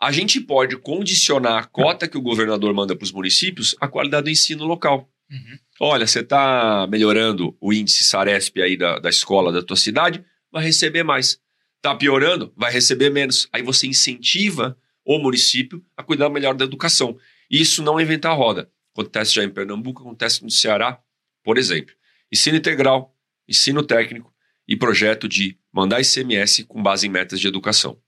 A 0.01 0.11
gente 0.11 0.41
pode 0.41 0.77
condicionar 0.79 1.63
a 1.63 1.67
cota 1.67 2.09
que 2.09 2.17
o 2.17 2.23
governador 2.23 2.73
manda 2.73 2.97
para 2.97 3.05
os 3.05 3.13
municípios 3.13 3.77
à 3.81 3.87
qualidade 3.87 4.25
do 4.25 4.31
ensino 4.31 4.65
local. 4.65 5.11
Uhum. 5.31 5.59
Olha, 5.83 6.07
você 6.07 6.21
está 6.21 6.87
melhorando 6.91 7.57
o 7.59 7.73
índice 7.73 8.05
Saresp 8.05 8.61
aí 8.61 8.77
da, 8.77 8.99
da 8.99 9.09
escola 9.09 9.51
da 9.51 9.63
tua 9.63 9.79
cidade, 9.79 10.23
vai 10.53 10.63
receber 10.63 11.03
mais. 11.03 11.41
Está 11.77 11.95
piorando, 11.95 12.53
vai 12.55 12.71
receber 12.71 13.09
menos. 13.09 13.49
Aí 13.51 13.63
você 13.63 13.87
incentiva 13.87 14.77
o 15.03 15.19
município 15.19 15.83
a 15.97 16.03
cuidar 16.03 16.29
melhor 16.29 16.53
da 16.55 16.67
educação. 16.67 17.19
Isso 17.51 17.83
não 17.83 17.99
é 17.99 18.03
inventar 18.03 18.33
a 18.33 18.35
roda. 18.35 18.71
Acontece 18.93 19.35
já 19.35 19.43
em 19.43 19.49
Pernambuco, 19.49 20.03
acontece 20.03 20.45
no 20.45 20.51
Ceará, 20.51 21.01
por 21.43 21.57
exemplo. 21.57 21.95
Ensino 22.31 22.59
integral, 22.59 23.17
ensino 23.49 23.83
técnico 23.83 24.31
e 24.69 24.77
projeto 24.77 25.27
de 25.27 25.59
mandar 25.73 26.03
ICMS 26.03 26.65
com 26.65 26.83
base 26.83 27.07
em 27.07 27.11
metas 27.11 27.41
de 27.41 27.49
educação. 27.49 27.99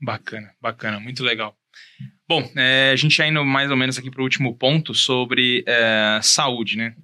Bacana, 0.00 0.54
bacana, 0.62 0.98
muito 0.98 1.22
legal. 1.22 1.54
Bom, 2.26 2.50
é, 2.56 2.90
a 2.92 2.96
gente 2.96 3.14
já 3.14 3.26
indo 3.26 3.44
mais 3.44 3.70
ou 3.70 3.76
menos 3.76 3.98
aqui 3.98 4.10
para 4.10 4.20
o 4.20 4.24
último 4.24 4.56
ponto 4.56 4.94
sobre 4.94 5.62
é, 5.66 6.20
saúde, 6.22 6.76
né? 6.76 6.96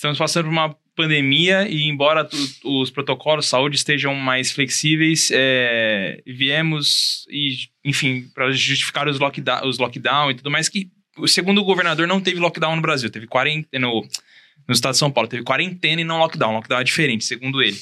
Estamos 0.00 0.16
passando 0.16 0.44
por 0.44 0.52
uma 0.52 0.74
pandemia 0.96 1.68
e 1.68 1.86
embora 1.86 2.26
os 2.64 2.90
protocolos 2.90 3.44
de 3.44 3.50
saúde 3.50 3.76
estejam 3.76 4.14
mais 4.14 4.50
flexíveis, 4.50 5.28
é, 5.30 6.22
viemos 6.26 7.26
e, 7.28 7.68
enfim, 7.84 8.22
para 8.34 8.50
justificar 8.50 9.06
os 9.08 9.18
lockdown, 9.18 9.68
os 9.68 9.76
lockdown 9.76 10.30
e 10.30 10.34
tudo 10.36 10.50
mais 10.50 10.70
que, 10.70 10.88
segundo 11.26 11.60
o 11.60 11.64
governador, 11.64 12.08
não 12.08 12.18
teve 12.18 12.40
lockdown 12.40 12.76
no 12.76 12.80
Brasil, 12.80 13.10
teve 13.10 13.26
quarentena 13.26 13.86
no, 13.86 14.00
no 14.66 14.72
estado 14.72 14.92
de 14.92 14.98
São 14.98 15.10
Paulo, 15.10 15.28
teve 15.28 15.42
quarentena 15.42 16.00
e 16.00 16.04
não 16.04 16.18
lockdown, 16.18 16.54
lockdown 16.54 16.80
é 16.80 16.84
diferente, 16.84 17.22
segundo 17.22 17.62
ele. 17.62 17.76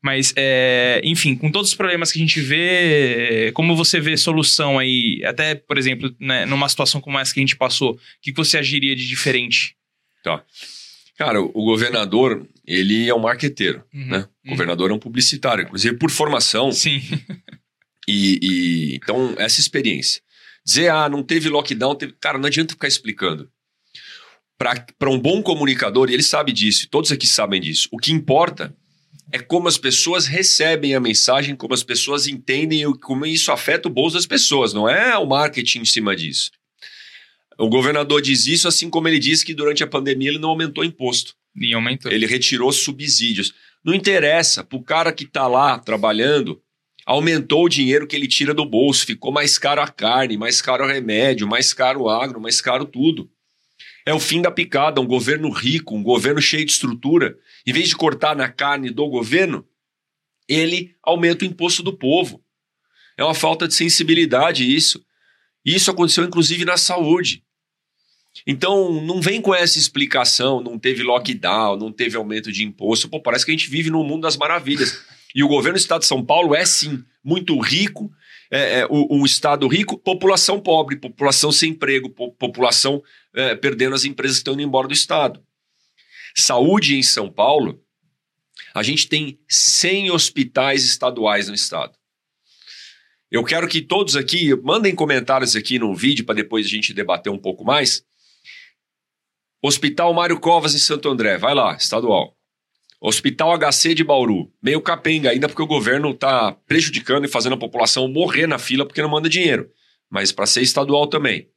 Mas, 0.00 0.32
é, 0.36 1.02
enfim, 1.04 1.36
com 1.36 1.50
todos 1.52 1.68
os 1.68 1.76
problemas 1.76 2.10
que 2.10 2.18
a 2.18 2.22
gente 2.22 2.40
vê, 2.40 3.52
como 3.52 3.76
você 3.76 4.00
vê 4.00 4.16
solução 4.16 4.78
aí, 4.78 5.22
até, 5.22 5.54
por 5.54 5.76
exemplo, 5.76 6.16
né, 6.18 6.46
numa 6.46 6.66
situação 6.70 6.98
como 6.98 7.18
essa 7.18 7.34
que 7.34 7.40
a 7.40 7.42
gente 7.42 7.56
passou, 7.56 7.92
o 7.92 7.98
que 8.22 8.32
você 8.32 8.56
agiria 8.56 8.96
de 8.96 9.06
diferente? 9.06 9.76
Cara, 11.18 11.42
o 11.42 11.64
governador, 11.64 12.46
ele 12.64 13.08
é 13.08 13.14
um 13.14 13.18
marqueteiro, 13.18 13.82
Uhum, 13.92 14.06
né? 14.06 14.18
O 14.18 14.20
uhum. 14.20 14.50
governador 14.52 14.92
é 14.92 14.94
um 14.94 15.00
publicitário, 15.00 15.64
inclusive 15.64 15.96
por 15.96 16.10
formação, 16.10 16.70
Sim. 16.70 17.02
E, 18.06 18.38
e- 18.40 18.94
então, 18.94 19.34
essa 19.36 19.60
experiência. 19.60 20.22
Dizer, 20.64 20.90
ah, 20.90 21.08
não 21.08 21.22
teve 21.22 21.48
lockdown, 21.48 21.94
teve... 21.96 22.14
cara, 22.20 22.38
não 22.38 22.46
adianta 22.46 22.72
ficar 22.72 22.86
explicando. 22.88 23.50
Para 24.56 25.10
um 25.10 25.18
bom 25.18 25.42
comunicador, 25.42 26.08
e 26.08 26.14
ele 26.14 26.22
sabe 26.22 26.52
disso, 26.52 26.88
todos 26.88 27.12
aqui 27.12 27.26
sabem 27.26 27.60
disso, 27.60 27.88
o 27.92 27.98
que 27.98 28.12
importa 28.12 28.74
é 29.32 29.38
como 29.38 29.68
as 29.68 29.76
pessoas 29.76 30.26
recebem 30.26 30.94
a 30.94 31.00
mensagem, 31.00 31.54
como 31.54 31.74
as 31.74 31.82
pessoas 31.82 32.26
entendem 32.26 32.82
e 32.82 32.98
como 32.98 33.26
isso 33.26 33.52
afeta 33.52 33.88
o 33.88 33.92
bolso 33.92 34.16
das 34.16 34.26
pessoas, 34.26 34.72
não 34.72 34.88
é 34.88 35.18
o 35.18 35.26
marketing 35.26 35.80
em 35.80 35.84
cima 35.84 36.16
disso. 36.16 36.50
O 37.58 37.68
governador 37.68 38.22
diz 38.22 38.46
isso, 38.46 38.68
assim 38.68 38.88
como 38.88 39.08
ele 39.08 39.18
diz 39.18 39.42
que 39.42 39.52
durante 39.52 39.82
a 39.82 39.86
pandemia 39.86 40.28
ele 40.28 40.38
não 40.38 40.50
aumentou 40.50 40.84
imposto. 40.84 41.34
E 41.56 41.74
aumentou. 41.74 42.12
Ele 42.12 42.24
retirou 42.24 42.70
subsídios. 42.70 43.52
Não 43.84 43.92
interessa, 43.92 44.62
para 44.62 44.78
o 44.78 44.82
cara 44.82 45.12
que 45.12 45.24
está 45.24 45.48
lá 45.48 45.76
trabalhando, 45.76 46.62
aumentou 47.04 47.64
o 47.64 47.68
dinheiro 47.68 48.06
que 48.06 48.14
ele 48.14 48.28
tira 48.28 48.54
do 48.54 48.64
bolso, 48.64 49.04
ficou 49.04 49.32
mais 49.32 49.58
caro 49.58 49.80
a 49.80 49.88
carne, 49.88 50.36
mais 50.36 50.62
caro 50.62 50.84
o 50.84 50.86
remédio, 50.86 51.48
mais 51.48 51.72
caro 51.72 52.02
o 52.02 52.08
agro, 52.08 52.40
mais 52.40 52.60
caro 52.60 52.84
tudo. 52.84 53.28
É 54.06 54.14
o 54.14 54.20
fim 54.20 54.40
da 54.40 54.50
picada, 54.50 55.00
um 55.00 55.06
governo 55.06 55.50
rico, 55.50 55.96
um 55.96 56.02
governo 56.02 56.40
cheio 56.40 56.64
de 56.64 56.72
estrutura. 56.72 57.36
Em 57.66 57.72
vez 57.72 57.88
de 57.88 57.96
cortar 57.96 58.36
na 58.36 58.48
carne 58.48 58.90
do 58.90 59.06
governo, 59.08 59.66
ele 60.48 60.94
aumenta 61.02 61.44
o 61.44 61.48
imposto 61.48 61.82
do 61.82 61.92
povo. 61.92 62.42
É 63.16 63.24
uma 63.24 63.34
falta 63.34 63.66
de 63.66 63.74
sensibilidade 63.74 64.64
isso. 64.64 65.04
E 65.64 65.74
isso 65.74 65.90
aconteceu 65.90 66.24
inclusive 66.24 66.64
na 66.64 66.76
saúde. 66.76 67.42
Então, 68.46 69.00
não 69.02 69.20
vem 69.20 69.40
com 69.40 69.54
essa 69.54 69.78
explicação, 69.78 70.60
não 70.62 70.78
teve 70.78 71.02
lockdown, 71.02 71.76
não 71.76 71.92
teve 71.92 72.16
aumento 72.16 72.50
de 72.52 72.64
imposto. 72.64 73.08
Pô, 73.08 73.20
parece 73.20 73.44
que 73.44 73.50
a 73.50 73.54
gente 73.56 73.68
vive 73.70 73.90
num 73.90 74.04
mundo 74.04 74.22
das 74.22 74.36
maravilhas. 74.36 75.02
E 75.34 75.42
o 75.44 75.48
governo 75.48 75.76
do 75.78 75.80
estado 75.80 76.00
de 76.00 76.06
São 76.06 76.24
Paulo 76.24 76.54
é, 76.54 76.64
sim, 76.64 77.04
muito 77.22 77.58
rico, 77.60 78.10
é, 78.50 78.80
é, 78.80 78.86
um 78.90 79.24
estado 79.26 79.68
rico, 79.68 79.98
população 79.98 80.58
pobre, 80.58 80.96
população 80.96 81.52
sem 81.52 81.70
emprego, 81.70 82.08
po- 82.08 82.32
população 82.32 83.02
é, 83.34 83.54
perdendo 83.54 83.94
as 83.94 84.04
empresas 84.04 84.38
que 84.38 84.40
estão 84.40 84.54
indo 84.54 84.62
embora 84.62 84.88
do 84.88 84.94
estado. 84.94 85.42
Saúde 86.34 86.96
em 86.96 87.02
São 87.02 87.30
Paulo, 87.30 87.82
a 88.74 88.82
gente 88.82 89.06
tem 89.08 89.38
100 89.48 90.10
hospitais 90.10 90.84
estaduais 90.84 91.48
no 91.48 91.54
estado. 91.54 91.92
Eu 93.30 93.44
quero 93.44 93.68
que 93.68 93.82
todos 93.82 94.16
aqui 94.16 94.54
mandem 94.62 94.94
comentários 94.94 95.54
aqui 95.54 95.78
no 95.78 95.94
vídeo 95.94 96.24
para 96.24 96.36
depois 96.36 96.64
a 96.64 96.68
gente 96.70 96.94
debater 96.94 97.30
um 97.30 97.38
pouco 97.38 97.62
mais. 97.64 98.02
Hospital 99.60 100.14
Mário 100.14 100.38
Covas 100.38 100.72
em 100.72 100.78
Santo 100.78 101.08
André, 101.08 101.36
vai 101.36 101.52
lá, 101.52 101.74
estadual. 101.74 102.36
Hospital 103.00 103.58
HC 103.58 103.94
de 103.94 104.04
Bauru, 104.04 104.52
meio 104.62 104.80
capenga 104.80 105.30
ainda 105.30 105.48
porque 105.48 105.62
o 105.62 105.66
governo 105.66 106.10
está 106.10 106.52
prejudicando 106.66 107.24
e 107.24 107.28
fazendo 107.28 107.54
a 107.54 107.58
população 107.58 108.06
morrer 108.06 108.46
na 108.46 108.58
fila 108.58 108.86
porque 108.86 109.02
não 109.02 109.08
manda 109.08 109.28
dinheiro, 109.28 109.68
mas 110.08 110.30
para 110.30 110.46
ser 110.46 110.62
estadual 110.62 111.08
também. 111.08 111.48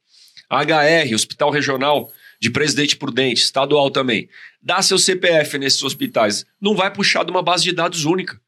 HR, 0.50 1.14
Hospital 1.14 1.50
Regional 1.50 2.12
de 2.40 2.50
Presidente 2.50 2.96
Prudente, 2.96 3.40
estadual 3.40 3.88
também, 3.88 4.28
dá 4.60 4.82
seu 4.82 4.98
CPF 4.98 5.56
nesses 5.58 5.82
hospitais, 5.82 6.44
não 6.60 6.74
vai 6.74 6.92
puxar 6.92 7.24
de 7.24 7.30
uma 7.30 7.42
base 7.42 7.64
de 7.64 7.72
dados 7.72 8.04
única. 8.04 8.40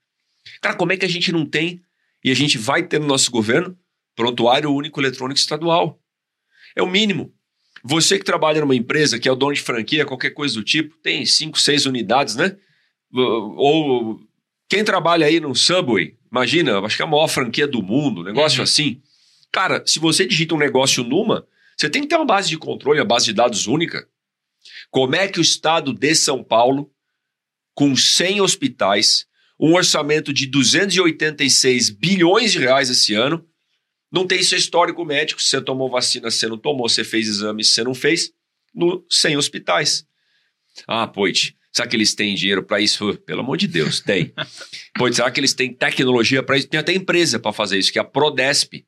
Cara, 0.60 0.76
como 0.76 0.92
é 0.92 0.96
que 0.96 1.04
a 1.04 1.08
gente 1.08 1.30
não 1.30 1.46
tem 1.46 1.80
e 2.24 2.30
a 2.30 2.34
gente 2.34 2.58
vai 2.58 2.82
ter 2.82 3.00
no 3.00 3.06
nosso 3.06 3.30
governo 3.30 3.76
prontuário 4.16 4.72
único 4.72 5.00
eletrônico 5.00 5.38
estadual? 5.38 6.00
É 6.76 6.82
o 6.82 6.88
mínimo. 6.88 7.33
Você 7.86 8.18
que 8.18 8.24
trabalha 8.24 8.62
numa 8.62 8.74
empresa, 8.74 9.18
que 9.18 9.28
é 9.28 9.32
o 9.32 9.36
dono 9.36 9.52
de 9.52 9.60
franquia, 9.60 10.06
qualquer 10.06 10.30
coisa 10.30 10.54
do 10.54 10.64
tipo, 10.64 10.96
tem 11.02 11.26
cinco, 11.26 11.60
seis 11.60 11.84
unidades, 11.84 12.34
né? 12.34 12.56
Ou 13.12 14.18
quem 14.68 14.82
trabalha 14.82 15.26
aí 15.26 15.38
no 15.38 15.54
Subway, 15.54 16.16
imagina, 16.32 16.80
acho 16.80 16.96
que 16.96 17.02
é 17.02 17.04
a 17.04 17.08
maior 17.08 17.28
franquia 17.28 17.68
do 17.68 17.82
mundo, 17.82 18.24
negócio 18.24 18.58
uhum. 18.58 18.64
assim. 18.64 19.02
Cara, 19.52 19.82
se 19.86 19.98
você 19.98 20.26
digita 20.26 20.54
um 20.54 20.58
negócio 20.58 21.04
numa, 21.04 21.46
você 21.76 21.90
tem 21.90 22.02
que 22.02 22.08
ter 22.08 22.16
uma 22.16 22.24
base 22.24 22.48
de 22.48 22.56
controle, 22.56 23.00
uma 23.00 23.06
base 23.06 23.26
de 23.26 23.34
dados 23.34 23.66
única. 23.66 24.08
Como 24.90 25.14
é 25.14 25.28
que 25.28 25.38
o 25.38 25.42
estado 25.42 25.92
de 25.92 26.14
São 26.14 26.42
Paulo, 26.42 26.90
com 27.74 27.94
100 27.94 28.40
hospitais, 28.40 29.26
um 29.60 29.74
orçamento 29.74 30.32
de 30.32 30.46
286 30.46 31.90
bilhões 31.90 32.52
de 32.52 32.60
reais 32.60 32.88
esse 32.88 33.14
ano, 33.14 33.44
não 34.14 34.26
tem 34.26 34.42
seu 34.42 34.56
histórico 34.56 35.04
médico, 35.04 35.42
se 35.42 35.48
você 35.48 35.60
tomou 35.60 35.90
vacina, 35.90 36.30
você 36.30 36.46
não 36.46 36.56
tomou, 36.56 36.88
você 36.88 37.02
fez 37.02 37.26
exame, 37.26 37.64
se 37.64 37.72
você 37.72 37.82
não 37.82 37.94
fez, 37.94 38.32
no 38.72 39.04
100 39.10 39.36
hospitais. 39.36 40.06
Ah, 40.86 41.06
Poit, 41.06 41.56
será 41.72 41.88
que 41.88 41.96
eles 41.96 42.14
têm 42.14 42.34
dinheiro 42.36 42.62
para 42.62 42.80
isso? 42.80 43.14
Pelo 43.26 43.40
amor 43.40 43.56
de 43.56 43.66
Deus, 43.66 43.98
tem. 44.00 44.32
Poit, 44.96 45.16
será 45.16 45.30
que 45.32 45.40
eles 45.40 45.52
têm 45.52 45.74
tecnologia 45.74 46.44
para 46.44 46.56
isso? 46.56 46.68
Tem 46.68 46.78
até 46.78 46.94
empresa 46.94 47.40
para 47.40 47.52
fazer 47.52 47.76
isso, 47.76 47.92
que 47.92 47.98
é 47.98 48.02
a 48.02 48.04
Prodesp 48.04 48.86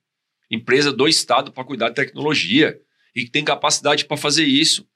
empresa 0.50 0.92
do 0.92 1.08
Estado 1.08 1.52
para 1.52 1.64
cuidar 1.64 1.88
de 1.88 1.96
tecnologia 1.96 2.80
e 3.14 3.24
que 3.24 3.30
tem 3.30 3.44
capacidade 3.44 4.04
para 4.04 4.16
fazer 4.16 4.44
isso. 4.44 4.86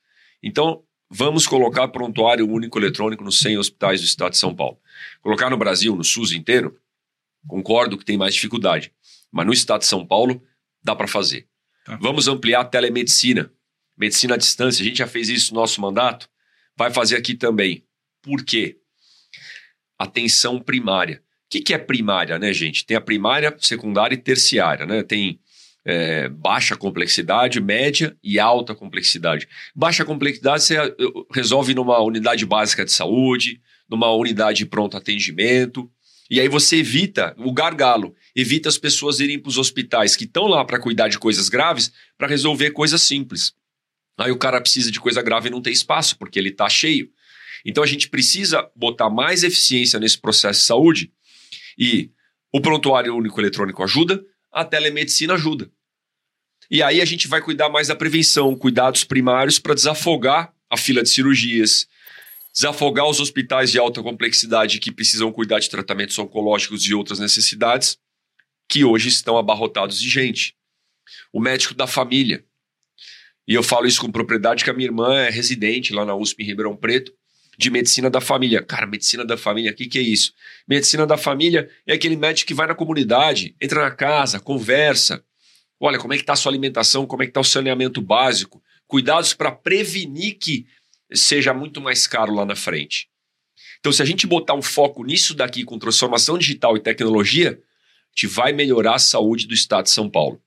Então, 0.42 0.84
vamos 1.08 1.46
colocar 1.46 1.88
prontuário 1.88 2.48
único 2.48 2.78
eletrônico 2.78 3.24
nos 3.24 3.38
100 3.40 3.58
hospitais 3.58 4.00
do 4.00 4.06
Estado 4.06 4.32
de 4.32 4.38
São 4.38 4.54
Paulo. 4.54 4.78
Colocar 5.20 5.50
no 5.50 5.56
Brasil, 5.56 5.96
no 5.96 6.04
SUS 6.04 6.32
inteiro, 6.32 6.78
concordo 7.46 7.98
que 7.98 8.04
tem 8.04 8.16
mais 8.16 8.34
dificuldade, 8.34 8.92
mas 9.30 9.46
no 9.46 9.52
Estado 9.52 9.80
de 9.80 9.86
São 9.86 10.06
Paulo 10.06 10.42
dá 10.82 10.94
para 10.94 11.06
fazer. 11.06 11.46
Tá. 11.84 11.98
Vamos 12.00 12.28
ampliar 12.28 12.60
a 12.60 12.64
telemedicina, 12.64 13.52
medicina 13.96 14.34
à 14.34 14.38
distância. 14.38 14.82
A 14.82 14.86
gente 14.86 14.98
já 14.98 15.06
fez 15.06 15.28
isso 15.28 15.54
no 15.54 15.60
nosso 15.60 15.80
mandato, 15.80 16.28
vai 16.76 16.90
fazer 16.90 17.16
aqui 17.16 17.34
também. 17.34 17.84
Por 18.22 18.44
quê? 18.44 18.78
Atenção 19.98 20.60
primária 20.60 21.22
que, 21.50 21.60
que 21.60 21.74
é 21.74 21.78
primária, 21.78 22.38
né, 22.38 22.52
gente? 22.52 22.86
Tem 22.86 22.96
a 22.96 23.00
primária, 23.00 23.54
secundária 23.58 24.14
e 24.14 24.18
terciária, 24.18 24.86
né? 24.86 25.02
Tem 25.02 25.40
é, 25.84 26.28
baixa 26.28 26.76
complexidade, 26.76 27.60
média 27.60 28.16
e 28.22 28.38
alta 28.38 28.72
complexidade. 28.72 29.48
Baixa 29.74 30.04
complexidade 30.04 30.62
você 30.62 30.76
eh, 30.76 30.94
resolve 31.34 31.74
numa 31.74 32.00
unidade 32.00 32.46
básica 32.46 32.84
de 32.84 32.92
saúde, 32.92 33.60
numa 33.88 34.12
unidade 34.12 34.58
de 34.58 34.66
pronto 34.66 34.96
atendimento, 34.96 35.90
e 36.30 36.38
aí 36.38 36.48
você 36.48 36.76
evita 36.76 37.34
o 37.38 37.52
gargalo, 37.52 38.14
evita 38.34 38.68
as 38.68 38.78
pessoas 38.78 39.20
irem 39.20 39.38
para 39.38 39.48
os 39.48 39.58
hospitais 39.58 40.16
que 40.16 40.24
estão 40.24 40.46
lá 40.46 40.64
para 40.64 40.80
cuidar 40.80 41.08
de 41.08 41.18
coisas 41.18 41.48
graves 41.48 41.92
para 42.16 42.28
resolver 42.28 42.70
coisas 42.70 43.02
simples. 43.02 43.54
Aí 44.18 44.30
o 44.30 44.38
cara 44.38 44.60
precisa 44.60 44.90
de 44.90 45.00
coisa 45.00 45.22
grave 45.22 45.48
e 45.48 45.50
não 45.50 45.62
tem 45.62 45.72
espaço, 45.72 46.18
porque 46.18 46.38
ele 46.38 46.50
está 46.50 46.68
cheio. 46.68 47.10
Então 47.64 47.82
a 47.82 47.86
gente 47.86 48.08
precisa 48.08 48.68
botar 48.74 49.10
mais 49.10 49.42
eficiência 49.42 49.98
nesse 49.98 50.18
processo 50.18 50.60
de 50.60 50.66
saúde 50.66 51.12
e 51.78 52.10
o 52.52 52.60
prontuário 52.60 53.16
único 53.16 53.40
eletrônico 53.40 53.82
ajuda, 53.82 54.22
a 54.52 54.64
telemedicina 54.64 55.34
ajuda. 55.34 55.70
E 56.70 56.82
aí 56.82 57.00
a 57.00 57.04
gente 57.04 57.26
vai 57.26 57.40
cuidar 57.40 57.68
mais 57.68 57.88
da 57.88 57.96
prevenção, 57.96 58.54
cuidados 58.54 59.04
primários 59.04 59.58
para 59.58 59.74
desafogar 59.74 60.52
a 60.68 60.76
fila 60.76 61.02
de 61.02 61.08
cirurgias, 61.08 61.88
desafogar 62.52 63.08
os 63.08 63.20
hospitais 63.20 63.72
de 63.72 63.78
alta 63.78 64.02
complexidade 64.02 64.78
que 64.78 64.92
precisam 64.92 65.32
cuidar 65.32 65.58
de 65.58 65.68
tratamentos 65.68 66.18
oncológicos 66.18 66.84
e 66.84 66.94
outras 66.94 67.18
necessidades, 67.18 67.98
que 68.70 68.84
hoje 68.84 69.08
estão 69.08 69.36
abarrotados 69.36 70.00
de 70.00 70.08
gente. 70.08 70.54
O 71.32 71.40
médico 71.40 71.74
da 71.74 71.88
família. 71.88 72.44
E 73.46 73.52
eu 73.52 73.64
falo 73.64 73.88
isso 73.88 74.00
com 74.00 74.12
propriedade 74.12 74.62
que 74.62 74.70
a 74.70 74.72
minha 74.72 74.86
irmã 74.86 75.12
é 75.16 75.28
residente 75.28 75.92
lá 75.92 76.04
na 76.04 76.14
USP 76.14 76.40
em 76.40 76.46
Ribeirão 76.46 76.76
Preto 76.76 77.12
de 77.58 77.68
medicina 77.68 78.08
da 78.08 78.20
família. 78.20 78.62
Cara, 78.62 78.86
medicina 78.86 79.24
da 79.24 79.36
família, 79.36 79.72
o 79.72 79.74
que, 79.74 79.86
que 79.86 79.98
é 79.98 80.02
isso? 80.02 80.32
Medicina 80.68 81.04
da 81.04 81.18
família 81.18 81.68
é 81.84 81.94
aquele 81.94 82.14
médico 82.14 82.46
que 82.46 82.54
vai 82.54 82.68
na 82.68 82.74
comunidade, 82.76 83.56
entra 83.60 83.82
na 83.82 83.90
casa, 83.90 84.38
conversa. 84.38 85.24
Olha, 85.80 85.98
como 85.98 86.14
é 86.14 86.16
que 86.16 86.22
está 86.22 86.34
a 86.34 86.36
sua 86.36 86.52
alimentação, 86.52 87.06
como 87.06 87.24
é 87.24 87.26
que 87.26 87.30
está 87.30 87.40
o 87.40 87.44
saneamento 87.44 88.00
básico. 88.00 88.62
Cuidados 88.86 89.34
para 89.34 89.50
prevenir 89.50 90.38
que 90.38 90.64
seja 91.12 91.52
muito 91.52 91.80
mais 91.80 92.06
caro 92.06 92.32
lá 92.32 92.46
na 92.46 92.54
frente. 92.54 93.08
Então, 93.80 93.90
se 93.90 94.00
a 94.00 94.04
gente 94.04 94.28
botar 94.28 94.54
um 94.54 94.62
foco 94.62 95.02
nisso 95.02 95.34
daqui 95.34 95.64
com 95.64 95.76
transformação 95.76 96.38
digital 96.38 96.76
e 96.76 96.80
tecnologia, 96.80 97.60
gente 98.14 98.26
vai 98.26 98.52
melhorar 98.52 98.94
a 98.94 98.98
saúde 98.98 99.46
do 99.46 99.54
estado 99.54 99.84
de 99.84 99.90
São 99.90 100.08
Paulo. 100.08 100.42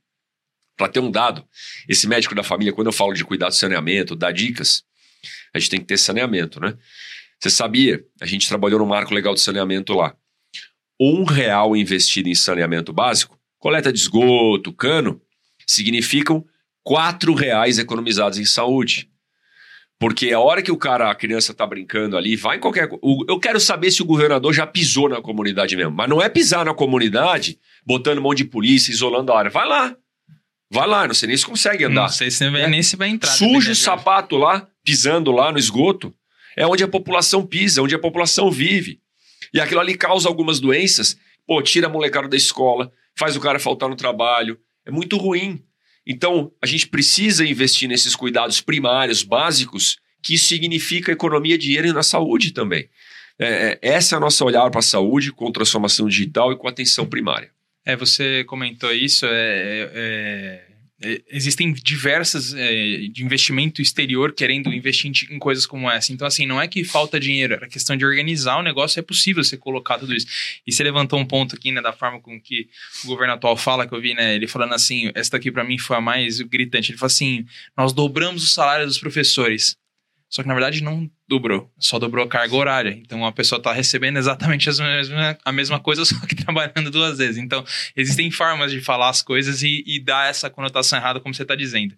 Para 0.75 0.89
ter 0.89 0.99
um 0.99 1.11
dado, 1.11 1.47
esse 1.87 2.07
médico 2.07 2.33
da 2.33 2.43
família, 2.43 2.73
quando 2.73 2.87
eu 2.87 2.93
falo 2.93 3.13
de 3.13 3.23
cuidado 3.23 3.49
do 3.49 3.55
saneamento, 3.55 4.15
dá 4.15 4.31
dicas, 4.31 4.83
a 5.53 5.59
gente 5.59 5.69
tem 5.69 5.79
que 5.79 5.85
ter 5.85 5.97
saneamento, 5.97 6.59
né? 6.59 6.75
Você 7.39 7.49
sabia? 7.49 8.03
A 8.21 8.25
gente 8.25 8.47
trabalhou 8.47 8.79
no 8.79 8.85
marco 8.85 9.13
legal 9.13 9.33
de 9.33 9.41
saneamento 9.41 9.93
lá. 9.93 10.15
Um 10.99 11.23
real 11.23 11.75
investido 11.75 12.29
em 12.29 12.35
saneamento 12.35 12.93
básico, 12.93 13.39
coleta 13.59 13.91
de 13.91 13.99
esgoto, 13.99 14.73
cano, 14.73 15.21
significam 15.67 16.45
quatro 16.83 17.33
reais 17.33 17.77
economizados 17.79 18.37
em 18.37 18.45
saúde. 18.45 19.09
Porque 20.03 20.33
a 20.33 20.39
hora 20.41 20.61
que 20.61 20.69
o 20.69 20.75
cara, 20.75 21.09
a 21.09 21.15
criança 21.15 21.53
tá 21.53 21.65
brincando 21.65 22.17
ali, 22.17 22.35
vai 22.35 22.57
em 22.57 22.59
qualquer. 22.59 22.89
Eu 23.25 23.39
quero 23.39 23.57
saber 23.57 23.89
se 23.89 24.01
o 24.01 24.05
governador 24.05 24.53
já 24.53 24.67
pisou 24.67 25.07
na 25.07 25.21
comunidade 25.21 25.77
mesmo. 25.77 25.93
Mas 25.93 26.09
não 26.09 26.21
é 26.21 26.27
pisar 26.27 26.65
na 26.65 26.73
comunidade, 26.73 27.57
botando 27.85 28.21
mão 28.21 28.33
de 28.33 28.43
polícia, 28.43 28.91
isolando 28.91 29.31
a 29.31 29.39
área. 29.39 29.49
Vai 29.49 29.65
lá. 29.65 29.95
Vai 30.69 30.85
lá, 30.87 31.07
não 31.07 31.13
sei 31.13 31.27
nem 31.27 31.37
se 31.37 31.45
consegue 31.45 31.85
andar. 31.85 32.01
Não 32.01 32.09
sei 32.09 32.29
se 32.29 32.43
é. 32.43 32.67
nem 32.67 32.83
se 32.83 32.97
vai 32.97 33.07
entrar. 33.07 33.31
Suja 33.31 33.71
o 33.71 33.75
sapato 33.75 34.35
lá, 34.35 34.67
pisando 34.83 35.31
lá 35.31 35.53
no 35.53 35.57
esgoto, 35.57 36.13
é 36.57 36.67
onde 36.67 36.83
a 36.83 36.87
população 36.89 37.45
pisa, 37.45 37.81
onde 37.81 37.95
a 37.95 37.99
população 37.99 38.51
vive. 38.51 38.99
E 39.53 39.61
aquilo 39.61 39.79
ali 39.79 39.95
causa 39.95 40.27
algumas 40.27 40.59
doenças. 40.59 41.15
Pô, 41.47 41.61
tira 41.61 41.87
a 41.87 41.89
molecada 41.89 42.27
da 42.27 42.35
escola, 42.35 42.91
faz 43.15 43.37
o 43.37 43.39
cara 43.39 43.57
faltar 43.57 43.87
no 43.87 43.95
trabalho. 43.95 44.59
É 44.85 44.91
muito 44.91 45.15
ruim. 45.15 45.63
Então, 46.05 46.51
a 46.61 46.65
gente 46.65 46.87
precisa 46.87 47.45
investir 47.45 47.87
nesses 47.87 48.15
cuidados 48.15 48.59
primários, 48.59 49.23
básicos, 49.23 49.97
que 50.21 50.37
significa 50.37 51.11
economia 51.11 51.57
de 51.57 51.65
dinheiro 51.67 51.93
na 51.93 52.03
saúde 52.03 52.51
também. 52.51 52.89
É, 53.39 53.79
é 53.81 53.89
essa 53.89 54.15
é 54.15 54.17
a 54.17 54.19
nossa 54.19 54.43
olhar 54.43 54.69
para 54.69 54.79
a 54.79 54.83
saúde 54.83 55.31
com 55.31 55.51
transformação 55.51 56.07
digital 56.07 56.51
e 56.51 56.57
com 56.57 56.67
atenção 56.67 57.05
primária. 57.05 57.51
É, 57.85 57.95
você 57.95 58.43
comentou 58.45 58.93
isso, 58.93 59.25
é, 59.25 59.29
é 59.29 59.91
é, 59.93 60.72
existem 61.29 61.73
diversas 61.73 62.53
é, 62.53 63.07
de 63.11 63.23
investimento 63.23 63.81
exterior 63.81 64.33
querendo 64.33 64.73
investir 64.73 65.11
em, 65.11 65.35
em, 65.35 65.39
coisas 65.39 65.65
como 65.65 65.89
essa. 65.89 66.13
Então, 66.13 66.25
assim, 66.25 66.45
não 66.45 66.61
é 66.61 66.67
que 66.67 66.83
falta 66.83 67.19
dinheiro, 67.19 67.55
é 67.55 67.67
questão 67.67 67.95
de 67.95 68.05
organizar 68.05 68.57
o 68.57 68.63
negócio, 68.63 68.99
é 68.99 69.03
possível 69.03 69.43
você 69.43 69.57
colocar 69.57 69.99
tudo 69.99 70.13
isso. 70.13 70.27
E 70.65 70.71
você 70.71 70.83
levantou 70.83 71.19
um 71.19 71.25
ponto 71.25 71.55
aqui, 71.55 71.71
né, 71.71 71.81
da 71.81 71.93
forma 71.93 72.21
com 72.21 72.39
que 72.39 72.67
o 73.03 73.07
governo 73.07 73.33
atual 73.33 73.57
fala, 73.57 73.87
que 73.87 73.93
eu 73.93 74.01
vi, 74.01 74.13
né, 74.13 74.35
ele 74.35 74.47
falando 74.47 74.73
assim, 74.73 75.11
essa 75.13 75.31
daqui 75.31 75.51
para 75.51 75.63
mim 75.63 75.77
foi 75.77 75.97
a 75.97 76.01
mais 76.01 76.39
gritante. 76.41 76.91
Ele 76.91 76.97
falou 76.97 77.07
assim: 77.07 77.45
nós 77.77 77.93
dobramos 77.93 78.43
o 78.43 78.47
salário 78.47 78.85
dos 78.85 78.97
professores. 78.97 79.75
Só 80.33 80.41
que 80.41 80.47
na 80.47 80.55
verdade 80.55 80.81
não 80.81 81.07
dobrou, 81.29 81.71
só 81.77 81.99
dobrou 81.99 82.25
a 82.25 82.27
carga 82.27 82.55
horária. 82.55 82.89
Então 82.89 83.23
a 83.23 83.31
pessoa 83.31 83.59
está 83.59 83.71
recebendo 83.71 84.17
exatamente 84.17 84.67
mesma, 84.67 85.37
a 85.45 85.51
mesma 85.51 85.79
coisa, 85.79 86.03
só 86.05 86.19
que 86.25 86.33
trabalhando 86.35 86.89
duas 86.89 87.19
vezes. 87.19 87.37
Então 87.37 87.63
existem 87.95 88.31
formas 88.31 88.71
de 88.71 88.81
falar 88.81 89.09
as 89.09 89.21
coisas 89.21 89.61
e, 89.61 89.83
e 89.85 89.99
dar 89.99 90.27
essa 90.27 90.49
conotação 90.49 90.97
errada, 90.97 91.19
como 91.19 91.35
você 91.35 91.43
está 91.43 91.53
dizendo. 91.53 91.95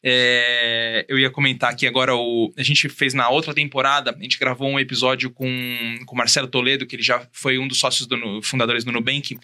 É, 0.00 1.04
eu 1.08 1.18
ia 1.18 1.28
comentar 1.28 1.72
aqui 1.72 1.84
agora, 1.84 2.14
o, 2.14 2.54
a 2.56 2.62
gente 2.62 2.88
fez 2.88 3.14
na 3.14 3.28
outra 3.28 3.52
temporada, 3.52 4.14
a 4.16 4.22
gente 4.22 4.38
gravou 4.38 4.70
um 4.70 4.78
episódio 4.78 5.28
com 5.28 5.48
o 6.08 6.16
Marcelo 6.16 6.46
Toledo, 6.46 6.86
que 6.86 6.94
ele 6.94 7.02
já 7.02 7.26
foi 7.32 7.58
um 7.58 7.66
dos 7.66 7.80
sócios 7.80 8.06
do, 8.06 8.40
fundadores 8.42 8.84
do 8.84 8.92
Nubank, 8.92 9.36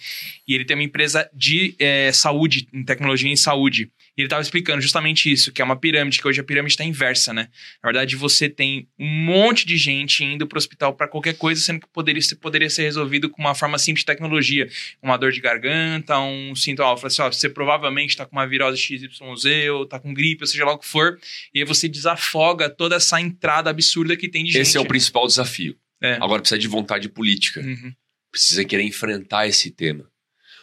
e 0.47 0.55
ele 0.55 0.65
tem 0.65 0.77
uma 0.77 0.85
empresa 0.85 1.29
de 1.35 1.75
é, 1.77 2.13
saúde, 2.13 2.69
em 2.73 2.85
tecnologia 2.85 3.33
em 3.33 3.37
saúde. 3.37 3.91
E 4.19 4.23
ele 4.23 4.27
estava 4.27 4.43
explicando 4.43 4.81
justamente 4.81 5.31
isso, 5.31 5.53
que 5.53 5.63
é 5.63 5.65
uma 5.65 5.77
pirâmide, 5.77 6.19
que 6.19 6.27
hoje 6.27 6.41
a 6.41 6.45
pirâmide 6.45 6.73
está 6.73 6.83
inversa, 6.83 7.33
né? 7.33 7.49
Na 7.81 7.89
verdade, 7.89 8.17
você 8.17 8.49
tem 8.49 8.89
um 8.99 9.07
monte 9.07 9.65
de 9.65 9.77
gente 9.77 10.25
indo 10.25 10.45
para 10.45 10.57
o 10.57 10.59
hospital 10.59 10.93
para 10.93 11.07
qualquer 11.07 11.35
coisa, 11.35 11.61
sendo 11.61 11.83
que 11.83 11.89
poderia 11.93 12.21
ser, 12.21 12.35
poderia 12.35 12.69
ser 12.69 12.83
resolvido 12.83 13.31
com 13.31 13.41
uma 13.41 13.55
forma 13.55 13.79
simples 13.79 14.03
de 14.03 14.07
tecnologia. 14.07 14.69
Uma 15.01 15.17
dor 15.17 15.31
de 15.31 15.41
garganta, 15.41 16.19
um 16.19 16.53
sintoma. 16.57 16.97
Fala 16.97 17.07
assim, 17.07 17.23
ó, 17.23 17.31
você 17.31 17.49
provavelmente 17.49 18.11
está 18.11 18.27
com 18.27 18.35
uma 18.35 18.45
virose 18.45 18.77
XYZ, 18.77 19.71
ou 19.73 19.85
está 19.85 20.01
com 20.01 20.13
gripe, 20.13 20.43
ou 20.43 20.49
seja 20.49 20.65
lá 20.65 20.73
o 20.73 20.79
que 20.79 20.87
for, 20.87 21.17
e 21.55 21.61
aí 21.61 21.65
você 21.65 21.89
desafoga 21.89 22.69
toda 22.69 22.97
essa 22.97 23.21
entrada 23.21 23.71
absurda 23.71 24.17
que 24.17 24.29
tem 24.29 24.43
de 24.43 24.51
gente. 24.51 24.63
Esse 24.63 24.77
é 24.77 24.81
o 24.81 24.85
principal 24.85 25.29
desafio. 25.29 25.79
É. 26.03 26.15
Agora 26.15 26.41
precisa 26.41 26.59
de 26.59 26.67
vontade 26.67 27.09
política. 27.09 27.61
Uhum. 27.61 27.93
Precisa 28.33 28.65
querer 28.65 28.83
enfrentar 28.83 29.47
esse 29.47 29.71
tema. 29.71 30.11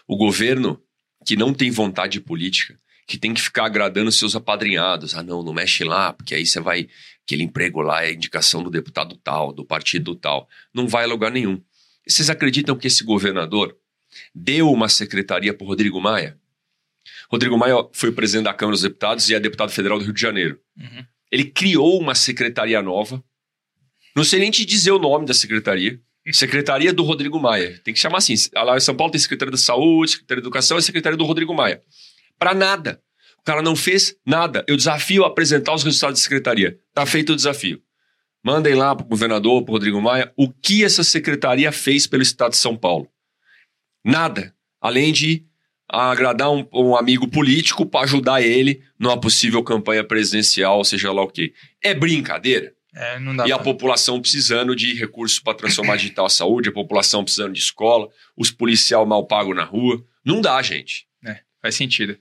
O 0.06 0.18
governo 0.18 0.82
que 1.26 1.38
não 1.38 1.54
tem 1.54 1.72
vontade 1.72 2.20
política, 2.20 2.78
que 3.08 3.18
tem 3.18 3.34
que 3.34 3.42
ficar 3.42 3.66
agradando 3.66 4.12
seus 4.12 4.36
apadrinhados. 4.36 5.16
Ah, 5.16 5.24
não, 5.24 5.44
não 5.44 5.54
mexe 5.54 5.84
lá, 5.84 6.14
porque 6.14 6.36
aí 6.36 6.46
você 6.46 6.60
vai. 6.60 6.88
Aquele 7.24 7.44
emprego 7.44 7.82
lá 7.82 8.06
é 8.06 8.14
indicação 8.14 8.62
do 8.62 8.70
deputado 8.70 9.16
tal, 9.18 9.52
do 9.52 9.66
partido 9.66 10.16
tal. 10.16 10.48
Não 10.74 10.88
vai 10.88 11.06
a 11.06 11.08
lugar 11.08 11.32
nenhum. 11.32 11.60
E 12.06 12.12
vocês 12.12 12.30
acreditam 12.30 12.76
que 12.76 12.88
esse 12.88 13.04
governador 13.04 13.76
deu 14.34 14.72
uma 14.72 14.88
secretaria 14.88 15.54
para 15.54 15.66
Rodrigo 15.66 16.00
Maia? 16.00 16.38
Rodrigo 17.30 17.58
Maia 17.58 17.76
foi 17.94 18.12
presidente 18.12 18.46
da 18.46 18.54
Câmara 18.54 18.76
dos 18.76 18.84
Deputados 18.84 19.28
e 19.30 19.34
é 19.34 19.40
deputado 19.40 19.72
federal 19.72 19.98
do 19.98 20.06
Rio 20.06 20.14
de 20.14 20.22
Janeiro. 20.22 20.60
Uhum. 20.78 21.06
Ele 21.32 21.46
criou 21.46 22.00
uma 22.00 22.14
secretaria 22.14 22.82
nova. 22.82 23.24
Não 24.16 24.24
sei 24.24 24.40
nem 24.40 24.52
te 24.52 24.64
dizer 24.64 24.92
o 24.92 25.00
nome 25.00 25.26
da 25.26 25.34
secretaria. 25.34 26.00
Secretaria 26.32 26.94
do 26.94 27.04
Rodrigo 27.04 27.40
Maia. 27.40 27.80
Tem 27.84 27.94
que 27.94 28.00
chamar 28.00 28.20
assim. 28.20 28.36
Lá 28.54 28.78
em 28.78 28.80
São 28.80 28.96
Paulo 28.96 29.12
tem 29.12 29.20
Secretaria 29.20 29.52
da 29.52 29.58
Saúde, 29.58 30.12
Secretaria 30.12 30.42
da 30.42 30.46
Educação 30.46 30.78
e 30.78 30.82
Secretaria 30.82 31.18
do 31.18 31.26
Rodrigo 31.26 31.54
Maia. 31.54 31.82
Para 32.38 32.54
nada. 32.54 33.02
O 33.40 33.44
cara 33.44 33.62
não 33.62 33.76
fez 33.76 34.16
nada. 34.26 34.64
Eu 34.68 34.76
desafio 34.76 35.24
a 35.24 35.28
apresentar 35.28 35.74
os 35.74 35.84
resultados 35.84 36.20
da 36.20 36.24
secretaria. 36.24 36.80
Tá 36.94 37.06
feito 37.06 37.34
o 37.34 37.36
desafio. 37.36 37.82
Mandem 38.44 38.76
lá 38.76 38.96
para 38.96 39.06
o 39.06 39.10
governador, 39.10 39.64
para 39.64 39.72
Rodrigo 39.74 40.02
Maia, 40.02 40.32
o 40.38 40.52
que 40.52 40.84
essa 40.84 41.04
secretaria 41.04 41.72
fez 41.72 42.06
pelo 42.08 42.22
Estado 42.24 42.52
de 42.52 42.58
São 42.58 42.76
Paulo. 42.76 43.08
Nada. 44.04 44.54
Além 44.82 45.12
de 45.12 45.46
agradar 45.90 46.52
um, 46.52 46.68
um 46.74 46.96
amigo 46.96 47.28
político 47.28 47.86
para 47.86 48.02
ajudar 48.06 48.42
ele 48.42 48.82
numa 49.00 49.20
possível 49.20 49.64
campanha 49.64 50.04
presidencial, 50.04 50.84
seja 50.84 51.12
lá 51.12 51.24
o 51.24 51.28
quê. 51.28 51.54
É 51.84 51.94
brincadeira. 51.94 52.74
É, 52.96 53.20
não 53.20 53.36
dá 53.36 53.46
E 53.48 53.52
a 53.52 53.56
pra- 53.58 53.66
população 53.66 54.22
precisando 54.22 54.76
de 54.76 54.94
recursos 54.94 55.40
para 55.40 55.54
transformar 55.58 55.98
digital 55.98 56.26
a 56.28 56.30
saúde, 56.30 56.70
a 56.70 56.74
população 56.74 57.24
precisando 57.24 57.54
de 57.54 57.60
escola, 57.60 58.08
os 58.38 58.52
policial 58.52 59.06
mal 59.06 59.26
pagos 59.28 59.56
na 59.56 59.64
rua. 59.66 60.04
Não 60.24 60.40
dá, 60.40 60.62
gente. 60.62 61.06
Faz 61.66 61.74
sentido. 61.74 62.16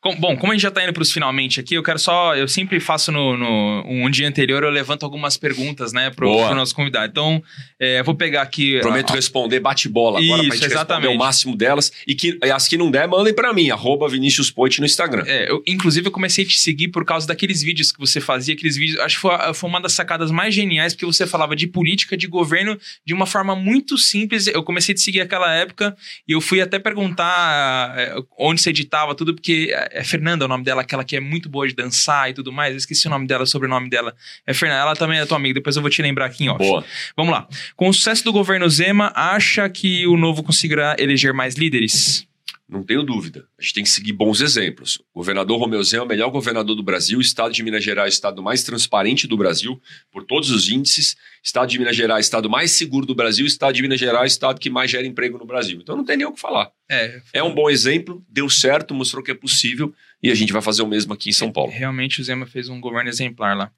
Com- 0.00 0.14
bom, 0.14 0.36
como 0.36 0.52
a 0.52 0.54
gente 0.54 0.62
já 0.62 0.70
tá 0.70 0.82
indo 0.84 0.92
pros 0.92 1.10
finalmente 1.10 1.58
aqui, 1.58 1.74
eu 1.74 1.82
quero 1.82 1.98
só. 1.98 2.36
Eu 2.36 2.46
sempre 2.46 2.78
faço 2.78 3.10
no, 3.10 3.36
no- 3.36 3.82
um 3.84 4.08
dia 4.08 4.28
anterior, 4.28 4.62
eu 4.62 4.70
levanto 4.70 5.02
algumas 5.02 5.36
perguntas, 5.36 5.92
né, 5.92 6.08
Boa. 6.10 6.46
pro 6.46 6.54
nosso 6.54 6.72
convidado. 6.72 7.06
Então, 7.10 7.42
é, 7.80 7.98
eu 7.98 8.04
vou 8.04 8.14
pegar 8.14 8.42
aqui. 8.42 8.78
Prometo 8.80 9.10
a- 9.10 9.16
responder 9.16 9.58
bate-bola 9.58 10.20
agora 10.20 10.34
pra 10.34 10.42
gente 10.44 10.50
responder 10.52 10.72
exatamente. 10.74 11.14
o 11.16 11.18
máximo 11.18 11.56
delas. 11.56 11.90
E 12.06 12.14
que 12.14 12.38
as 12.42 12.68
que 12.68 12.76
não 12.76 12.92
der, 12.92 13.08
mandem 13.08 13.34
para 13.34 13.52
mim, 13.52 13.70
arroba 13.70 14.08
Vinícius 14.08 14.52
Poit 14.52 14.78
no 14.78 14.86
Instagram. 14.86 15.24
É, 15.26 15.50
eu, 15.50 15.62
inclusive, 15.66 16.06
eu 16.06 16.12
comecei 16.12 16.44
a 16.44 16.46
te 16.48 16.58
seguir 16.60 16.88
por 16.88 17.04
causa 17.04 17.26
daqueles 17.26 17.60
vídeos 17.60 17.90
que 17.90 17.98
você 17.98 18.20
fazia, 18.20 18.54
aqueles 18.54 18.76
vídeos. 18.76 19.00
Acho 19.00 19.16
que 19.16 19.20
foi, 19.22 19.54
foi 19.54 19.68
uma 19.68 19.80
das 19.80 19.94
sacadas 19.94 20.30
mais 20.30 20.54
geniais, 20.54 20.94
porque 20.94 21.06
você 21.06 21.26
falava 21.26 21.56
de 21.56 21.66
política, 21.66 22.16
de 22.16 22.28
governo, 22.28 22.78
de 23.04 23.12
uma 23.12 23.26
forma 23.26 23.56
muito 23.56 23.98
simples. 23.98 24.46
Eu 24.46 24.62
comecei 24.62 24.92
a 24.92 24.94
te 24.94 25.00
seguir 25.00 25.18
naquela 25.18 25.52
época 25.52 25.96
e 26.26 26.32
eu 26.32 26.40
fui 26.40 26.60
até 26.60 26.78
perguntar 26.78 27.94
é, 27.98 28.14
onde 28.38 28.60
você 28.62 28.70
editava 28.70 29.12
tudo, 29.14 29.34
porque 29.34 29.74
é, 29.90 30.04
Fernanda 30.04 30.44
o 30.44 30.48
nome 30.48 30.64
dela, 30.64 30.82
aquela 30.82 31.04
que 31.04 31.16
é 31.16 31.20
muito 31.20 31.48
boa 31.48 31.66
de 31.66 31.74
dançar 31.74 32.30
e 32.30 32.34
tudo 32.34 32.52
mais. 32.52 32.72
Eu 32.72 32.78
esqueci 32.78 33.06
o 33.06 33.10
nome 33.10 33.26
dela, 33.26 33.44
o 33.44 33.46
sobrenome 33.46 33.88
dela. 33.88 34.14
É 34.46 34.52
Fernanda, 34.52 34.82
ela 34.82 34.96
também 34.96 35.18
é 35.18 35.26
tua 35.26 35.36
amiga, 35.36 35.54
depois 35.54 35.76
eu 35.76 35.82
vou 35.82 35.90
te 35.90 36.02
lembrar 36.02 36.26
aqui 36.26 36.44
em 36.44 36.48
off. 36.48 36.58
Boa. 36.58 36.84
Vamos 37.16 37.32
lá. 37.32 37.48
Com 37.74 37.88
o 37.88 37.92
sucesso 37.92 38.24
do 38.24 38.32
governo 38.32 38.68
Zema, 38.68 39.12
acha 39.14 39.68
que 39.68 40.06
o 40.06 40.16
novo 40.16 40.42
conseguirá 40.42 40.96
eleger 40.98 41.32
mais 41.32 41.54
líderes? 41.54 42.27
Não 42.68 42.82
tenho 42.82 43.02
dúvida. 43.02 43.48
A 43.58 43.62
gente 43.62 43.74
tem 43.74 43.82
que 43.82 43.88
seguir 43.88 44.12
bons 44.12 44.42
exemplos. 44.42 44.98
O 45.14 45.20
governador 45.20 45.58
Romeu 45.58 45.82
Zema 45.82 46.02
é 46.02 46.04
o 46.04 46.08
melhor 46.08 46.28
governador 46.28 46.76
do 46.76 46.82
Brasil. 46.82 47.18
O 47.18 47.22
estado 47.22 47.50
de 47.50 47.62
Minas 47.62 47.82
Gerais 47.82 48.08
é 48.08 48.10
o 48.10 48.14
estado 48.14 48.42
mais 48.42 48.62
transparente 48.62 49.26
do 49.26 49.38
Brasil, 49.38 49.80
por 50.12 50.22
todos 50.22 50.50
os 50.50 50.68
índices. 50.68 51.16
Estado 51.42 51.70
de 51.70 51.78
Minas 51.78 51.96
Gerais 51.96 52.18
é 52.18 52.20
o 52.20 52.26
estado 52.26 52.50
mais 52.50 52.72
seguro 52.72 53.06
do 53.06 53.14
Brasil. 53.14 53.46
Estado 53.46 53.74
de 53.74 53.80
Minas 53.80 53.98
Gerais 53.98 54.20
é 54.20 54.24
o 54.24 54.26
estado 54.26 54.60
que 54.60 54.68
mais 54.68 54.90
gera 54.90 55.06
emprego 55.06 55.38
no 55.38 55.46
Brasil. 55.46 55.80
Então 55.80 55.96
não 55.96 56.04
tem 56.04 56.18
nem 56.18 56.26
o 56.26 56.32
que 56.32 56.40
falar. 56.40 56.70
É, 56.90 57.22
É 57.32 57.42
um 57.42 57.54
bom 57.54 57.70
exemplo, 57.70 58.22
deu 58.28 58.50
certo, 58.50 58.92
mostrou 58.92 59.22
que 59.22 59.30
é 59.30 59.34
possível. 59.34 59.94
E 60.22 60.30
a 60.30 60.34
gente 60.34 60.52
vai 60.52 60.60
fazer 60.60 60.82
o 60.82 60.86
mesmo 60.86 61.14
aqui 61.14 61.30
em 61.30 61.32
São 61.32 61.50
Paulo. 61.50 61.72
Realmente 61.72 62.20
o 62.20 62.24
Zema 62.24 62.44
fez 62.44 62.68
um 62.68 62.80
governo 62.82 63.08
exemplar 63.08 63.56
lá. 63.56 63.70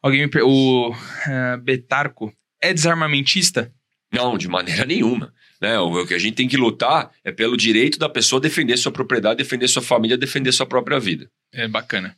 Alguém 0.00 0.20
me 0.20 0.28
per... 0.28 0.44
O 0.44 0.94
ah, 1.26 1.56
Betarco 1.56 2.32
é 2.62 2.72
desarmamentista? 2.72 3.72
Não, 4.12 4.38
de 4.38 4.48
maneira 4.48 4.84
nenhuma. 4.84 5.32
Né? 5.60 5.78
O 5.78 6.06
que 6.06 6.14
a 6.14 6.18
gente 6.18 6.34
tem 6.34 6.48
que 6.48 6.56
lutar 6.56 7.10
é 7.24 7.30
pelo 7.30 7.56
direito 7.56 7.98
da 7.98 8.08
pessoa 8.08 8.40
defender 8.40 8.76
sua 8.76 8.90
propriedade, 8.90 9.36
defender 9.38 9.68
sua 9.68 9.82
família, 9.82 10.16
defender 10.16 10.52
sua 10.52 10.64
própria 10.66 10.98
vida. 10.98 11.30
É 11.52 11.68
bacana. 11.68 12.16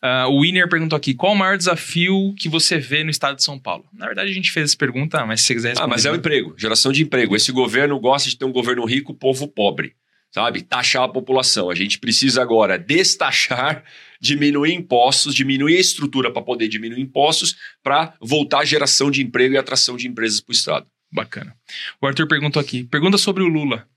Ah, 0.00 0.28
o 0.28 0.42
Winner 0.42 0.68
perguntou 0.68 0.96
aqui: 0.96 1.14
qual 1.14 1.32
o 1.32 1.36
maior 1.36 1.56
desafio 1.56 2.34
que 2.38 2.48
você 2.48 2.78
vê 2.78 3.02
no 3.02 3.10
estado 3.10 3.36
de 3.36 3.42
São 3.42 3.58
Paulo? 3.58 3.84
Na 3.92 4.06
verdade, 4.06 4.30
a 4.30 4.34
gente 4.34 4.52
fez 4.52 4.70
essa 4.70 4.76
pergunta, 4.78 5.24
mas 5.26 5.40
se 5.40 5.46
você 5.48 5.54
quiser 5.54 5.68
Ah, 5.68 5.70
responder. 5.70 5.90
mas 5.90 6.04
é 6.04 6.12
o 6.12 6.14
emprego, 6.14 6.54
geração 6.56 6.92
de 6.92 7.02
emprego. 7.02 7.34
Esse 7.34 7.50
governo 7.50 7.98
gosta 7.98 8.28
de 8.30 8.36
ter 8.36 8.44
um 8.44 8.52
governo 8.52 8.84
rico, 8.84 9.14
povo 9.14 9.48
pobre, 9.48 9.94
sabe? 10.30 10.62
Taxar 10.62 11.02
a 11.04 11.08
população. 11.08 11.70
A 11.70 11.74
gente 11.74 11.98
precisa 11.98 12.40
agora 12.42 12.78
destaxar, 12.78 13.82
diminuir 14.20 14.74
impostos, 14.74 15.34
diminuir 15.34 15.76
a 15.76 15.80
estrutura 15.80 16.30
para 16.30 16.42
poder 16.42 16.68
diminuir 16.68 17.00
impostos, 17.00 17.56
para 17.82 18.14
voltar 18.20 18.60
a 18.60 18.64
geração 18.64 19.10
de 19.10 19.22
emprego 19.22 19.54
e 19.54 19.58
atração 19.58 19.96
de 19.96 20.06
empresas 20.06 20.40
para 20.40 20.52
o 20.52 20.54
Estado. 20.54 20.86
Bacana. 21.16 21.56
O 22.00 22.06
Arthur 22.06 22.28
perguntou 22.28 22.60
aqui: 22.60 22.84
pergunta 22.84 23.16
sobre 23.18 23.42
o 23.42 23.48
Lula. 23.48 23.88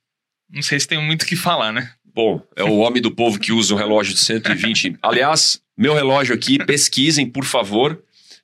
Não 0.49 0.61
sei 0.61 0.79
se 0.79 0.87
tem 0.87 0.99
muito 0.99 1.23
o 1.23 1.25
que 1.25 1.35
falar, 1.35 1.71
né? 1.71 1.91
Bom, 2.03 2.41
é 2.55 2.63
o 2.63 2.77
homem 2.77 3.01
do 3.01 3.11
povo 3.11 3.37
que 3.39 3.51
usa 3.51 3.75
um 3.75 3.77
relógio 3.77 4.13
de 4.13 4.19
120. 4.21 4.97
Aliás, 5.03 5.61
meu 5.77 5.93
relógio 5.93 6.33
aqui, 6.33 6.57
pesquisem, 6.57 7.29
por 7.29 7.45
favor. 7.45 8.01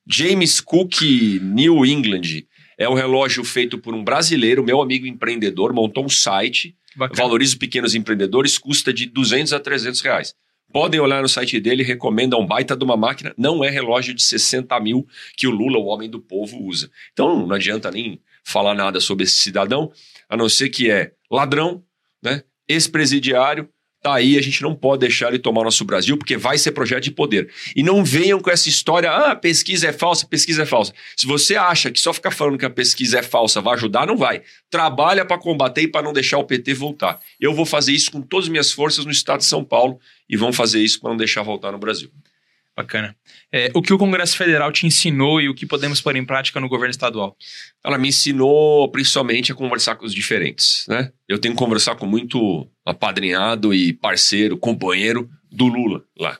James 0.07 0.61
Cook 0.61 1.01
New 1.41 1.83
England. 1.83 2.45
É 2.77 2.87
um 2.87 2.93
relógio 2.93 3.43
feito 3.43 3.77
por 3.77 3.95
um 3.95 4.03
brasileiro, 4.03 4.63
meu 4.63 4.81
amigo 4.81 5.07
empreendedor, 5.07 5.73
montou 5.73 6.05
um 6.05 6.09
site 6.09 6.75
Bacana. 6.95 7.21
Valoriza 7.21 7.57
pequenos 7.57 7.93
empreendedores, 7.93 8.57
custa 8.57 8.93
de 8.93 9.05
200 9.07 9.51
a 9.51 9.59
300 9.59 9.99
reais. 10.01 10.33
Podem 10.71 10.99
olhar 10.99 11.21
no 11.21 11.27
site 11.27 11.59
dele, 11.59 11.83
recomenda 11.83 12.37
um 12.37 12.45
baita 12.45 12.75
de 12.75 12.83
uma 12.83 12.97
máquina. 12.97 13.33
Não 13.37 13.63
é 13.63 13.69
relógio 13.69 14.13
de 14.13 14.23
60 14.23 14.77
mil 14.79 15.07
que 15.37 15.47
o 15.47 15.51
Lula, 15.51 15.77
o 15.77 15.85
homem 15.85 16.09
do 16.09 16.19
povo, 16.19 16.61
usa. 16.63 16.89
Então 17.13 17.45
não 17.45 17.55
adianta 17.55 17.91
nem 17.91 18.19
falar 18.45 18.75
nada 18.75 18.99
sobre 18.99 19.23
esse 19.25 19.35
cidadão, 19.35 19.91
a 20.29 20.37
não 20.37 20.47
ser 20.47 20.69
que 20.69 20.89
é 20.89 21.11
ladrão, 21.29 21.83
né? 22.23 22.43
ex-presidiário, 22.67 23.67
tá 24.01 24.13
aí, 24.13 24.37
a 24.37 24.41
gente 24.41 24.61
não 24.61 24.75
pode 24.75 24.99
deixar 24.99 25.29
ele 25.29 25.39
tomar 25.39 25.63
nosso 25.63 25.83
Brasil, 25.83 26.15
porque 26.15 26.37
vai 26.37 26.59
ser 26.59 26.71
projeto 26.73 27.03
de 27.03 27.11
poder. 27.11 27.51
E 27.75 27.81
não 27.81 28.03
venham 28.03 28.39
com 28.39 28.51
essa 28.51 28.69
história, 28.69 29.11
ah, 29.11 29.35
pesquisa 29.35 29.87
é 29.87 29.91
falsa, 29.91 30.27
pesquisa 30.27 30.61
é 30.61 30.65
falsa. 30.65 30.93
Se 31.17 31.25
você 31.25 31.55
acha 31.55 31.89
que 31.89 31.99
só 31.99 32.13
ficar 32.13 32.29
falando 32.29 32.57
que 32.57 32.65
a 32.65 32.69
pesquisa 32.69 33.17
é 33.17 33.23
falsa 33.23 33.61
vai 33.61 33.73
ajudar, 33.73 34.05
não 34.05 34.15
vai. 34.15 34.43
Trabalha 34.69 35.25
para 35.25 35.39
combater 35.39 35.81
e 35.81 35.87
para 35.87 36.03
não 36.03 36.13
deixar 36.13 36.37
o 36.37 36.43
PT 36.43 36.75
voltar. 36.75 37.19
Eu 37.39 37.51
vou 37.55 37.65
fazer 37.65 37.93
isso 37.93 38.11
com 38.11 38.21
todas 38.21 38.45
as 38.45 38.49
minhas 38.49 38.71
forças 38.71 39.05
no 39.05 39.11
estado 39.11 39.39
de 39.39 39.45
São 39.45 39.63
Paulo 39.63 39.99
e 40.29 40.37
vamos 40.37 40.55
fazer 40.55 40.83
isso 40.83 41.01
para 41.01 41.09
não 41.09 41.17
deixar 41.17 41.41
voltar 41.41 41.71
no 41.71 41.79
Brasil. 41.79 42.11
Bacana. 42.75 43.15
É, 43.49 43.71
o 43.73 43.81
que 43.81 43.93
o 43.93 43.97
Congresso 43.97 44.35
Federal 44.35 44.69
te 44.69 44.85
ensinou 44.85 45.39
e 45.39 45.47
o 45.47 45.55
que 45.55 45.65
podemos 45.65 46.01
pôr 46.01 46.17
em 46.17 46.25
prática 46.25 46.59
no 46.59 46.67
governo 46.67 46.91
estadual? 46.91 47.37
Ela 47.81 47.97
me 47.97 48.09
ensinou 48.09 48.91
principalmente 48.91 49.51
a 49.51 49.55
conversar 49.55 49.95
com 49.95 50.05
os 50.05 50.13
diferentes, 50.13 50.85
né? 50.89 51.09
Eu 51.25 51.39
tenho 51.39 51.53
que 51.53 51.59
conversar 51.59 51.95
com 51.95 52.05
muito 52.05 52.69
apadrinhado 52.85 53.73
e 53.73 53.93
parceiro, 53.93 54.57
companheiro 54.57 55.29
do 55.49 55.67
Lula 55.67 56.03
lá, 56.19 56.37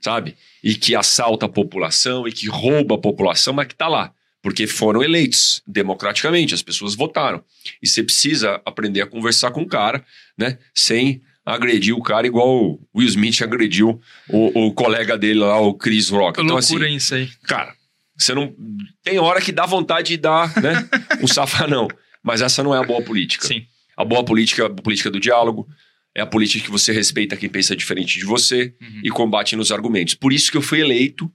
sabe? 0.00 0.36
E 0.62 0.76
que 0.76 0.94
assalta 0.94 1.46
a 1.46 1.48
população 1.48 2.28
e 2.28 2.30
que 2.30 2.48
rouba 2.48 2.94
a 2.94 2.98
população, 2.98 3.52
mas 3.52 3.66
que 3.66 3.74
tá 3.74 3.88
lá. 3.88 4.12
Porque 4.40 4.68
foram 4.68 5.02
eleitos 5.02 5.60
democraticamente, 5.66 6.54
as 6.54 6.62
pessoas 6.62 6.94
votaram. 6.94 7.42
E 7.82 7.88
você 7.88 8.02
precisa 8.02 8.60
aprender 8.64 9.00
a 9.00 9.06
conversar 9.06 9.50
com 9.50 9.62
o 9.62 9.66
cara, 9.66 10.04
né? 10.38 10.58
Sem 10.72 11.20
agredir 11.44 11.94
o 11.94 12.02
cara 12.02 12.26
igual 12.26 12.48
o 12.48 12.80
Will 12.94 13.08
Smith 13.08 13.42
agrediu 13.42 14.00
o, 14.28 14.66
o 14.66 14.72
colega 14.74 15.16
dele 15.18 15.40
lá, 15.40 15.60
o 15.60 15.74
Chris 15.74 16.08
Rock. 16.08 16.40
Então, 16.42 16.56
assim, 16.56 16.74
loucura 16.74 16.90
isso 16.90 17.14
aí. 17.14 17.28
cara, 17.44 17.74
você 18.16 18.34
não. 18.34 18.54
Tem 19.02 19.18
hora 19.18 19.40
que 19.40 19.52
dá 19.52 19.66
vontade 19.66 20.08
de 20.08 20.16
dar, 20.16 20.52
né? 20.62 20.88
Um 21.22 21.26
safanão. 21.28 21.88
Mas 22.22 22.40
essa 22.40 22.62
não 22.62 22.74
é 22.74 22.78
a 22.78 22.82
boa 22.84 23.02
política. 23.02 23.46
Sim. 23.46 23.66
A 23.96 24.04
boa 24.04 24.24
política 24.24 24.62
é 24.62 24.66
a 24.66 24.70
política 24.70 25.10
do 25.10 25.20
diálogo, 25.20 25.68
é 26.16 26.20
a 26.22 26.26
política 26.26 26.64
que 26.64 26.70
você 26.70 26.92
respeita 26.92 27.36
quem 27.36 27.48
pensa 27.50 27.76
diferente 27.76 28.18
de 28.18 28.24
você 28.24 28.74
Uhum. 28.80 29.00
e 29.04 29.10
combate 29.10 29.54
nos 29.56 29.70
argumentos. 29.70 30.14
Por 30.14 30.32
isso 30.32 30.50
que 30.50 30.56
eu 30.56 30.62
fui 30.62 30.80
eleito 30.80 31.30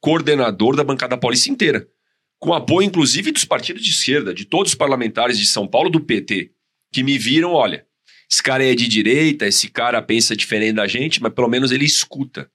coordenador 0.00 0.76
da 0.76 0.84
bancada 0.84 1.16
paulista 1.18 1.50
inteira. 1.50 1.86
Com 2.38 2.54
apoio, 2.54 2.86
inclusive, 2.86 3.32
dos 3.32 3.44
partidos 3.44 3.82
de 3.82 3.90
esquerda, 3.90 4.32
de 4.32 4.44
todos 4.46 4.72
os 4.72 4.74
parlamentares 4.78 5.38
de 5.38 5.46
São 5.46 5.66
Paulo 5.66 5.90
do 5.90 6.00
PT, 6.00 6.52
que 6.92 7.02
me 7.02 7.18
viram, 7.18 7.52
olha, 7.52 7.84
esse 8.30 8.42
cara 8.42 8.64
é 8.64 8.74
de 8.74 8.86
direita, 8.86 9.46
esse 9.46 9.68
cara 9.68 10.00
pensa 10.00 10.36
diferente 10.36 10.74
da 10.76 10.86
gente, 10.86 11.20
mas 11.22 11.32
pelo 11.32 11.48
menos 11.48 11.72
ele 11.72 11.84
escuta. 11.84 12.48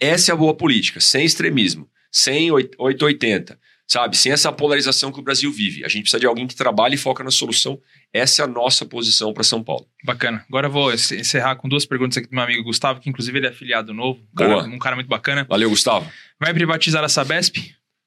Essa 0.00 0.30
é 0.30 0.32
a 0.32 0.36
boa 0.36 0.54
política, 0.54 1.00
sem 1.00 1.24
extremismo, 1.24 1.88
sem 2.10 2.50
oit- 2.50 2.74
880, 2.78 3.58
sabe? 3.86 4.16
Sem 4.16 4.32
essa 4.32 4.50
polarização 4.52 5.10
que 5.12 5.18
o 5.18 5.22
Brasil 5.22 5.50
vive. 5.50 5.84
A 5.84 5.88
gente 5.88 6.02
precisa 6.02 6.20
de 6.20 6.26
alguém 6.26 6.46
que 6.46 6.54
trabalhe 6.54 6.94
e 6.94 6.98
foca 6.98 7.22
na 7.24 7.30
solução. 7.30 7.80
Essa 8.12 8.42
é 8.42 8.44
a 8.44 8.48
nossa 8.48 8.84
posição 8.86 9.32
para 9.34 9.42
São 9.44 9.62
Paulo. 9.62 9.86
Bacana. 10.04 10.44
Agora 10.48 10.66
eu 10.66 10.70
vou 10.70 10.92
encer- 10.92 11.18
encerrar 11.20 11.56
com 11.56 11.68
duas 11.68 11.84
perguntas 11.86 12.16
aqui 12.18 12.28
do 12.28 12.34
meu 12.34 12.44
amigo 12.44 12.62
Gustavo, 12.64 13.00
que 13.00 13.08
inclusive 13.10 13.38
ele 13.38 13.46
é 13.46 13.50
afiliado 13.50 13.92
novo. 13.94 14.20
Um 14.32 14.36
cara, 14.36 14.50
Boa. 14.50 14.64
um 14.64 14.78
cara 14.78 14.94
muito 14.96 15.08
bacana. 15.08 15.44
Valeu, 15.48 15.68
Gustavo. 15.70 16.10
Vai 16.40 16.52
privatizar 16.54 17.02
a 17.04 17.08
Sabesp? 17.08 17.56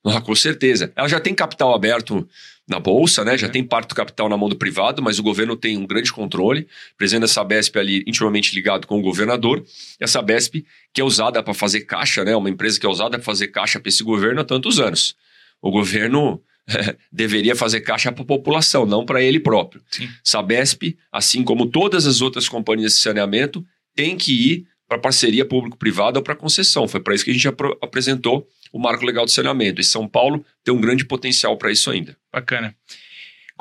Ah, 0.03 0.19
com 0.19 0.35
certeza. 0.35 0.91
Ela 0.95 1.07
já 1.07 1.19
tem 1.19 1.33
capital 1.33 1.73
aberto 1.73 2.27
na 2.67 2.79
bolsa, 2.79 3.23
né? 3.23 3.37
Já 3.37 3.47
uhum. 3.47 3.53
tem 3.53 3.63
parte 3.63 3.89
do 3.89 3.95
capital 3.95 4.29
na 4.29 4.37
mão 4.37 4.49
do 4.49 4.55
privado, 4.55 5.01
mas 5.01 5.19
o 5.19 5.23
governo 5.23 5.55
tem 5.55 5.77
um 5.77 5.85
grande 5.85 6.11
controle. 6.11 6.61
O 6.93 6.97
presidente 6.97 7.21
da 7.21 7.27
Sabesp 7.27 7.75
ali 7.77 8.03
intimamente 8.07 8.55
ligado 8.55 8.87
com 8.87 8.97
o 8.97 9.01
governador. 9.01 9.63
E 9.99 10.03
a 10.03 10.07
Sabesp, 10.07 10.65
que 10.93 11.01
é 11.01 11.03
usada 11.03 11.43
para 11.43 11.53
fazer 11.53 11.81
caixa, 11.81 12.23
né? 12.23 12.35
Uma 12.35 12.49
empresa 12.49 12.79
que 12.79 12.85
é 12.85 12.89
usada 12.89 13.11
para 13.11 13.25
fazer 13.25 13.49
caixa 13.49 13.79
para 13.79 13.89
esse 13.89 14.03
governo 14.03 14.41
há 14.41 14.43
tantos 14.43 14.79
anos. 14.79 15.15
O 15.61 15.69
governo 15.69 16.41
deveria 17.11 17.55
fazer 17.55 17.81
caixa 17.81 18.11
para 18.11 18.23
a 18.23 18.25
população, 18.25 18.85
não 18.85 19.05
para 19.05 19.21
ele 19.21 19.39
próprio. 19.39 19.83
Sim. 19.91 20.09
Sabesp, 20.23 20.97
assim 21.11 21.43
como 21.43 21.67
todas 21.67 22.07
as 22.07 22.21
outras 22.21 22.47
companhias 22.47 22.93
de 22.93 22.99
saneamento, 22.99 23.65
tem 23.95 24.17
que 24.17 24.31
ir 24.31 24.67
para 24.87 24.97
parceria 24.97 25.45
público-privada 25.45 26.19
ou 26.19 26.23
para 26.23 26.35
concessão. 26.35 26.87
Foi 26.87 26.99
para 26.99 27.15
isso 27.15 27.23
que 27.23 27.31
a 27.31 27.33
gente 27.33 27.47
ap 27.47 27.61
apresentou 27.81 28.47
o 28.71 28.79
marco 28.79 29.05
legal 29.05 29.25
de 29.25 29.31
saneamento. 29.31 29.81
E 29.81 29.83
São 29.83 30.07
Paulo 30.07 30.45
tem 30.63 30.73
um 30.73 30.81
grande 30.81 31.05
potencial 31.05 31.57
para 31.57 31.71
isso 31.71 31.89
ainda. 31.89 32.17
Bacana. 32.31 32.75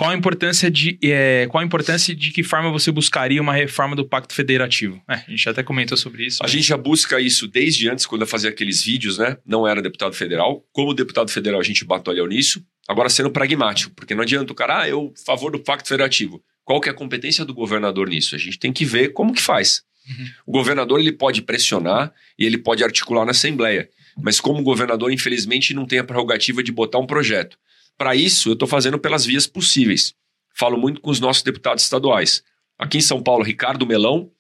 Qual 0.00 0.11
a 0.11 0.14
importância 0.14 0.70
de 0.70 0.98
é, 1.02 1.46
qual 1.50 1.61
a 1.61 1.64
importância 1.66 2.14
de 2.14 2.30
que 2.30 2.42
forma 2.42 2.70
você 2.70 2.90
buscaria 2.90 3.38
uma 3.38 3.52
reforma 3.52 3.94
do 3.94 4.02
Pacto 4.02 4.34
Federativo? 4.34 5.02
É, 5.06 5.16
a 5.16 5.30
gente 5.30 5.46
até 5.46 5.62
comentou 5.62 5.94
sobre 5.94 6.24
isso. 6.24 6.38
A 6.40 6.44
mas... 6.44 6.52
gente 6.52 6.66
já 6.66 6.76
busca 6.78 7.20
isso 7.20 7.46
desde 7.46 7.86
antes, 7.86 8.06
quando 8.06 8.22
eu 8.22 8.26
fazia 8.26 8.48
aqueles 8.48 8.82
vídeos, 8.82 9.18
né? 9.18 9.36
Não 9.44 9.68
era 9.68 9.82
deputado 9.82 10.14
federal. 10.14 10.64
Como 10.72 10.94
deputado 10.94 11.30
federal, 11.30 11.61
a 11.61 11.62
gente 11.62 11.84
batalhou 11.84 12.26
nisso. 12.26 12.64
Agora 12.88 13.11
sendo 13.11 13.30
pragmático, 13.30 13.92
porque 13.94 14.14
não 14.14 14.22
adianta 14.22 14.52
o 14.52 14.56
cara, 14.56 14.80
ah, 14.80 14.88
eu 14.88 15.12
favor 15.26 15.52
do 15.52 15.61
Pacto 15.61 15.86
Federativo. 15.86 16.42
Qual 16.64 16.80
que 16.80 16.88
é 16.88 16.92
a 16.92 16.94
competência 16.94 17.44
do 17.44 17.52
governador 17.52 18.08
nisso? 18.08 18.34
A 18.34 18.38
gente 18.38 18.58
tem 18.58 18.72
que 18.72 18.86
ver 18.86 19.12
como 19.12 19.34
que 19.34 19.42
faz. 19.42 19.82
Uhum. 20.08 20.26
O 20.46 20.52
governador 20.52 20.98
ele 20.98 21.12
pode 21.12 21.42
pressionar 21.42 22.11
e 22.38 22.46
ele 22.46 22.56
pode 22.56 22.82
articular 22.82 23.26
na 23.26 23.32
Assembleia, 23.32 23.88
mas 24.16 24.40
como 24.40 24.62
governador, 24.62 25.12
infelizmente, 25.12 25.74
não 25.74 25.86
tem 25.86 25.98
a 25.98 26.04
prerrogativa 26.04 26.62
de 26.62 26.72
botar 26.72 26.98
um 26.98 27.06
projeto. 27.06 27.58
Para 27.96 28.14
isso, 28.14 28.48
eu 28.48 28.52
estou 28.54 28.68
fazendo 28.68 28.98
pelas 28.98 29.24
vias 29.24 29.46
possíveis. 29.46 30.14
Falo 30.54 30.78
muito 30.78 31.00
com 31.00 31.11
os 31.11 31.20
nossos 31.20 31.42
deputados 31.42 31.82
estaduais. 31.82 32.42
Aqui 32.78 32.98
em 32.98 33.02
São 33.02 33.22
Paulo, 33.22 33.44
Ricardo 33.44 33.86
Melão 33.86 34.30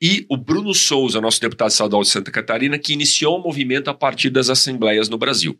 e 0.00 0.26
o 0.28 0.36
Bruno 0.36 0.74
Souza, 0.74 1.20
nosso 1.20 1.40
deputado 1.40 1.70
estadual 1.70 2.02
de 2.02 2.08
Santa 2.08 2.30
Catarina, 2.30 2.78
que 2.78 2.92
iniciou 2.92 3.38
o 3.38 3.42
movimento 3.42 3.88
a 3.88 3.94
partir 3.94 4.30
das 4.30 4.48
assembleias 4.48 5.08
no 5.08 5.18
Brasil. 5.18 5.58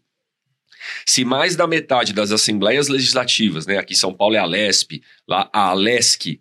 Se 1.06 1.24
mais 1.24 1.56
da 1.56 1.66
metade 1.66 2.12
das 2.12 2.30
assembleias 2.30 2.88
legislativas, 2.88 3.66
né, 3.66 3.78
aqui 3.78 3.92
em 3.92 3.96
São 3.96 4.12
Paulo 4.12 4.34
é 4.34 4.38
a 4.38 4.44
LESP, 4.44 5.02
lá 5.26 5.48
a 5.52 5.68
ALESC, 5.70 6.40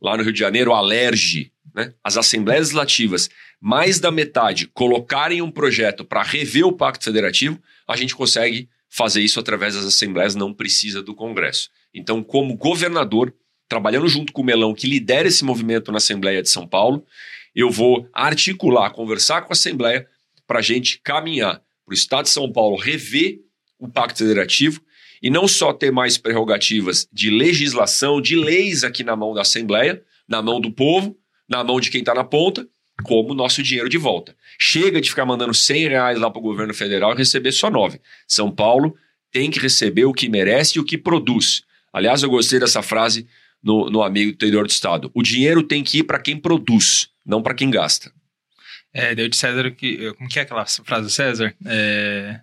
lá 0.00 0.16
no 0.16 0.22
Rio 0.22 0.32
de 0.32 0.38
Janeiro 0.38 0.72
a 0.72 0.78
ALERJ, 0.78 1.52
né, 1.74 1.92
as 2.02 2.16
assembleias 2.16 2.68
legislativas, 2.68 3.28
mais 3.60 3.98
da 3.98 4.10
metade 4.10 4.66
colocarem 4.68 5.42
um 5.42 5.50
projeto 5.50 6.04
para 6.04 6.22
rever 6.22 6.66
o 6.66 6.72
Pacto 6.72 7.04
Federativo, 7.04 7.60
a 7.86 7.96
gente 7.96 8.14
consegue 8.14 8.68
fazer 8.88 9.20
isso 9.20 9.38
através 9.38 9.74
das 9.74 9.84
assembleias, 9.84 10.34
não 10.34 10.54
precisa 10.54 11.02
do 11.02 11.14
Congresso. 11.14 11.70
Então, 11.92 12.22
como 12.22 12.56
governador, 12.56 13.34
trabalhando 13.68 14.08
junto 14.08 14.32
com 14.32 14.42
o 14.42 14.44
Melão, 14.44 14.74
que 14.74 14.86
lidera 14.86 15.28
esse 15.28 15.44
movimento 15.44 15.90
na 15.90 15.98
Assembleia 15.98 16.42
de 16.42 16.48
São 16.48 16.66
Paulo, 16.66 17.04
eu 17.54 17.70
vou 17.70 18.08
articular, 18.12 18.90
conversar 18.90 19.42
com 19.42 19.52
a 19.52 19.54
Assembleia 19.54 20.08
para 20.46 20.60
a 20.60 20.62
gente 20.62 21.00
caminhar 21.02 21.60
para 21.84 21.92
o 21.92 21.94
Estado 21.94 22.24
de 22.24 22.30
São 22.30 22.50
Paulo 22.50 22.76
rever 22.76 23.40
o 23.78 23.88
Pacto 23.88 24.18
Federativo 24.18 24.80
e 25.22 25.30
não 25.30 25.48
só 25.48 25.72
ter 25.72 25.90
mais 25.90 26.16
prerrogativas 26.16 27.08
de 27.12 27.30
legislação, 27.30 28.20
de 28.20 28.36
leis 28.36 28.84
aqui 28.84 29.02
na 29.02 29.16
mão 29.16 29.34
da 29.34 29.42
Assembleia, 29.42 30.02
na 30.28 30.40
mão 30.40 30.60
do 30.60 30.70
povo, 30.70 31.16
na 31.48 31.64
mão 31.64 31.80
de 31.80 31.90
quem 31.90 32.00
está 32.00 32.14
na 32.14 32.24
ponta, 32.24 32.66
como 33.02 33.34
nosso 33.34 33.62
dinheiro 33.62 33.88
de 33.88 33.98
volta. 33.98 34.34
Chega 34.58 35.00
de 35.00 35.08
ficar 35.10 35.24
mandando 35.24 35.54
100 35.54 35.88
reais 35.88 36.18
lá 36.18 36.30
para 36.30 36.38
o 36.38 36.42
governo 36.42 36.74
federal 36.74 37.12
e 37.12 37.16
receber 37.16 37.52
só 37.52 37.70
9. 37.70 38.00
São 38.26 38.50
Paulo 38.50 38.96
tem 39.30 39.50
que 39.50 39.58
receber 39.58 40.04
o 40.04 40.12
que 40.12 40.28
merece 40.28 40.78
e 40.78 40.80
o 40.80 40.84
que 40.84 40.98
produz. 40.98 41.62
Aliás, 41.92 42.22
eu 42.22 42.30
gostei 42.30 42.58
dessa 42.58 42.82
frase 42.82 43.26
no, 43.62 43.90
no 43.90 44.02
amigo 44.02 44.32
do 44.32 44.34
interior 44.34 44.66
do 44.66 44.70
Estado. 44.70 45.10
O 45.14 45.22
dinheiro 45.22 45.62
tem 45.62 45.82
que 45.82 45.98
ir 45.98 46.04
para 46.04 46.18
quem 46.18 46.36
produz, 46.36 47.08
não 47.24 47.42
para 47.42 47.54
quem 47.54 47.70
gasta. 47.70 48.12
É, 48.92 49.14
deu 49.14 49.28
de 49.28 49.36
César 49.36 49.70
que. 49.70 50.12
Como 50.14 50.28
que 50.28 50.38
é 50.38 50.42
aquela 50.42 50.64
frase 50.66 51.02
do 51.04 51.10
César? 51.10 51.54
É, 51.66 52.40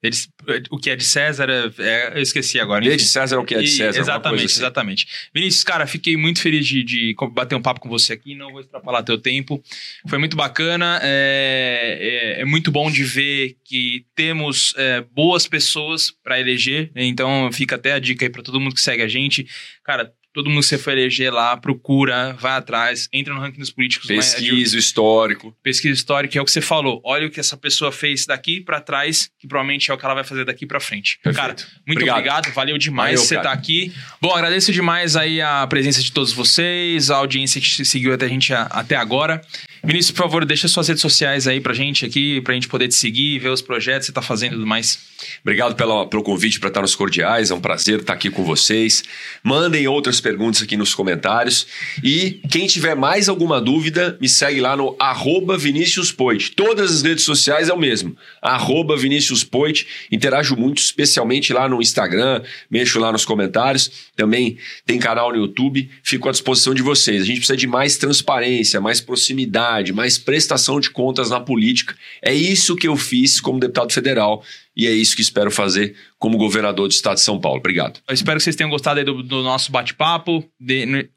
eles, 0.00 0.28
o 0.70 0.78
que 0.78 0.90
é 0.90 0.96
de 0.96 1.04
César, 1.04 1.48
é, 1.50 2.12
eu 2.14 2.22
esqueci 2.22 2.60
agora. 2.60 2.84
Enfim. 2.84 2.96
de 2.96 3.02
César 3.02 3.36
é 3.36 3.38
o 3.38 3.44
que 3.44 3.54
é 3.54 3.60
de 3.60 3.68
César. 3.68 3.98
E, 3.98 4.00
exatamente, 4.00 4.44
assim. 4.44 4.60
exatamente. 4.60 5.06
Vinícius, 5.34 5.64
cara, 5.64 5.86
fiquei 5.86 6.16
muito 6.16 6.40
feliz 6.40 6.66
de, 6.66 6.84
de, 6.84 7.16
bater 7.32 7.56
um 7.56 7.62
papo 7.62 7.80
com 7.80 7.88
você 7.88 8.12
aqui, 8.12 8.34
não 8.34 8.52
vou 8.52 8.60
extrapolar 8.60 9.02
teu 9.02 9.18
tempo. 9.18 9.62
Foi 10.06 10.18
muito 10.18 10.36
bacana, 10.36 11.00
é, 11.02 12.36
é, 12.38 12.42
é 12.42 12.44
muito 12.44 12.70
bom 12.70 12.88
de 12.90 13.02
ver 13.02 13.56
que 13.64 14.06
temos 14.14 14.72
é, 14.76 15.00
boas 15.00 15.48
pessoas 15.48 16.12
para 16.22 16.38
eleger, 16.38 16.92
então 16.94 17.50
fica 17.52 17.74
até 17.74 17.92
a 17.92 17.98
dica 17.98 18.24
aí 18.24 18.30
para 18.30 18.42
todo 18.42 18.60
mundo 18.60 18.74
que 18.74 18.80
segue 18.80 19.02
a 19.02 19.08
gente. 19.08 19.48
Cara, 19.82 20.12
todo 20.32 20.48
mundo 20.48 20.60
que 20.60 20.66
você 20.66 20.78
for 20.78 20.92
eleger 20.92 21.32
lá, 21.32 21.56
procura, 21.56 22.34
vai 22.34 22.52
atrás, 22.52 23.08
entra 23.12 23.34
no 23.34 23.40
ranking 23.40 23.58
dos 23.58 23.70
políticos. 23.70 24.06
Pesquisa 24.06 24.76
o 24.76 24.78
histórico. 24.78 25.56
Pesquisa 25.62 25.94
histórica, 25.94 26.38
é 26.38 26.42
o 26.42 26.44
que 26.44 26.50
você 26.50 26.60
falou. 26.60 27.00
Olha 27.04 27.26
o 27.26 27.30
que 27.30 27.40
essa 27.40 27.56
pessoa 27.56 27.90
fez 27.90 28.26
daqui 28.26 28.60
para 28.60 28.80
trás, 28.80 29.30
que 29.38 29.46
provavelmente 29.48 29.90
é 29.90 29.94
o 29.94 29.98
que 29.98 30.04
ela 30.04 30.14
vai 30.14 30.24
fazer 30.24 30.44
daqui 30.44 30.66
para 30.66 30.80
frente. 30.80 31.18
Perfeito. 31.22 31.36
Cara, 31.36 31.56
muito 31.86 31.98
obrigado. 31.98 32.18
obrigado. 32.18 32.54
valeu 32.54 32.78
demais 32.78 33.14
valeu, 33.14 33.26
você 33.26 33.36
estar 33.36 33.50
tá 33.50 33.54
aqui. 33.54 33.92
Bom, 34.20 34.34
agradeço 34.34 34.72
demais 34.72 35.16
aí 35.16 35.40
a 35.40 35.66
presença 35.66 36.02
de 36.02 36.12
todos 36.12 36.32
vocês, 36.32 37.10
a 37.10 37.16
audiência 37.16 37.60
que 37.60 37.84
seguiu 37.84 38.12
até 38.12 38.26
a 38.26 38.28
gente 38.28 38.52
até 38.52 38.96
agora. 38.96 39.40
Vinícius, 39.82 40.10
por 40.10 40.24
favor, 40.24 40.44
deixa 40.44 40.66
suas 40.68 40.88
redes 40.88 41.00
sociais 41.00 41.46
aí 41.46 41.60
pra 41.60 41.72
gente 41.72 42.04
aqui, 42.04 42.40
pra 42.40 42.54
gente 42.54 42.68
poder 42.68 42.88
te 42.88 42.94
seguir, 42.94 43.38
ver 43.38 43.48
os 43.48 43.62
projetos 43.62 44.06
que 44.06 44.06
você 44.06 44.12
tá 44.12 44.22
fazendo 44.22 44.52
e 44.52 44.56
tudo 44.56 44.66
mais. 44.66 44.98
Obrigado 45.42 45.74
pela, 45.74 46.06
pelo 46.06 46.22
convite 46.22 46.58
para 46.58 46.68
estar 46.68 46.80
nos 46.80 46.94
cordiais, 46.94 47.50
é 47.50 47.54
um 47.54 47.60
prazer 47.60 48.00
estar 48.00 48.12
aqui 48.12 48.30
com 48.30 48.44
vocês. 48.44 49.04
Mandem 49.42 49.86
outras 49.86 50.20
perguntas 50.28 50.62
aqui 50.62 50.76
nos 50.76 50.94
comentários. 50.94 51.66
E 52.02 52.40
quem 52.50 52.66
tiver 52.66 52.94
mais 52.94 53.28
alguma 53.28 53.60
dúvida, 53.60 54.16
me 54.20 54.28
segue 54.28 54.60
lá 54.60 54.76
no 54.76 54.94
arroba 54.98 55.56
Vinícius 55.56 56.12
Poit. 56.12 56.52
Todas 56.52 56.92
as 56.92 57.02
redes 57.02 57.24
sociais 57.24 57.68
é 57.68 57.72
o 57.72 57.78
mesmo, 57.78 58.16
arroba 58.42 58.96
Vinícius 58.96 59.42
Poit. 59.42 59.86
Interajo 60.12 60.56
muito, 60.56 60.78
especialmente 60.78 61.52
lá 61.52 61.68
no 61.68 61.80
Instagram, 61.80 62.42
mexo 62.70 62.98
lá 62.98 63.10
nos 63.10 63.24
comentários. 63.24 63.90
Também 64.14 64.58
tem 64.84 64.98
canal 64.98 65.32
no 65.32 65.38
YouTube, 65.38 65.88
fico 66.02 66.28
à 66.28 66.32
disposição 66.32 66.74
de 66.74 66.82
vocês. 66.82 67.22
A 67.22 67.24
gente 67.24 67.38
precisa 67.38 67.56
de 67.56 67.66
mais 67.66 67.96
transparência, 67.96 68.80
mais 68.80 69.00
proximidade 69.00 69.92
mais 69.92 70.18
prestação 70.18 70.80
de 70.80 70.90
contas 70.90 71.30
na 71.30 71.40
política. 71.40 71.94
É 72.22 72.32
isso 72.32 72.76
que 72.76 72.88
eu 72.88 72.96
fiz 72.96 73.40
como 73.40 73.58
deputado 73.58 73.92
federal 73.92 74.44
e 74.78 74.86
é 74.86 74.92
isso 74.92 75.16
que 75.16 75.22
espero 75.22 75.50
fazer 75.50 75.96
como 76.20 76.38
governador 76.38 76.86
do 76.86 76.92
estado 76.92 77.16
de 77.16 77.22
São 77.22 77.40
Paulo. 77.40 77.58
Obrigado. 77.58 77.98
Eu 78.06 78.14
espero 78.14 78.38
que 78.38 78.44
vocês 78.44 78.54
tenham 78.54 78.70
gostado 78.70 79.04
do, 79.04 79.24
do, 79.24 79.42
nosso 79.42 79.72
bate-papo. 79.72 80.48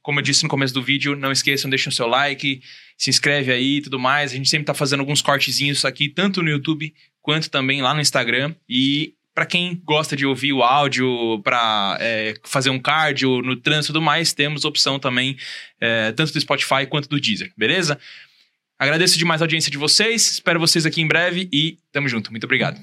Como 0.02 0.20
eu 0.20 0.24
disse 0.24 0.42
no 0.42 0.50
começo 0.50 0.74
do 0.74 0.82
vídeo, 0.82 1.16
não 1.16 1.32
esqueçam, 1.32 1.70
deixem 1.70 1.90
o 1.90 1.92
seu 1.92 2.08
like, 2.08 2.60
se 2.98 3.12
inscreve 3.12 3.52
aí 3.52 3.78
e 3.78 3.82
tudo 3.82 4.00
mais. 4.00 4.32
A 4.32 4.36
gente 4.36 4.50
sempre 4.50 4.64
está 4.64 4.74
fazendo 4.74 5.02
alguns 5.02 5.22
cortezinhos 5.22 5.86
aqui, 5.86 6.10
tanto 6.10 6.42
no 6.42 6.50
YouTube 6.50 6.92
quanto 7.22 7.52
também 7.52 7.84
lá 7.84 7.94
no 7.94 8.02
Instagram. 8.02 8.56
E 8.68 9.14
para 9.32 9.46
quem 9.46 9.80
gosta 9.86 10.16
de 10.16 10.26
ouvir 10.26 10.54
o 10.54 10.64
áudio, 10.64 11.40
para 11.44 11.98
é, 12.02 12.34
fazer 12.44 12.72
um 12.72 12.80
cardio 12.80 13.44
no 13.44 13.56
trânsito 13.56 13.92
e 13.92 13.94
tudo 13.94 14.02
mais, 14.02 14.34
temos 14.34 14.66
opção 14.66 14.98
também, 14.98 15.38
é, 15.80 16.12
tanto 16.14 16.34
do 16.34 16.42
Spotify 16.42 16.88
quanto 16.90 17.08
do 17.08 17.20
Deezer, 17.20 17.54
beleza? 17.56 18.00
Agradeço 18.80 19.20
demais 19.20 19.40
a 19.40 19.46
audiência 19.46 19.70
de 19.70 19.78
vocês, 19.78 20.32
espero 20.32 20.60
vocês 20.60 20.84
aqui 20.88 21.00
em 21.00 21.08
breve 21.08 21.48
e 21.54 21.78
tamo 21.92 22.10
junto. 22.10 22.32
Muito 22.32 22.46
obrigado. 22.46 22.82